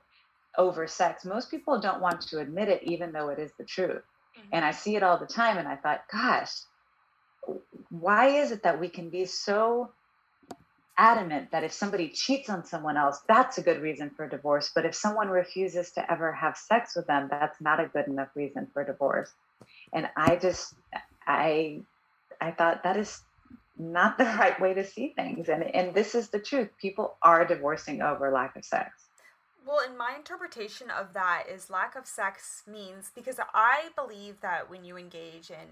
over 0.59 0.87
sex. 0.87 1.25
Most 1.25 1.51
people 1.51 1.81
don't 1.81 2.03
want 2.03 2.21
to 2.21 2.41
admit 2.41 2.69
it, 2.69 2.83
even 2.83 3.13
though 3.13 3.29
it 3.29 3.39
is 3.39 3.53
the 3.57 3.65
truth. 3.65 4.03
Mm-hmm. 4.37 4.49
And 4.53 4.65
I 4.65 4.73
see 4.73 4.97
it 4.97 5.03
all 5.03 5.19
the 5.19 5.27
time. 5.27 5.57
And 5.57 5.69
I 5.69 5.77
thought, 5.77 6.03
gosh, 6.13 6.51
why 7.91 8.27
is 8.27 8.51
it 8.51 8.65
that 8.65 8.81
we 8.81 8.89
can 8.89 9.09
be 9.09 9.25
so 9.25 9.93
adamant 10.99 11.53
that 11.53 11.63
if 11.63 11.73
somebody 11.73 12.09
cheats 12.09 12.51
on 12.51 12.65
someone 12.65 12.97
else, 12.97 13.21
that's 13.29 13.57
a 13.57 13.63
good 13.63 13.81
reason 13.81 14.11
for 14.11 14.29
divorce. 14.29 14.73
But 14.75 14.85
if 14.85 14.95
someone 14.95 15.29
refuses 15.29 15.93
to 15.93 16.13
ever 16.13 16.33
have 16.33 16.57
sex 16.57 16.97
with 16.97 17.07
them, 17.07 17.29
that's 17.31 17.61
not 17.61 17.81
a 17.81 17.87
good 17.87 18.09
enough 18.09 18.29
reason 18.35 18.67
for 18.73 18.85
divorce. 18.85 19.33
And 19.93 20.09
I 20.17 20.37
just, 20.37 20.75
I, 21.27 21.83
I 22.41 22.51
thought 22.51 22.83
that 22.83 22.97
is 22.97 23.23
not 23.79 24.19
the 24.19 24.25
right 24.41 24.61
way 24.61 24.75
to 24.75 24.85
see 24.85 25.13
things. 25.15 25.49
And, 25.49 25.63
and 25.63 25.95
this 25.95 26.17
is 26.17 26.31
the 26.31 26.41
truth. 26.41 26.69
People 26.81 27.17
are 27.23 27.47
divorcing 27.47 28.03
over 28.03 28.33
lack 28.33 28.57
of 28.57 28.65
sex. 28.65 29.08
Well, 29.69 29.81
in 29.87 29.99
my 29.99 30.15
interpretation 30.17 30.89
of 30.89 31.13
that 31.13 31.45
is 31.53 31.69
lack 31.69 31.95
of 31.95 32.07
sex 32.07 32.63
means 32.67 33.13
because 33.15 33.39
I 33.53 33.91
believe 33.95 34.41
that 34.41 34.71
when 34.71 34.83
you 34.83 34.97
engage 34.97 35.51
in 35.51 35.69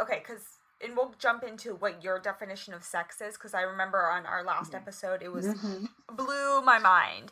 okay, 0.00 0.22
because 0.26 0.58
and 0.82 0.96
we'll 0.96 1.12
jump 1.18 1.42
into 1.42 1.74
what 1.74 2.02
your 2.02 2.18
definition 2.18 2.72
of 2.72 2.82
sex 2.82 3.20
is 3.20 3.34
because 3.34 3.52
I 3.52 3.60
remember 3.60 4.08
on 4.08 4.24
our 4.24 4.42
last 4.42 4.74
episode 4.74 5.22
it 5.22 5.30
was 5.30 5.48
mm-hmm. 5.48 5.84
blew 6.16 6.62
my 6.62 6.78
mind. 6.78 7.30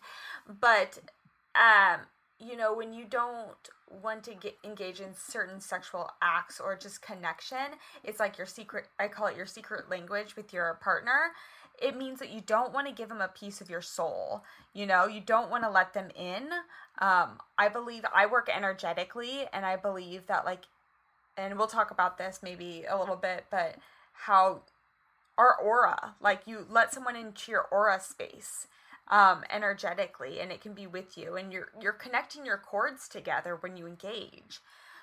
But 0.61 0.99
um, 1.55 2.01
you 2.39 2.55
know, 2.59 2.75
when 2.75 2.93
you 2.93 3.07
don't 3.07 3.57
want 4.03 4.25
to 4.25 4.35
get 4.35 4.59
engage 4.63 5.01
in 5.01 5.15
certain 5.15 5.61
sexual 5.63 6.11
acts 6.21 6.61
or 6.61 6.77
just 6.77 7.01
connection, 7.01 7.79
it's 8.05 8.21
like 8.21 8.37
your 8.37 8.47
secret 8.47 8.89
I 8.99 9.09
call 9.09 9.29
it 9.29 9.37
your 9.39 9.47
secret 9.47 9.89
language 9.89 10.37
with 10.37 10.53
your 10.53 10.75
partner. 10.83 11.31
It 11.81 11.97
means 11.97 12.19
that 12.21 12.31
you 12.31 12.41
don't 12.41 12.73
want 12.73 12.87
to 12.87 12.93
give 12.93 13.09
them 13.09 13.21
a 13.21 13.29
piece 13.29 13.61
of 13.61 13.69
your 13.71 13.83
soul. 13.83 14.43
You 14.73 14.87
know, 14.87 15.07
you 15.07 15.21
don't 15.21 15.51
want 15.51 15.65
to 15.65 15.71
let 15.71 15.93
them 15.95 16.09
in. 16.17 16.49
Um, 17.01 17.39
I 17.59 17.69
believe 17.69 18.05
I 18.15 18.27
work 18.27 18.49
energetically, 18.55 19.47
and 19.53 19.67
I 19.67 19.77
believe 19.77 20.27
that 20.27 20.45
like 20.45 20.65
and 21.37 21.59
we'll 21.59 21.67
talk 21.67 21.91
about 21.91 22.19
this 22.19 22.41
maybe 22.43 22.85
a 22.89 22.99
little 22.99 23.17
bit, 23.17 23.45
but 23.51 23.77
how 24.13 24.63
our 25.37 25.55
aura, 25.55 26.15
like 26.21 26.47
you 26.47 26.67
let 26.69 26.93
someone 26.95 27.17
into 27.17 27.53
your 27.53 27.63
aura 27.71 28.01
space 28.01 28.67
um, 29.09 29.45
energetically, 29.51 30.41
and 30.41 30.51
it 30.51 30.61
can 30.61 30.73
be 30.73 30.87
with 30.87 31.19
you, 31.19 31.37
and 31.37 31.53
you're 31.53 31.69
you're 31.81 31.93
connecting 31.93 32.47
your 32.47 32.57
cords 32.57 33.09
together 33.09 33.57
when 33.57 33.77
you 33.77 33.87
engage. 33.87 34.61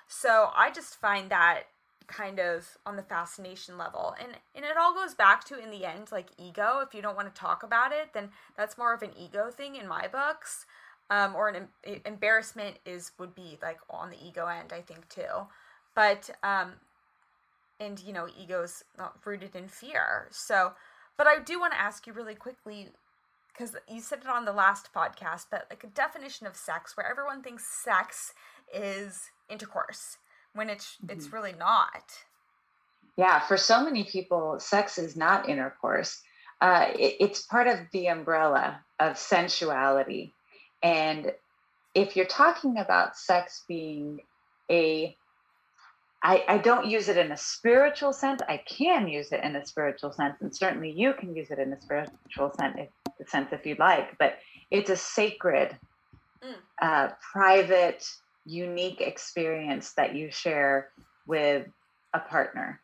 So 0.08 0.50
I 0.56 0.70
just 0.70 1.00
find 1.00 1.30
that 1.30 1.64
kind 2.06 2.38
of 2.38 2.78
on 2.86 2.96
the 2.96 3.02
fascination 3.02 3.78
level. 3.78 4.14
And 4.20 4.32
and 4.54 4.64
it 4.64 4.76
all 4.76 4.94
goes 4.94 5.14
back 5.14 5.44
to 5.44 5.58
in 5.58 5.70
the 5.70 5.84
end 5.84 6.12
like 6.12 6.30
ego. 6.38 6.80
If 6.86 6.94
you 6.94 7.02
don't 7.02 7.16
want 7.16 7.34
to 7.34 7.40
talk 7.40 7.62
about 7.62 7.92
it 7.92 8.12
then 8.12 8.30
that's 8.56 8.78
more 8.78 8.94
of 8.94 9.02
an 9.02 9.10
ego 9.18 9.50
thing 9.50 9.76
in 9.76 9.88
my 9.88 10.08
books. 10.08 10.66
Um, 11.10 11.34
or 11.36 11.50
an 11.50 11.68
em- 11.84 12.00
embarrassment 12.06 12.76
is 12.86 13.12
would 13.18 13.34
be 13.34 13.58
like 13.60 13.78
on 13.90 14.08
the 14.08 14.16
ego 14.26 14.46
end 14.46 14.72
i 14.72 14.80
think 14.80 15.08
too. 15.08 15.46
But 15.94 16.30
um 16.42 16.72
and 17.80 18.00
you 18.00 18.12
know 18.12 18.28
ego's 18.38 18.84
not 18.96 19.18
rooted 19.24 19.54
in 19.54 19.68
fear. 19.68 20.28
So 20.30 20.72
but 21.16 21.26
i 21.26 21.38
do 21.38 21.58
want 21.60 21.72
to 21.72 21.80
ask 21.80 22.06
you 22.06 22.12
really 22.12 22.34
quickly 22.34 22.88
because 23.52 23.76
you 23.88 24.00
said 24.00 24.18
it 24.20 24.26
on 24.26 24.44
the 24.44 24.52
last 24.52 24.90
podcast 24.92 25.46
but 25.50 25.66
like 25.70 25.84
a 25.84 25.88
definition 25.88 26.46
of 26.46 26.56
sex 26.56 26.96
where 26.96 27.08
everyone 27.08 27.42
thinks 27.42 27.64
sex 27.66 28.32
is 28.72 29.30
intercourse 29.48 30.18
when 30.54 30.70
it's 30.70 30.96
mm-hmm. 30.96 31.10
it's 31.10 31.32
really 31.32 31.54
not 31.58 32.12
yeah 33.16 33.40
for 33.40 33.56
so 33.56 33.84
many 33.84 34.04
people 34.04 34.58
sex 34.58 34.98
is 34.98 35.16
not 35.16 35.48
intercourse 35.48 36.22
uh, 36.60 36.86
it, 36.98 37.16
it's 37.20 37.42
part 37.42 37.66
of 37.66 37.78
the 37.92 38.06
umbrella 38.06 38.80
of 39.00 39.18
sensuality 39.18 40.34
and 40.82 41.32
if 41.94 42.16
you're 42.16 42.26
talking 42.26 42.78
about 42.78 43.16
sex 43.16 43.64
being 43.68 44.20
a 44.70 45.16
I, 46.24 46.42
I 46.48 46.58
don't 46.58 46.86
use 46.86 47.08
it 47.08 47.18
in 47.18 47.32
a 47.32 47.36
spiritual 47.36 48.14
sense. 48.14 48.40
I 48.48 48.56
can 48.56 49.08
use 49.08 49.30
it 49.30 49.44
in 49.44 49.56
a 49.56 49.66
spiritual 49.66 50.10
sense, 50.10 50.36
and 50.40 50.56
certainly 50.56 50.90
you 50.90 51.12
can 51.12 51.36
use 51.36 51.50
it 51.50 51.58
in 51.58 51.70
a 51.70 51.80
spiritual 51.80 52.50
sense 52.58 52.78
if, 53.20 53.28
sense 53.28 53.50
if 53.52 53.66
you'd 53.66 53.78
like. 53.78 54.16
But 54.18 54.38
it's 54.70 54.88
a 54.88 54.96
sacred, 54.96 55.78
mm. 56.42 56.54
uh, 56.80 57.10
private, 57.30 58.08
unique 58.44 59.00
experience 59.00 59.92
that 59.94 60.14
you 60.14 60.30
share 60.30 60.90
with 61.26 61.66
a 62.12 62.20
partner. 62.20 62.80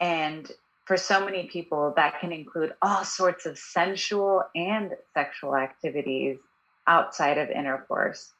And 0.00 0.50
for 0.84 0.96
so 0.96 1.24
many 1.24 1.44
people, 1.44 1.92
that 1.96 2.20
can 2.20 2.32
include 2.32 2.74
all 2.82 3.04
sorts 3.04 3.46
of 3.46 3.58
sensual 3.58 4.42
and 4.54 4.92
sexual 5.14 5.56
activities 5.56 6.38
outside 6.86 7.38
of 7.38 7.50
intercourse. 7.50 8.32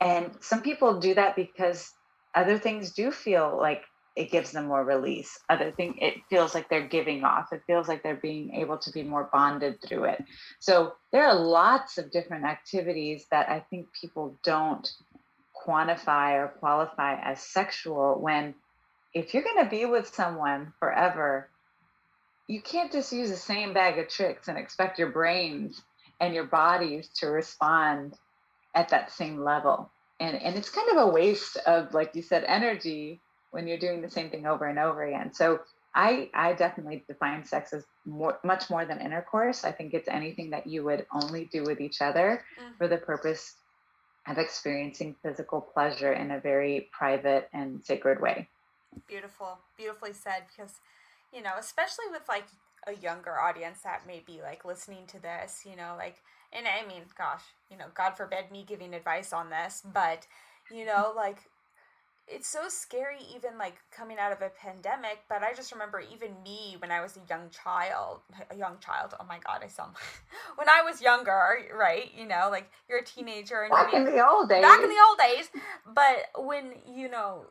And 0.00 0.32
some 0.40 0.60
people 0.60 1.00
do 1.00 1.14
that 1.14 1.36
because 1.36 1.92
other 2.34 2.58
things 2.58 2.92
do 2.92 3.10
feel 3.10 3.56
like 3.58 3.82
it 4.16 4.30
gives 4.30 4.50
them 4.50 4.66
more 4.66 4.82
release 4.82 5.38
other 5.50 5.70
thing 5.70 5.96
it 5.98 6.14
feels 6.30 6.54
like 6.54 6.68
they're 6.68 6.88
giving 6.88 7.22
off 7.22 7.52
it 7.52 7.62
feels 7.66 7.86
like 7.86 8.02
they're 8.02 8.16
being 8.16 8.54
able 8.54 8.78
to 8.78 8.90
be 8.90 9.02
more 9.02 9.28
bonded 9.32 9.76
through 9.82 10.04
it 10.04 10.24
so 10.58 10.94
there 11.12 11.26
are 11.26 11.38
lots 11.38 11.98
of 11.98 12.10
different 12.10 12.44
activities 12.44 13.26
that 13.30 13.48
i 13.48 13.60
think 13.70 13.86
people 14.00 14.34
don't 14.42 14.88
quantify 15.66 16.34
or 16.34 16.48
qualify 16.60 17.14
as 17.20 17.40
sexual 17.40 18.20
when 18.20 18.54
if 19.14 19.32
you're 19.32 19.42
going 19.42 19.64
to 19.64 19.70
be 19.70 19.86
with 19.86 20.14
someone 20.14 20.72
forever 20.78 21.48
you 22.48 22.60
can't 22.60 22.92
just 22.92 23.12
use 23.12 23.30
the 23.30 23.36
same 23.36 23.72
bag 23.72 23.98
of 23.98 24.08
tricks 24.08 24.48
and 24.48 24.56
expect 24.56 24.98
your 24.98 25.10
brains 25.10 25.82
and 26.20 26.34
your 26.34 26.44
bodies 26.44 27.08
to 27.16 27.26
respond 27.26 28.14
at 28.74 28.88
that 28.90 29.10
same 29.10 29.42
level. 29.42 29.90
And 30.20 30.40
and 30.40 30.56
it's 30.56 30.70
kind 30.70 30.90
of 30.90 31.08
a 31.08 31.10
waste 31.10 31.56
of 31.66 31.92
like 31.92 32.14
you 32.14 32.22
said 32.22 32.44
energy 32.46 33.20
when 33.50 33.66
you're 33.66 33.78
doing 33.78 34.00
the 34.00 34.10
same 34.10 34.30
thing 34.30 34.46
over 34.46 34.66
and 34.66 34.78
over 34.78 35.02
again. 35.02 35.32
So 35.32 35.60
i 35.94 36.30
i 36.34 36.52
definitely 36.52 37.04
define 37.08 37.44
sex 37.44 37.72
as 37.72 37.84
more 38.04 38.38
much 38.44 38.70
more 38.70 38.84
than 38.84 39.00
intercourse. 39.00 39.64
I 39.64 39.72
think 39.72 39.92
it's 39.92 40.08
anything 40.08 40.50
that 40.50 40.66
you 40.66 40.84
would 40.84 41.06
only 41.12 41.46
do 41.52 41.64
with 41.64 41.80
each 41.80 42.00
other 42.00 42.44
mm-hmm. 42.58 42.76
for 42.78 42.88
the 42.88 42.96
purpose 42.96 43.54
of 44.28 44.38
experiencing 44.38 45.14
physical 45.22 45.60
pleasure 45.60 46.12
in 46.12 46.30
a 46.30 46.40
very 46.40 46.88
private 46.92 47.48
and 47.52 47.84
sacred 47.84 48.20
way. 48.20 48.48
Beautiful 49.06 49.58
beautifully 49.76 50.12
said 50.12 50.44
because 50.48 50.80
you 51.32 51.42
know 51.42 51.52
especially 51.58 52.06
with 52.10 52.22
like 52.28 52.46
a 52.86 52.94
younger 52.94 53.38
audience 53.38 53.80
that 53.82 54.06
may 54.06 54.22
be 54.26 54.40
like 54.42 54.64
listening 54.64 55.06
to 55.06 55.20
this 55.20 55.64
you 55.68 55.76
know 55.76 55.94
like 55.98 56.22
and 56.52 56.66
I 56.66 56.86
mean, 56.86 57.02
gosh, 57.16 57.42
you 57.70 57.76
know, 57.76 57.86
God 57.94 58.16
forbid 58.16 58.50
me 58.50 58.64
giving 58.66 58.94
advice 58.94 59.32
on 59.32 59.50
this, 59.50 59.82
but 59.92 60.26
you 60.72 60.84
know, 60.84 61.12
like 61.14 61.38
it's 62.28 62.48
so 62.48 62.68
scary 62.68 63.18
even 63.34 63.56
like 63.58 63.76
coming 63.90 64.18
out 64.18 64.32
of 64.32 64.42
a 64.42 64.50
pandemic 64.60 65.20
but 65.28 65.42
i 65.42 65.52
just 65.52 65.72
remember 65.72 66.02
even 66.12 66.30
me 66.42 66.76
when 66.80 66.90
i 66.90 67.00
was 67.00 67.16
a 67.16 67.20
young 67.28 67.48
child 67.50 68.20
a 68.50 68.56
young 68.56 68.76
child 68.78 69.14
oh 69.20 69.24
my 69.28 69.38
god 69.38 69.60
i 69.62 69.66
sound 69.68 69.92
when 70.56 70.68
i 70.68 70.82
was 70.82 71.00
younger 71.00 71.58
right 71.74 72.10
you 72.16 72.26
know 72.26 72.48
like 72.50 72.70
you're 72.88 72.98
a 72.98 73.04
teenager 73.04 73.62
and 73.62 73.70
back 73.70 73.94
in 73.94 74.04
the 74.04 74.26
old 74.26 74.48
days 74.48 74.62
back 74.62 74.82
in 74.82 74.88
the 74.88 74.96
old 75.08 75.18
days 75.18 75.50
but 75.94 76.44
when 76.44 76.72
you 76.92 77.08
know 77.08 77.44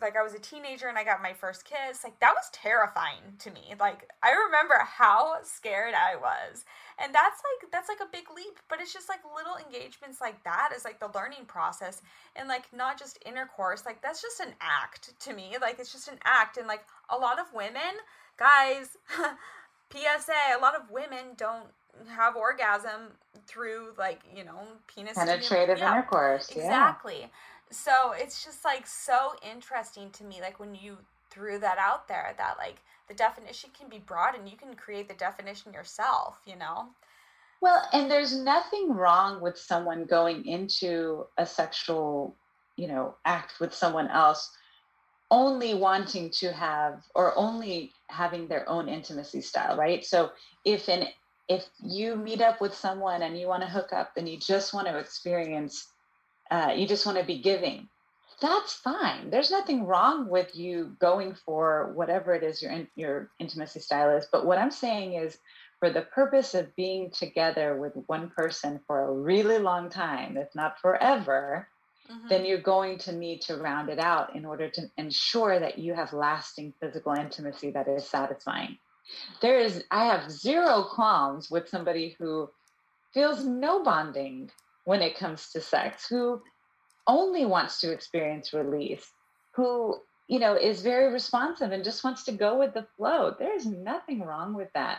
like 0.00 0.16
I 0.16 0.22
was 0.22 0.34
a 0.34 0.38
teenager 0.38 0.88
and 0.88 0.98
I 0.98 1.04
got 1.04 1.22
my 1.22 1.32
first 1.32 1.64
kiss, 1.64 2.04
like 2.04 2.18
that 2.20 2.34
was 2.34 2.50
terrifying 2.52 3.36
to 3.38 3.50
me. 3.50 3.74
Like 3.78 4.08
I 4.22 4.32
remember 4.32 4.74
how 4.84 5.36
scared 5.42 5.94
I 5.94 6.16
was. 6.16 6.64
And 7.02 7.14
that's 7.14 7.40
like 7.40 7.70
that's 7.72 7.88
like 7.88 8.00
a 8.00 8.10
big 8.10 8.24
leap, 8.34 8.58
but 8.68 8.80
it's 8.80 8.92
just 8.92 9.08
like 9.08 9.20
little 9.34 9.56
engagements 9.56 10.20
like 10.20 10.42
that 10.44 10.70
is 10.76 10.84
like 10.84 11.00
the 11.00 11.10
learning 11.14 11.46
process 11.46 12.02
and 12.36 12.48
like 12.48 12.72
not 12.74 12.98
just 12.98 13.18
intercourse, 13.24 13.86
like 13.86 14.02
that's 14.02 14.22
just 14.22 14.40
an 14.40 14.54
act 14.60 15.18
to 15.20 15.32
me. 15.32 15.56
Like 15.60 15.78
it's 15.78 15.92
just 15.92 16.08
an 16.08 16.18
act 16.24 16.56
and 16.56 16.66
like 16.66 16.84
a 17.08 17.16
lot 17.16 17.38
of 17.38 17.46
women, 17.54 18.00
guys, 18.36 18.96
PSA, 19.92 20.58
a 20.58 20.60
lot 20.60 20.74
of 20.74 20.90
women 20.90 21.34
don't 21.36 21.68
have 22.08 22.36
orgasm 22.36 23.12
through 23.46 23.92
like, 23.98 24.20
you 24.34 24.44
know, 24.44 24.60
penis 24.86 25.14
penetrative 25.14 25.78
yeah, 25.78 25.92
intercourse. 25.92 26.48
Exactly. 26.50 27.30
So 27.70 28.12
it's 28.16 28.44
just 28.44 28.64
like 28.64 28.86
so 28.86 29.34
interesting 29.48 30.10
to 30.10 30.24
me 30.24 30.40
like 30.40 30.58
when 30.58 30.74
you 30.74 30.98
threw 31.30 31.58
that 31.58 31.78
out 31.78 32.08
there 32.08 32.34
that 32.36 32.56
like 32.58 32.76
the 33.08 33.14
definition 33.14 33.70
can 33.78 33.88
be 33.88 33.98
broad 33.98 34.34
and 34.34 34.48
you 34.48 34.56
can 34.56 34.74
create 34.74 35.08
the 35.08 35.14
definition 35.14 35.72
yourself 35.72 36.40
you 36.46 36.56
know? 36.56 36.88
Well 37.60 37.86
and 37.92 38.10
there's 38.10 38.36
nothing 38.36 38.92
wrong 38.94 39.40
with 39.40 39.56
someone 39.56 40.04
going 40.04 40.44
into 40.46 41.26
a 41.38 41.46
sexual 41.46 42.34
you 42.76 42.88
know 42.88 43.14
act 43.24 43.60
with 43.60 43.72
someone 43.72 44.08
else 44.08 44.50
only 45.30 45.74
wanting 45.74 46.28
to 46.30 46.52
have 46.52 47.04
or 47.14 47.38
only 47.38 47.92
having 48.08 48.48
their 48.48 48.68
own 48.68 48.88
intimacy 48.88 49.40
style 49.40 49.76
right? 49.76 50.04
So 50.04 50.30
if 50.64 50.88
an 50.88 51.06
if 51.48 51.66
you 51.82 52.16
meet 52.16 52.40
up 52.40 52.60
with 52.60 52.74
someone 52.74 53.22
and 53.22 53.38
you 53.38 53.46
want 53.46 53.62
to 53.62 53.68
hook 53.68 53.92
up 53.92 54.12
and 54.16 54.28
you 54.28 54.38
just 54.38 54.72
want 54.74 54.86
to 54.86 54.98
experience 54.98 55.88
uh, 56.50 56.72
you 56.76 56.86
just 56.86 57.06
want 57.06 57.18
to 57.18 57.24
be 57.24 57.40
giving. 57.40 57.88
That's 58.40 58.72
fine. 58.72 59.30
There's 59.30 59.50
nothing 59.50 59.84
wrong 59.84 60.28
with 60.28 60.56
you 60.56 60.96
going 60.98 61.34
for 61.44 61.92
whatever 61.94 62.34
it 62.34 62.42
is 62.42 62.62
your 62.62 62.86
your 62.96 63.30
intimacy 63.38 63.80
style 63.80 64.16
is 64.16 64.26
but 64.32 64.46
what 64.46 64.58
i'm 64.58 64.70
saying 64.70 65.14
is 65.14 65.38
for 65.78 65.90
the 65.90 66.02
purpose 66.02 66.54
of 66.54 66.74
being 66.76 67.10
together 67.10 67.76
with 67.76 67.92
one 68.06 68.30
person 68.30 68.80
for 68.86 69.02
a 69.02 69.12
really 69.12 69.58
long 69.58 69.90
time 69.90 70.36
if 70.36 70.48
not 70.54 70.80
forever 70.80 71.68
mm-hmm. 72.10 72.28
then 72.28 72.44
you're 72.44 72.60
going 72.60 72.98
to 72.98 73.12
need 73.12 73.40
to 73.42 73.56
round 73.56 73.88
it 73.88 73.98
out 73.98 74.34
in 74.34 74.44
order 74.44 74.68
to 74.68 74.82
ensure 74.96 75.58
that 75.58 75.78
you 75.78 75.94
have 75.94 76.12
lasting 76.12 76.72
physical 76.80 77.12
intimacy 77.12 77.70
that 77.70 77.88
is 77.88 78.08
satisfying. 78.08 78.78
There 79.42 79.58
is 79.58 79.84
i 79.90 80.04
have 80.04 80.30
zero 80.30 80.84
qualms 80.84 81.50
with 81.50 81.68
somebody 81.68 82.16
who 82.18 82.48
feels 83.12 83.44
no 83.44 83.82
bonding 83.82 84.50
when 84.90 85.02
it 85.02 85.16
comes 85.16 85.52
to 85.52 85.60
sex, 85.60 86.08
who 86.08 86.42
only 87.06 87.44
wants 87.44 87.80
to 87.80 87.92
experience 87.92 88.52
release, 88.52 89.12
who, 89.52 89.96
you 90.26 90.40
know, 90.40 90.56
is 90.56 90.82
very 90.82 91.12
responsive 91.12 91.70
and 91.70 91.84
just 91.84 92.02
wants 92.02 92.24
to 92.24 92.32
go 92.32 92.58
with 92.58 92.74
the 92.74 92.84
flow. 92.96 93.32
There's 93.38 93.66
nothing 93.66 94.20
wrong 94.20 94.52
with 94.52 94.66
that. 94.74 94.98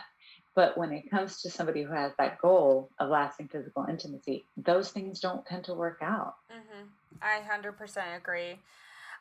But 0.54 0.78
when 0.78 0.92
it 0.92 1.10
comes 1.10 1.42
to 1.42 1.50
somebody 1.50 1.82
who 1.82 1.92
has 1.92 2.12
that 2.16 2.38
goal 2.40 2.88
of 2.98 3.10
lasting 3.10 3.48
physical 3.48 3.84
intimacy, 3.86 4.46
those 4.56 4.90
things 4.90 5.20
don't 5.20 5.44
tend 5.44 5.64
to 5.64 5.74
work 5.74 5.98
out. 6.00 6.36
Mm-hmm. 6.50 6.86
I 7.20 7.42
100% 7.46 8.16
agree. 8.16 8.60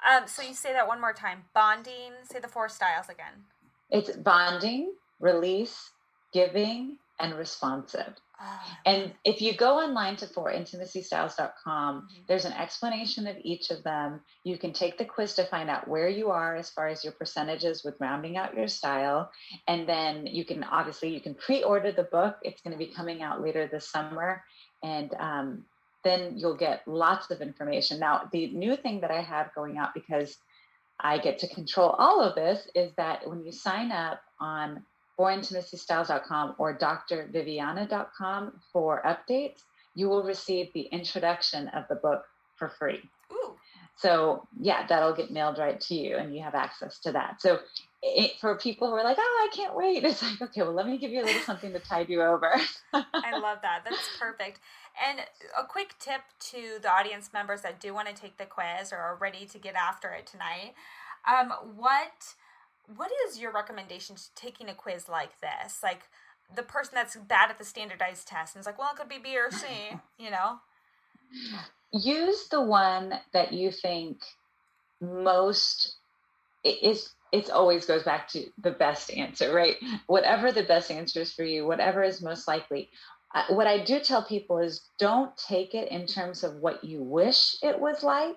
Um, 0.09 0.25
so 0.25 0.41
you 0.41 0.53
say 0.53 0.71
that 0.71 0.87
one 0.87 1.01
more 1.01 1.11
time. 1.11 1.43
Bonding. 1.53 2.13
Say 2.31 2.39
the 2.39 2.47
four 2.47 2.69
styles 2.69 3.09
again. 3.09 3.43
It's 3.89 4.15
bonding, 4.15 4.93
release, 5.19 5.91
giving, 6.31 6.95
and 7.19 7.33
responsive. 7.33 8.13
And 8.85 9.13
if 9.23 9.41
you 9.41 9.53
go 9.53 9.77
online 9.79 10.15
to 10.17 10.25
forintimacystyles.com, 10.25 11.95
mm-hmm. 11.95 12.21
there's 12.27 12.45
an 12.45 12.53
explanation 12.53 13.27
of 13.27 13.35
each 13.43 13.69
of 13.69 13.83
them. 13.83 14.21
You 14.43 14.57
can 14.57 14.73
take 14.73 14.97
the 14.97 15.05
quiz 15.05 15.35
to 15.35 15.45
find 15.45 15.69
out 15.69 15.87
where 15.87 16.09
you 16.09 16.31
are 16.31 16.55
as 16.55 16.71
far 16.71 16.87
as 16.87 17.03
your 17.03 17.13
percentages 17.13 17.83
with 17.83 17.99
rounding 17.99 18.37
out 18.37 18.55
your 18.55 18.67
style. 18.67 19.31
And 19.67 19.87
then 19.87 20.25
you 20.25 20.45
can 20.45 20.63
obviously 20.63 21.13
you 21.13 21.21
can 21.21 21.35
pre-order 21.35 21.91
the 21.91 22.03
book. 22.03 22.37
It's 22.41 22.61
going 22.61 22.71
to 22.71 22.83
be 22.83 22.91
coming 22.91 23.21
out 23.21 23.41
later 23.41 23.67
this 23.67 23.87
summer. 23.87 24.43
And 24.81 25.13
um, 25.19 25.65
then 26.03 26.37
you'll 26.37 26.57
get 26.57 26.87
lots 26.87 27.29
of 27.29 27.41
information. 27.41 27.99
Now, 27.99 28.29
the 28.31 28.47
new 28.47 28.75
thing 28.75 29.01
that 29.01 29.11
I 29.11 29.21
have 29.21 29.53
going 29.53 29.77
out 29.77 29.93
because 29.93 30.37
I 30.99 31.17
get 31.17 31.39
to 31.39 31.47
control 31.47 31.89
all 31.89 32.21
of 32.21 32.35
this 32.35 32.67
is 32.75 32.91
that 32.97 33.27
when 33.27 33.43
you 33.43 33.51
sign 33.51 33.91
up 33.91 34.21
on 34.39 34.83
forintimacystyles.com 35.21 36.55
or 36.57 36.75
drviviana.com 36.75 38.53
for 38.73 39.01
updates, 39.05 39.63
you 39.93 40.09
will 40.09 40.23
receive 40.23 40.73
the 40.73 40.87
introduction 40.91 41.67
of 41.69 41.83
the 41.89 41.95
book 41.95 42.23
for 42.55 42.69
free. 42.69 43.01
Ooh. 43.31 43.53
So, 43.95 44.47
yeah, 44.59 44.87
that'll 44.87 45.13
get 45.13 45.29
mailed 45.29 45.59
right 45.59 45.79
to 45.81 45.95
you 45.95 46.17
and 46.17 46.35
you 46.35 46.41
have 46.41 46.55
access 46.55 46.97
to 46.99 47.11
that. 47.11 47.39
So, 47.39 47.59
it, 48.01 48.31
for 48.39 48.57
people 48.57 48.89
who 48.89 48.95
are 48.95 49.03
like, 49.03 49.17
oh, 49.19 49.49
I 49.51 49.55
can't 49.55 49.75
wait, 49.75 50.03
it's 50.03 50.23
like, 50.23 50.41
okay, 50.41 50.63
well, 50.63 50.73
let 50.73 50.87
me 50.87 50.97
give 50.97 51.11
you 51.11 51.21
a 51.21 51.25
little 51.25 51.41
something 51.41 51.71
to 51.73 51.79
tide 51.79 52.09
you 52.09 52.23
over. 52.23 52.55
I 52.93 53.37
love 53.37 53.59
that. 53.61 53.81
That's 53.83 54.09
perfect. 54.19 54.59
And 55.07 55.19
a 55.59 55.65
quick 55.65 55.95
tip 55.99 56.21
to 56.51 56.79
the 56.81 56.91
audience 56.91 57.29
members 57.31 57.61
that 57.61 57.79
do 57.79 57.93
want 57.93 58.07
to 58.07 58.13
take 58.13 58.37
the 58.37 58.45
quiz 58.45 58.91
or 58.91 58.97
are 58.97 59.17
ready 59.19 59.45
to 59.45 59.59
get 59.59 59.75
after 59.75 60.11
it 60.13 60.25
tonight. 60.25 60.73
Um, 61.27 61.53
what 61.75 62.33
what 62.95 63.11
is 63.27 63.39
your 63.39 63.51
recommendation 63.51 64.15
to 64.15 64.23
taking 64.35 64.69
a 64.69 64.73
quiz 64.73 65.07
like 65.07 65.39
this? 65.41 65.81
Like 65.83 66.03
the 66.55 66.63
person 66.63 66.93
that's 66.95 67.15
bad 67.15 67.49
at 67.49 67.57
the 67.57 67.65
standardized 67.65 68.27
test 68.27 68.55
and 68.55 68.61
is 68.61 68.65
like, 68.65 68.77
well, 68.77 68.91
it 68.93 68.97
could 68.97 69.09
be 69.09 69.17
B 69.17 69.37
or 69.37 69.51
C, 69.51 69.67
you 70.19 70.31
know? 70.31 70.59
Use 71.93 72.47
the 72.49 72.61
one 72.61 73.13
that 73.33 73.53
you 73.53 73.71
think 73.71 74.19
most 74.99 75.95
is 76.63 77.13
it 77.31 77.49
always 77.49 77.85
goes 77.85 78.03
back 78.03 78.27
to 78.29 78.45
the 78.61 78.71
best 78.71 79.09
answer, 79.11 79.53
right? 79.53 79.77
Whatever 80.07 80.51
the 80.51 80.63
best 80.63 80.91
answer 80.91 81.21
is 81.21 81.33
for 81.33 81.43
you, 81.43 81.65
whatever 81.65 82.03
is 82.03 82.21
most 82.21 82.47
likely. 82.47 82.89
Uh, 83.33 83.45
what 83.49 83.67
I 83.67 83.83
do 83.83 83.99
tell 84.01 84.23
people 84.23 84.59
is 84.59 84.81
don't 84.99 85.35
take 85.37 85.73
it 85.73 85.89
in 85.89 86.05
terms 86.05 86.43
of 86.43 86.55
what 86.55 86.83
you 86.83 87.01
wish 87.01 87.55
it 87.63 87.79
was 87.79 88.03
like, 88.03 88.35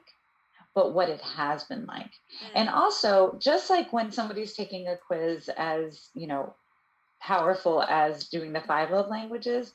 but 0.74 0.92
what 0.92 1.08
it 1.08 1.20
has 1.20 1.64
been 1.64 1.86
like. 1.86 2.06
Mm. 2.06 2.50
And 2.54 2.68
also, 2.68 3.36
just 3.40 3.70
like 3.70 3.92
when 3.92 4.10
somebody's 4.10 4.54
taking 4.54 4.88
a 4.88 4.96
quiz 4.96 5.48
as, 5.56 6.08
you 6.14 6.26
know, 6.26 6.54
powerful 7.20 7.82
as 7.82 8.28
doing 8.28 8.52
the 8.52 8.60
five 8.60 8.90
love 8.90 9.08
languages, 9.08 9.72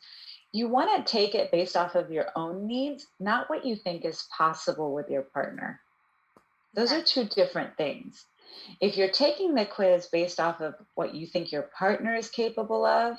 you 0.52 0.68
want 0.68 1.06
to 1.06 1.12
take 1.12 1.36
it 1.36 1.52
based 1.52 1.78
off 1.78 1.96
of 1.96 2.12
your 2.12 2.28
own 2.36 2.68
needs, 2.68 3.08
not 3.20 3.50
what 3.50 3.66
you 3.66 3.76
think 3.76 4.04
is 4.04 4.28
possible 4.36 4.94
with 4.94 5.10
your 5.10 5.22
partner. 5.22 5.80
Those 6.74 6.92
okay. 6.92 7.02
are 7.02 7.04
two 7.04 7.26
different 7.26 7.78
things. 7.78 8.26
If 8.82 8.98
you're 8.98 9.10
taking 9.10 9.56
the 9.56 9.66
quiz 9.66 10.08
based 10.08 10.40
off 10.40 10.60
of 10.60 10.76
what 10.96 11.16
you 11.16 11.28
think 11.28 11.52
your 11.52 11.70
partner 11.78 12.16
is 12.16 12.30
capable 12.30 12.86
of, 12.86 13.18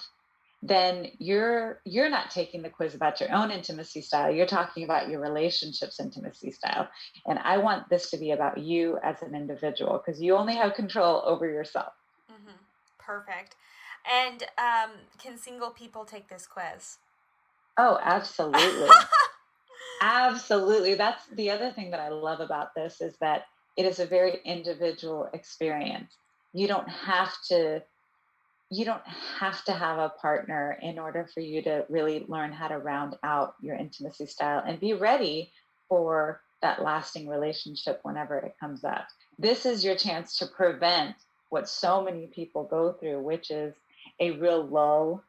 then 0.63 1.09
you're 1.19 1.81
you're 1.85 2.11
not 2.11 2.31
taking 2.31 2.63
the 2.63 2.69
quiz 2.69 2.95
about 2.95 3.21
your 3.21 3.33
own 3.33 3.51
intimacy 3.51 4.03
style. 4.03 4.31
You're 4.31 4.47
talking 4.47 4.85
about 4.85 5.09
your 5.09 5.21
relationships 5.21 5.99
intimacy 5.99 6.51
style. 6.51 6.89
And 7.27 7.39
i 7.39 7.57
want 7.57 7.89
this 7.89 8.11
to 8.11 8.19
be 8.19 8.33
about 8.33 8.59
you 8.59 8.99
as 9.03 9.23
an 9.23 9.35
individual 9.35 10.03
because 10.05 10.21
you 10.21 10.37
only 10.37 10.57
have 10.57 10.75
control 10.75 11.23
over 11.25 11.47
yourself. 11.47 11.93
Mm-hmm. 12.31 12.57
perfect. 12.99 13.57
And 14.11 14.43
um, 14.59 14.91
can 15.19 15.37
single 15.37 15.71
people 15.71 16.05
take 16.05 16.29
this 16.29 16.47
quiz? 16.47 16.99
Oh 17.79 17.99
absolutely. 18.03 18.91
Absolutely. 20.03 20.95
That's 20.95 21.27
the 21.27 21.51
other 21.51 21.71
thing 21.73 21.91
that 21.91 22.01
i 22.01 22.09
love 22.09 22.41
about 22.41 22.75
this 22.75 23.01
is 23.01 23.17
that 23.21 23.45
it 23.77 23.87
is 23.87 23.99
a 23.99 24.07
very 24.07 24.41
individual 24.45 25.31
experience. 25.33 26.17
You 26.53 26.67
don't 26.69 26.89
have 26.89 27.33
to 27.49 27.83
you 28.71 28.85
don't 28.85 29.03
have 29.39 29.65
to 29.65 29.73
have 29.73 29.99
a 29.99 30.09
partner 30.09 30.79
in 30.81 30.99
order 30.99 31.29
for 31.35 31.41
you 31.41 31.61
to 31.63 31.85
really 31.89 32.25
learn 32.29 32.53
how 32.53 32.69
to 32.69 32.79
round 32.79 33.17
out 33.25 33.55
your 33.61 33.75
intimacy 33.75 34.27
style 34.27 34.63
and 34.65 34.79
be 34.79 34.95
ready 34.95 35.51
for 35.89 36.41
that 36.63 36.83
lasting 36.83 37.29
relationship 37.29 37.99
whenever 38.05 38.37
it 38.39 38.55
comes 38.61 38.85
up. 38.85 39.09
This 39.39 39.67
is 39.67 39.85
your 39.85 39.97
chance 39.97 40.39
to 40.39 40.47
prevent 40.47 41.17
what 41.49 41.69
so 41.69 42.03
many 42.03 42.27
people 42.29 42.63
go 42.63 42.93
through, 42.93 43.21
which 43.23 43.51
is 43.51 43.75
a 44.21 44.33
real 44.33 44.65
lull, 44.65 45.25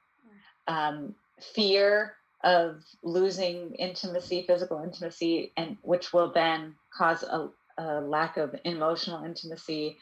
um, 0.68 1.16
fear 1.40 2.14
of 2.44 2.84
losing 3.02 3.74
intimacy, 3.76 4.44
physical 4.46 4.84
intimacy, 4.84 5.52
and 5.58 5.78
which 5.82 6.14
will 6.14 6.32
then 6.32 6.76
cause 6.96 7.24
a, 7.24 7.50
a 7.80 8.02
lack 8.02 8.38
of 8.38 8.56
emotional 8.66 9.24
intimacy, 9.24 9.98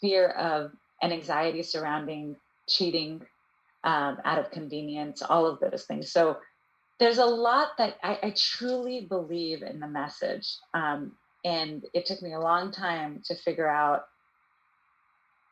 fear 0.00 0.28
of 0.28 0.72
and 1.00 1.12
anxiety 1.12 1.62
surrounding 1.62 2.36
cheating 2.68 3.22
um, 3.84 4.18
out 4.24 4.38
of 4.38 4.50
convenience, 4.50 5.22
all 5.22 5.46
of 5.46 5.60
those 5.60 5.84
things. 5.84 6.12
So 6.12 6.38
there's 6.98 7.18
a 7.18 7.24
lot 7.24 7.68
that 7.78 7.96
I, 8.02 8.18
I 8.22 8.34
truly 8.36 9.06
believe 9.08 9.62
in 9.62 9.80
the 9.80 9.86
message. 9.86 10.56
Um, 10.74 11.12
and 11.44 11.84
it 11.94 12.06
took 12.06 12.20
me 12.22 12.34
a 12.34 12.40
long 12.40 12.72
time 12.72 13.22
to 13.26 13.34
figure 13.34 13.68
out 13.68 14.06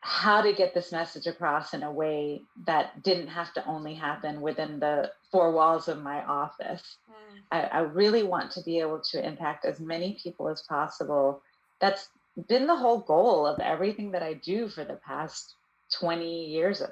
how 0.00 0.40
to 0.40 0.52
get 0.52 0.72
this 0.72 0.92
message 0.92 1.26
across 1.26 1.74
in 1.74 1.82
a 1.82 1.90
way 1.90 2.40
that 2.66 3.02
didn't 3.02 3.26
have 3.26 3.52
to 3.54 3.66
only 3.66 3.94
happen 3.94 4.40
within 4.40 4.78
the 4.78 5.10
four 5.32 5.50
walls 5.50 5.88
of 5.88 6.00
my 6.00 6.24
office. 6.24 6.98
Mm. 7.10 7.38
I, 7.50 7.60
I 7.62 7.80
really 7.80 8.22
want 8.22 8.52
to 8.52 8.62
be 8.62 8.78
able 8.78 9.00
to 9.10 9.26
impact 9.26 9.64
as 9.64 9.80
many 9.80 10.16
people 10.22 10.48
as 10.48 10.62
possible. 10.62 11.42
That's 11.80 12.08
been 12.48 12.66
the 12.66 12.76
whole 12.76 13.00
goal 13.00 13.46
of 13.46 13.58
everything 13.58 14.12
that 14.12 14.22
I 14.22 14.34
do 14.34 14.68
for 14.68 14.84
the 14.84 15.00
past 15.06 15.54
20 15.93 16.47
years, 16.47 16.82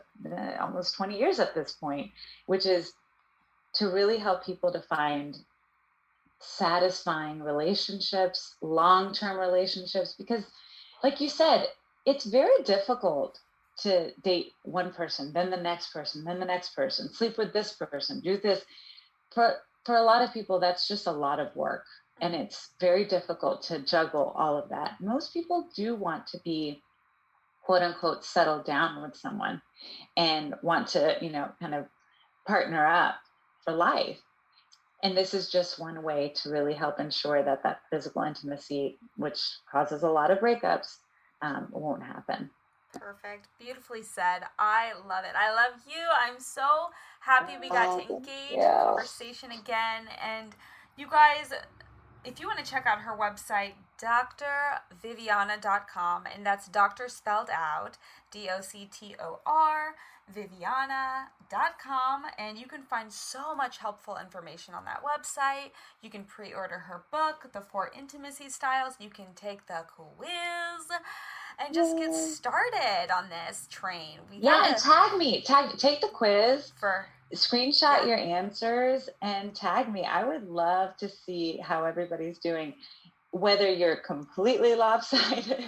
almost 0.61 0.95
20 0.97 1.19
years 1.19 1.41
at 1.41 1.55
this 1.55 1.73
point, 1.73 2.11
which 2.47 2.67
is 2.67 2.93
to 3.75 3.87
really 3.87 4.19
help 4.19 4.45
people 4.45 4.73
to 4.73 4.81
find 4.81 5.37
satisfying 6.39 7.43
relationships, 7.43 8.55
long 8.61 9.13
term 9.13 9.39
relationships, 9.39 10.15
because, 10.17 10.45
like 11.03 11.21
you 11.21 11.29
said, 11.29 11.67
it's 12.07 12.25
very 12.25 12.63
difficult 12.65 13.41
to 13.79 14.13
date 14.23 14.53
one 14.63 14.93
person, 14.93 15.33
then 15.33 15.51
the 15.51 15.57
next 15.57 15.93
person, 15.93 16.25
then 16.25 16.39
the 16.39 16.47
next 16.47 16.77
person, 16.77 17.13
sleep 17.13 17.37
with 17.37 17.53
this 17.53 17.73
person, 17.73 18.21
do 18.21 18.37
this. 18.39 18.63
For, 19.33 19.57
for 19.85 19.97
a 19.97 20.03
lot 20.03 20.23
of 20.23 20.33
people, 20.33 20.61
that's 20.61 20.87
just 20.87 21.07
a 21.09 21.13
lot 21.13 21.41
of 21.41 21.55
work. 21.57 21.85
And 22.21 22.35
it's 22.35 22.71
very 22.79 23.05
difficult 23.05 23.63
to 23.65 23.81
juggle 23.81 24.33
all 24.37 24.57
of 24.57 24.69
that. 24.69 25.01
Most 25.01 25.33
people 25.33 25.69
do 25.75 25.97
want 25.97 26.29
to 26.29 26.39
be 26.45 26.84
quote 27.65 27.83
unquote 27.83 28.25
settle 28.25 28.62
down 28.62 29.03
with 29.03 29.17
someone 29.17 29.61
and 30.17 30.55
want 30.62 30.89
to, 30.89 31.17
you 31.21 31.31
know, 31.31 31.49
kind 31.61 31.75
of 31.75 31.87
partner 32.47 32.87
up 32.87 33.17
for 33.65 33.73
life. 33.73 34.21
And 35.03 35.17
this 35.17 35.35
is 35.35 35.51
just 35.51 35.79
one 35.79 36.03
way 36.03 36.33
to 36.43 36.51
really 36.51 36.75
help 36.75 36.99
ensure 36.99 37.43
that 37.43 37.62
that 37.62 37.81
physical 37.91 38.23
intimacy, 38.23 38.99
which 39.17 39.39
causes 39.71 40.03
a 40.03 40.09
lot 40.09 40.31
of 40.31 40.39
breakups, 40.39 40.97
um, 41.43 41.69
won't 41.73 42.03
happen. 42.03 42.51
Perfect. 42.93 43.49
Beautifully 43.59 44.03
said. 44.03 44.45
I 44.59 44.93
love 45.07 45.25
it. 45.25 45.35
I 45.37 45.53
love 45.53 45.81
you. 45.87 46.01
I'm 46.19 46.39
so 46.39 46.89
happy 47.21 47.55
we 47.61 47.69
got 47.69 47.99
to 47.99 48.15
engage 48.15 48.53
yeah. 48.53 48.81
in 48.81 48.87
conversation 48.87 49.51
again. 49.51 50.07
And 50.23 50.55
you 50.97 51.09
guys, 51.09 51.53
if 52.25 52.41
you 52.41 52.47
want 52.47 52.59
to 52.59 52.64
check 52.64 52.87
out 52.87 53.01
her 53.01 53.14
website, 53.16 53.72
drviviana.com, 54.01 56.25
and 56.35 56.47
that's 56.47 56.68
doctor 56.68 57.09
spelled 57.09 57.51
out, 57.51 57.99
D 58.31 58.49
O 58.51 58.61
C 58.61 58.89
T 58.91 59.14
O 59.20 59.41
R, 59.47 59.95
viviana.com, 60.35 62.22
and 62.39 62.57
you 62.59 62.66
can 62.66 62.83
find 62.83 63.12
so 63.12 63.55
much 63.55 63.77
helpful 63.79 64.16
information 64.20 64.75
on 64.75 64.85
that 64.87 65.03
website. 65.03 65.70
You 66.03 66.11
can 66.11 66.25
pre 66.25 66.53
order 66.53 66.79
her 66.79 67.05
book, 67.11 67.53
The 67.53 67.61
Four 67.61 67.91
Intimacy 67.97 68.49
Styles, 68.49 68.95
you 68.99 69.11
can 69.11 69.27
take 69.35 69.66
the 69.66 69.85
quiz. 69.95 70.89
And 71.57 71.72
just 71.72 71.97
get 71.97 72.12
started 72.12 73.14
on 73.14 73.29
this 73.29 73.68
train. 73.70 74.18
We 74.29 74.39
yeah, 74.39 74.66
and 74.66 74.77
tag 74.77 75.16
me. 75.16 75.41
Tag 75.43 75.79
take 75.79 76.01
the 76.01 76.09
quiz 76.09 76.72
for 76.81 77.07
screenshot 77.33 78.03
yeah. 78.03 78.07
your 78.07 78.18
answers 78.18 79.09
and 79.22 79.55
tag 79.55 79.93
me. 79.93 80.05
I 80.05 80.25
would 80.25 80.49
love 80.49 80.97
to 80.99 81.09
see 81.09 81.59
how 81.59 81.85
everybody's 81.85 82.39
doing 82.39 82.75
whether 83.35 83.68
you're 83.68 83.97
completely 83.97 84.75
lopsided 84.77 85.64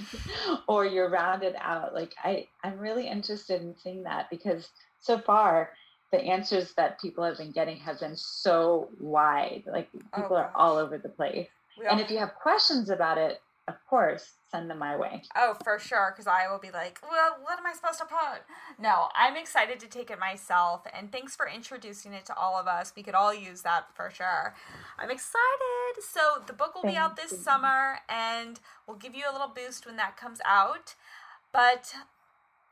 or 0.68 0.86
you're 0.86 1.10
rounded 1.10 1.54
out 1.58 1.92
like 1.92 2.14
i 2.22 2.46
i'm 2.62 2.78
really 2.78 3.08
interested 3.08 3.60
in 3.60 3.74
seeing 3.82 4.04
that 4.04 4.30
because 4.30 4.68
so 5.00 5.18
far 5.18 5.70
the 6.12 6.22
answers 6.22 6.72
that 6.74 7.00
people 7.00 7.24
have 7.24 7.36
been 7.38 7.50
getting 7.50 7.76
have 7.76 7.98
been 7.98 8.16
so 8.16 8.88
wide 9.00 9.64
like 9.66 9.88
oh, 9.96 10.22
people 10.22 10.36
oh, 10.36 10.40
are 10.40 10.52
all 10.54 10.76
over 10.76 10.96
the 10.96 11.08
place 11.08 11.48
and 11.90 12.00
if 12.00 12.08
you 12.08 12.18
have 12.18 12.34
questions 12.36 12.88
about 12.88 13.18
it 13.18 13.40
of 13.68 13.84
course, 13.86 14.34
send 14.50 14.70
them 14.70 14.78
my 14.78 14.96
way. 14.96 15.22
Oh, 15.34 15.54
for 15.64 15.78
sure. 15.78 16.12
Because 16.12 16.28
I 16.28 16.50
will 16.50 16.60
be 16.60 16.70
like, 16.70 17.00
well, 17.02 17.36
what 17.42 17.58
am 17.58 17.66
I 17.66 17.72
supposed 17.72 17.98
to 17.98 18.04
put? 18.04 18.42
No, 18.78 19.08
I'm 19.14 19.36
excited 19.36 19.80
to 19.80 19.88
take 19.88 20.10
it 20.10 20.20
myself. 20.20 20.86
And 20.96 21.10
thanks 21.10 21.34
for 21.34 21.48
introducing 21.48 22.12
it 22.12 22.24
to 22.26 22.36
all 22.36 22.54
of 22.54 22.68
us. 22.68 22.92
We 22.96 23.02
could 23.02 23.14
all 23.14 23.34
use 23.34 23.62
that 23.62 23.86
for 23.94 24.08
sure. 24.10 24.54
I'm 24.98 25.10
excited. 25.10 26.02
So 26.08 26.42
the 26.46 26.52
book 26.52 26.74
will 26.76 26.82
Thank 26.82 26.94
be 26.94 26.98
out 26.98 27.16
this 27.16 27.32
you. 27.32 27.38
summer, 27.38 27.98
and 28.08 28.60
we'll 28.86 28.98
give 28.98 29.14
you 29.14 29.24
a 29.28 29.32
little 29.32 29.50
boost 29.54 29.84
when 29.84 29.96
that 29.96 30.16
comes 30.16 30.38
out. 30.46 30.94
But 31.52 31.92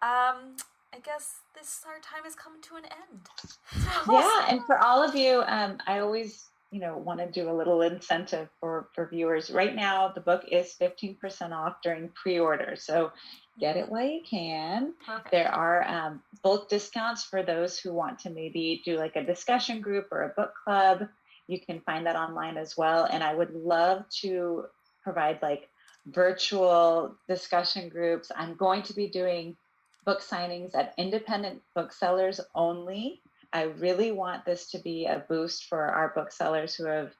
um, 0.01 0.57
I 0.93 1.01
guess 1.03 1.41
this 1.57 1.85
our 1.87 1.99
time 1.99 2.23
has 2.23 2.37
come 2.37 2.63
to 2.63 2.77
an 2.77 2.85
end. 2.85 3.29
yeah, 4.11 4.47
and 4.49 4.65
for 4.65 4.79
all 4.79 5.03
of 5.03 5.17
you, 5.17 5.43
um, 5.49 5.79
I 5.89 5.99
always 5.99 6.51
you 6.75 6.81
know 6.81 6.99
want 6.99 7.21
to 7.21 7.31
do 7.31 7.49
a 7.49 7.55
little 7.55 7.83
incentive 7.83 8.49
for 8.59 8.89
for 8.97 9.07
viewers. 9.07 9.49
Right 9.49 9.73
now 9.73 10.09
the 10.09 10.21
book 10.21 10.43
is 10.51 10.75
15% 10.81 11.53
off 11.53 11.77
during 11.85 12.09
pre-order 12.09 12.75
so 12.77 13.13
get 13.61 13.77
it 13.77 13.89
while 13.89 14.05
you 14.05 14.23
can. 14.29 14.93
Perfect. 15.07 15.31
there 15.31 15.55
are 15.55 15.87
um, 15.87 16.21
bulk 16.43 16.69
discounts 16.69 17.23
for 17.23 17.45
those 17.45 17.79
who 17.79 17.93
want 17.93 18.19
to 18.21 18.31
maybe 18.31 18.83
do 18.85 18.97
like 18.97 19.15
a 19.15 19.23
discussion 19.23 19.81
group 19.81 20.09
or 20.11 20.23
a 20.23 20.31
book 20.31 20.53
club. 20.65 21.07
You 21.47 21.61
can 21.61 21.79
find 21.83 22.07
that 22.07 22.17
online 22.17 22.57
as 22.57 22.77
well 22.77 23.05
and 23.05 23.23
i 23.23 23.33
would 23.33 23.55
love 23.55 24.09
to 24.23 24.65
provide 25.05 25.39
like 25.43 25.69
virtual 26.07 27.15
discussion 27.29 27.89
groups. 27.89 28.33
I'm 28.35 28.57
going 28.57 28.83
to 28.83 28.95
be 28.95 29.09
doing 29.09 29.57
book 30.05 30.21
signings 30.21 30.75
at 30.75 30.93
independent 30.99 31.63
booksellers 31.77 32.41
only 32.55 33.23
I 33.55 33.63
really 33.79 34.11
want 34.11 34.45
this 34.45 34.69
to 34.73 34.79
be 34.81 35.07
a 35.07 35.25
boost 35.29 35.67
for 35.67 35.81
our 35.81 36.13
booksellers 36.15 36.75
who 36.75 36.87
have 36.87 37.13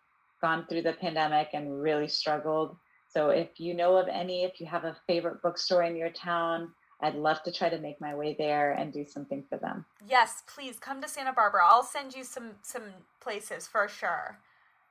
gone 0.43 0.67
through 0.69 0.83
the 0.83 0.93
pandemic 0.95 1.51
and 1.55 1.81
really 1.81 2.09
struggled. 2.09 2.77
So 3.09 3.31
if 3.31 3.61
you 3.61 3.73
know 3.73 3.97
of 3.97 4.09
any, 4.09 4.43
if 4.43 4.61
you 4.61 4.67
have 4.67 4.85
a 4.85 4.97
favorite 5.07 5.41
bookstore 5.43 5.85
in 5.85 5.97
your 5.97 6.11
town, 6.11 6.73
I'd 7.01 7.15
love 7.15 7.43
to 7.45 7.53
try 7.53 7.69
to 7.69 7.79
make 7.79 8.01
my 8.01 8.15
way 8.17 8.35
there 8.37 8.73
and 8.73 8.93
do 8.93 9.05
something 9.05 9.45
for 9.49 9.59
them. 9.59 9.85
Yes, 10.09 10.43
please 10.53 10.79
come 10.81 11.01
to 11.03 11.09
Santa 11.09 11.33
Barbara. 11.33 11.63
I'll 11.65 11.85
send 11.85 12.15
you 12.15 12.25
some 12.25 12.51
some 12.63 12.83
places 13.21 13.69
for 13.69 13.87
sure. 13.89 14.39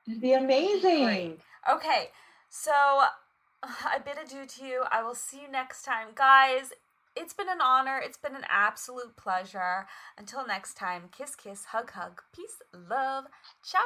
It'd 0.08 0.22
be 0.22 0.32
amazing. 0.32 1.04
Great. 1.04 1.40
Okay, 1.70 2.08
so 2.48 2.72
I 3.62 3.98
bid 4.04 4.16
adieu 4.24 4.46
to 4.46 4.64
you. 4.64 4.84
I 4.90 5.02
will 5.02 5.14
see 5.14 5.42
you 5.42 5.50
next 5.50 5.84
time, 5.84 6.08
guys. 6.14 6.72
It's 7.16 7.32
been 7.32 7.48
an 7.48 7.60
honor. 7.60 8.00
It's 8.02 8.18
been 8.18 8.34
an 8.34 8.44
absolute 8.48 9.16
pleasure. 9.16 9.86
Until 10.18 10.46
next 10.46 10.74
time, 10.74 11.04
kiss, 11.16 11.34
kiss, 11.34 11.66
hug, 11.66 11.92
hug, 11.92 12.22
peace, 12.34 12.60
love. 12.72 13.24
Ciao. 13.62 13.80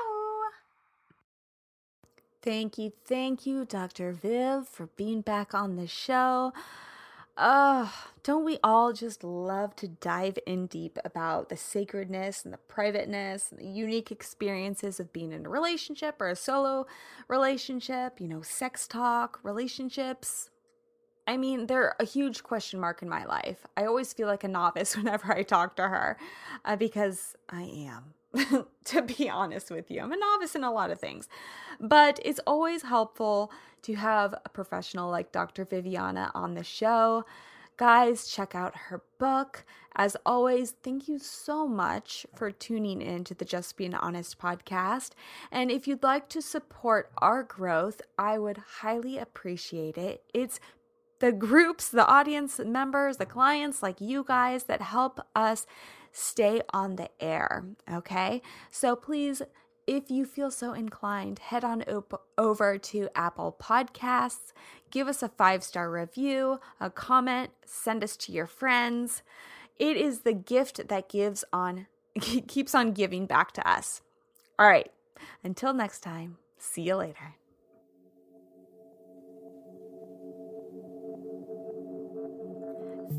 Thank 2.40 2.78
you, 2.78 2.92
thank 3.04 3.46
you, 3.46 3.64
Dr. 3.64 4.12
Viv, 4.12 4.68
for 4.68 4.86
being 4.96 5.20
back 5.20 5.54
on 5.54 5.76
the 5.76 5.86
show. 5.88 6.52
Uh, 7.36 7.88
don't 8.24 8.44
we 8.44 8.58
all 8.64 8.92
just 8.92 9.22
love 9.22 9.76
to 9.76 9.86
dive 9.86 10.38
in 10.46 10.66
deep 10.66 10.98
about 11.04 11.48
the 11.48 11.56
sacredness 11.56 12.44
and 12.44 12.52
the 12.52 12.58
privateness 12.58 13.52
and 13.52 13.60
the 13.60 13.66
unique 13.66 14.10
experiences 14.10 14.98
of 14.98 15.12
being 15.12 15.32
in 15.32 15.46
a 15.46 15.48
relationship 15.48 16.20
or 16.20 16.28
a 16.28 16.36
solo 16.36 16.86
relationship, 17.28 18.20
you 18.20 18.26
know, 18.26 18.42
sex 18.42 18.88
talk, 18.88 19.38
relationships, 19.42 20.50
I 21.28 21.36
mean, 21.36 21.66
they're 21.66 21.94
a 22.00 22.06
huge 22.06 22.42
question 22.42 22.80
mark 22.80 23.02
in 23.02 23.08
my 23.08 23.26
life. 23.26 23.66
I 23.76 23.84
always 23.84 24.14
feel 24.14 24.26
like 24.26 24.44
a 24.44 24.48
novice 24.48 24.96
whenever 24.96 25.30
I 25.30 25.42
talk 25.42 25.76
to 25.76 25.82
her 25.82 26.16
uh, 26.64 26.74
because 26.76 27.36
I 27.50 27.64
am, 27.64 28.66
to 28.86 29.02
be 29.02 29.28
honest 29.28 29.70
with 29.70 29.90
you. 29.90 30.00
I'm 30.00 30.12
a 30.12 30.16
novice 30.16 30.54
in 30.54 30.64
a 30.64 30.72
lot 30.72 30.90
of 30.90 30.98
things. 30.98 31.28
But 31.78 32.18
it's 32.24 32.40
always 32.46 32.82
helpful 32.82 33.52
to 33.82 33.94
have 33.96 34.34
a 34.46 34.48
professional 34.48 35.10
like 35.10 35.30
Dr. 35.30 35.66
Viviana 35.66 36.32
on 36.34 36.54
the 36.54 36.64
show. 36.64 37.26
Guys, 37.76 38.26
check 38.26 38.54
out 38.54 38.74
her 38.74 39.02
book. 39.18 39.64
As 39.94 40.16
always, 40.24 40.76
thank 40.82 41.08
you 41.08 41.18
so 41.18 41.68
much 41.68 42.26
for 42.34 42.50
tuning 42.50 43.02
in 43.02 43.22
to 43.24 43.34
the 43.34 43.44
Just 43.44 43.76
Be 43.76 43.84
Being 43.84 43.94
Honest 43.94 44.38
podcast. 44.38 45.10
And 45.52 45.70
if 45.70 45.86
you'd 45.86 46.02
like 46.02 46.28
to 46.30 46.40
support 46.40 47.10
our 47.18 47.42
growth, 47.42 48.00
I 48.18 48.38
would 48.38 48.58
highly 48.80 49.18
appreciate 49.18 49.98
it. 49.98 50.24
It's 50.32 50.58
the 51.20 51.32
groups, 51.32 51.88
the 51.88 52.06
audience 52.06 52.58
members, 52.58 53.16
the 53.16 53.26
clients 53.26 53.82
like 53.82 54.00
you 54.00 54.24
guys 54.26 54.64
that 54.64 54.82
help 54.82 55.20
us 55.34 55.66
stay 56.12 56.62
on 56.72 56.96
the 56.96 57.10
air. 57.20 57.64
Okay. 57.92 58.42
So 58.70 58.96
please, 58.96 59.42
if 59.86 60.10
you 60.10 60.24
feel 60.26 60.50
so 60.50 60.72
inclined, 60.72 61.38
head 61.38 61.64
on 61.64 61.82
op- 61.82 62.26
over 62.36 62.78
to 62.78 63.08
Apple 63.14 63.56
Podcasts, 63.60 64.52
give 64.90 65.08
us 65.08 65.22
a 65.22 65.28
five 65.28 65.62
star 65.62 65.90
review, 65.90 66.60
a 66.80 66.90
comment, 66.90 67.50
send 67.64 68.04
us 68.04 68.16
to 68.18 68.32
your 68.32 68.46
friends. 68.46 69.22
It 69.78 69.96
is 69.96 70.20
the 70.20 70.34
gift 70.34 70.88
that 70.88 71.08
gives 71.08 71.44
on 71.52 71.86
keeps 72.20 72.74
on 72.74 72.92
giving 72.92 73.26
back 73.26 73.52
to 73.52 73.68
us. 73.68 74.02
All 74.58 74.68
right. 74.68 74.90
Until 75.42 75.72
next 75.72 76.00
time, 76.00 76.38
see 76.58 76.82
you 76.82 76.96
later. 76.96 77.34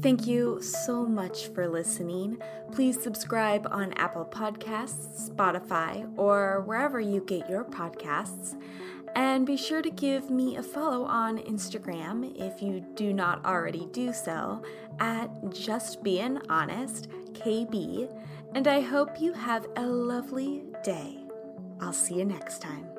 Thank 0.02 0.28
you 0.28 0.62
so 0.62 1.06
much 1.06 1.47
for 1.47 1.68
listening. 1.68 2.41
Please 2.72 3.02
subscribe 3.02 3.68
on 3.70 3.91
Apple 3.93 4.26
Podcasts, 4.26 5.30
Spotify, 5.30 6.10
or 6.18 6.62
wherever 6.62 7.02
you 7.02 7.20
get 7.22 7.50
your 7.50 7.66
podcasts. 7.66 8.56
And 9.16 9.45
be 9.45 9.58
sure 9.58 9.82
to 9.82 9.89
give 9.89 10.30
me 10.30 10.56
a 10.56 10.64
follow 10.64 11.04
on 11.04 11.39
Instagram 11.39 12.34
if 12.39 12.62
you 12.62 12.86
do 12.95 13.12
not 13.12 13.43
already 13.43 13.88
do 13.91 14.14
so 14.14 14.62
at 15.00 15.30
Just 15.52 16.02
Being 16.02 16.39
Honest 16.47 17.10
KB. 17.34 18.10
And 18.56 18.68
I 18.68 18.80
hope 18.80 19.20
you 19.20 19.34
have 19.34 19.68
a 19.76 19.86
lovely 19.86 20.64
day. 20.84 21.18
I'll 21.82 21.91
see 21.91 22.16
you 22.16 22.26
next 22.26 22.62
time. 22.62 22.99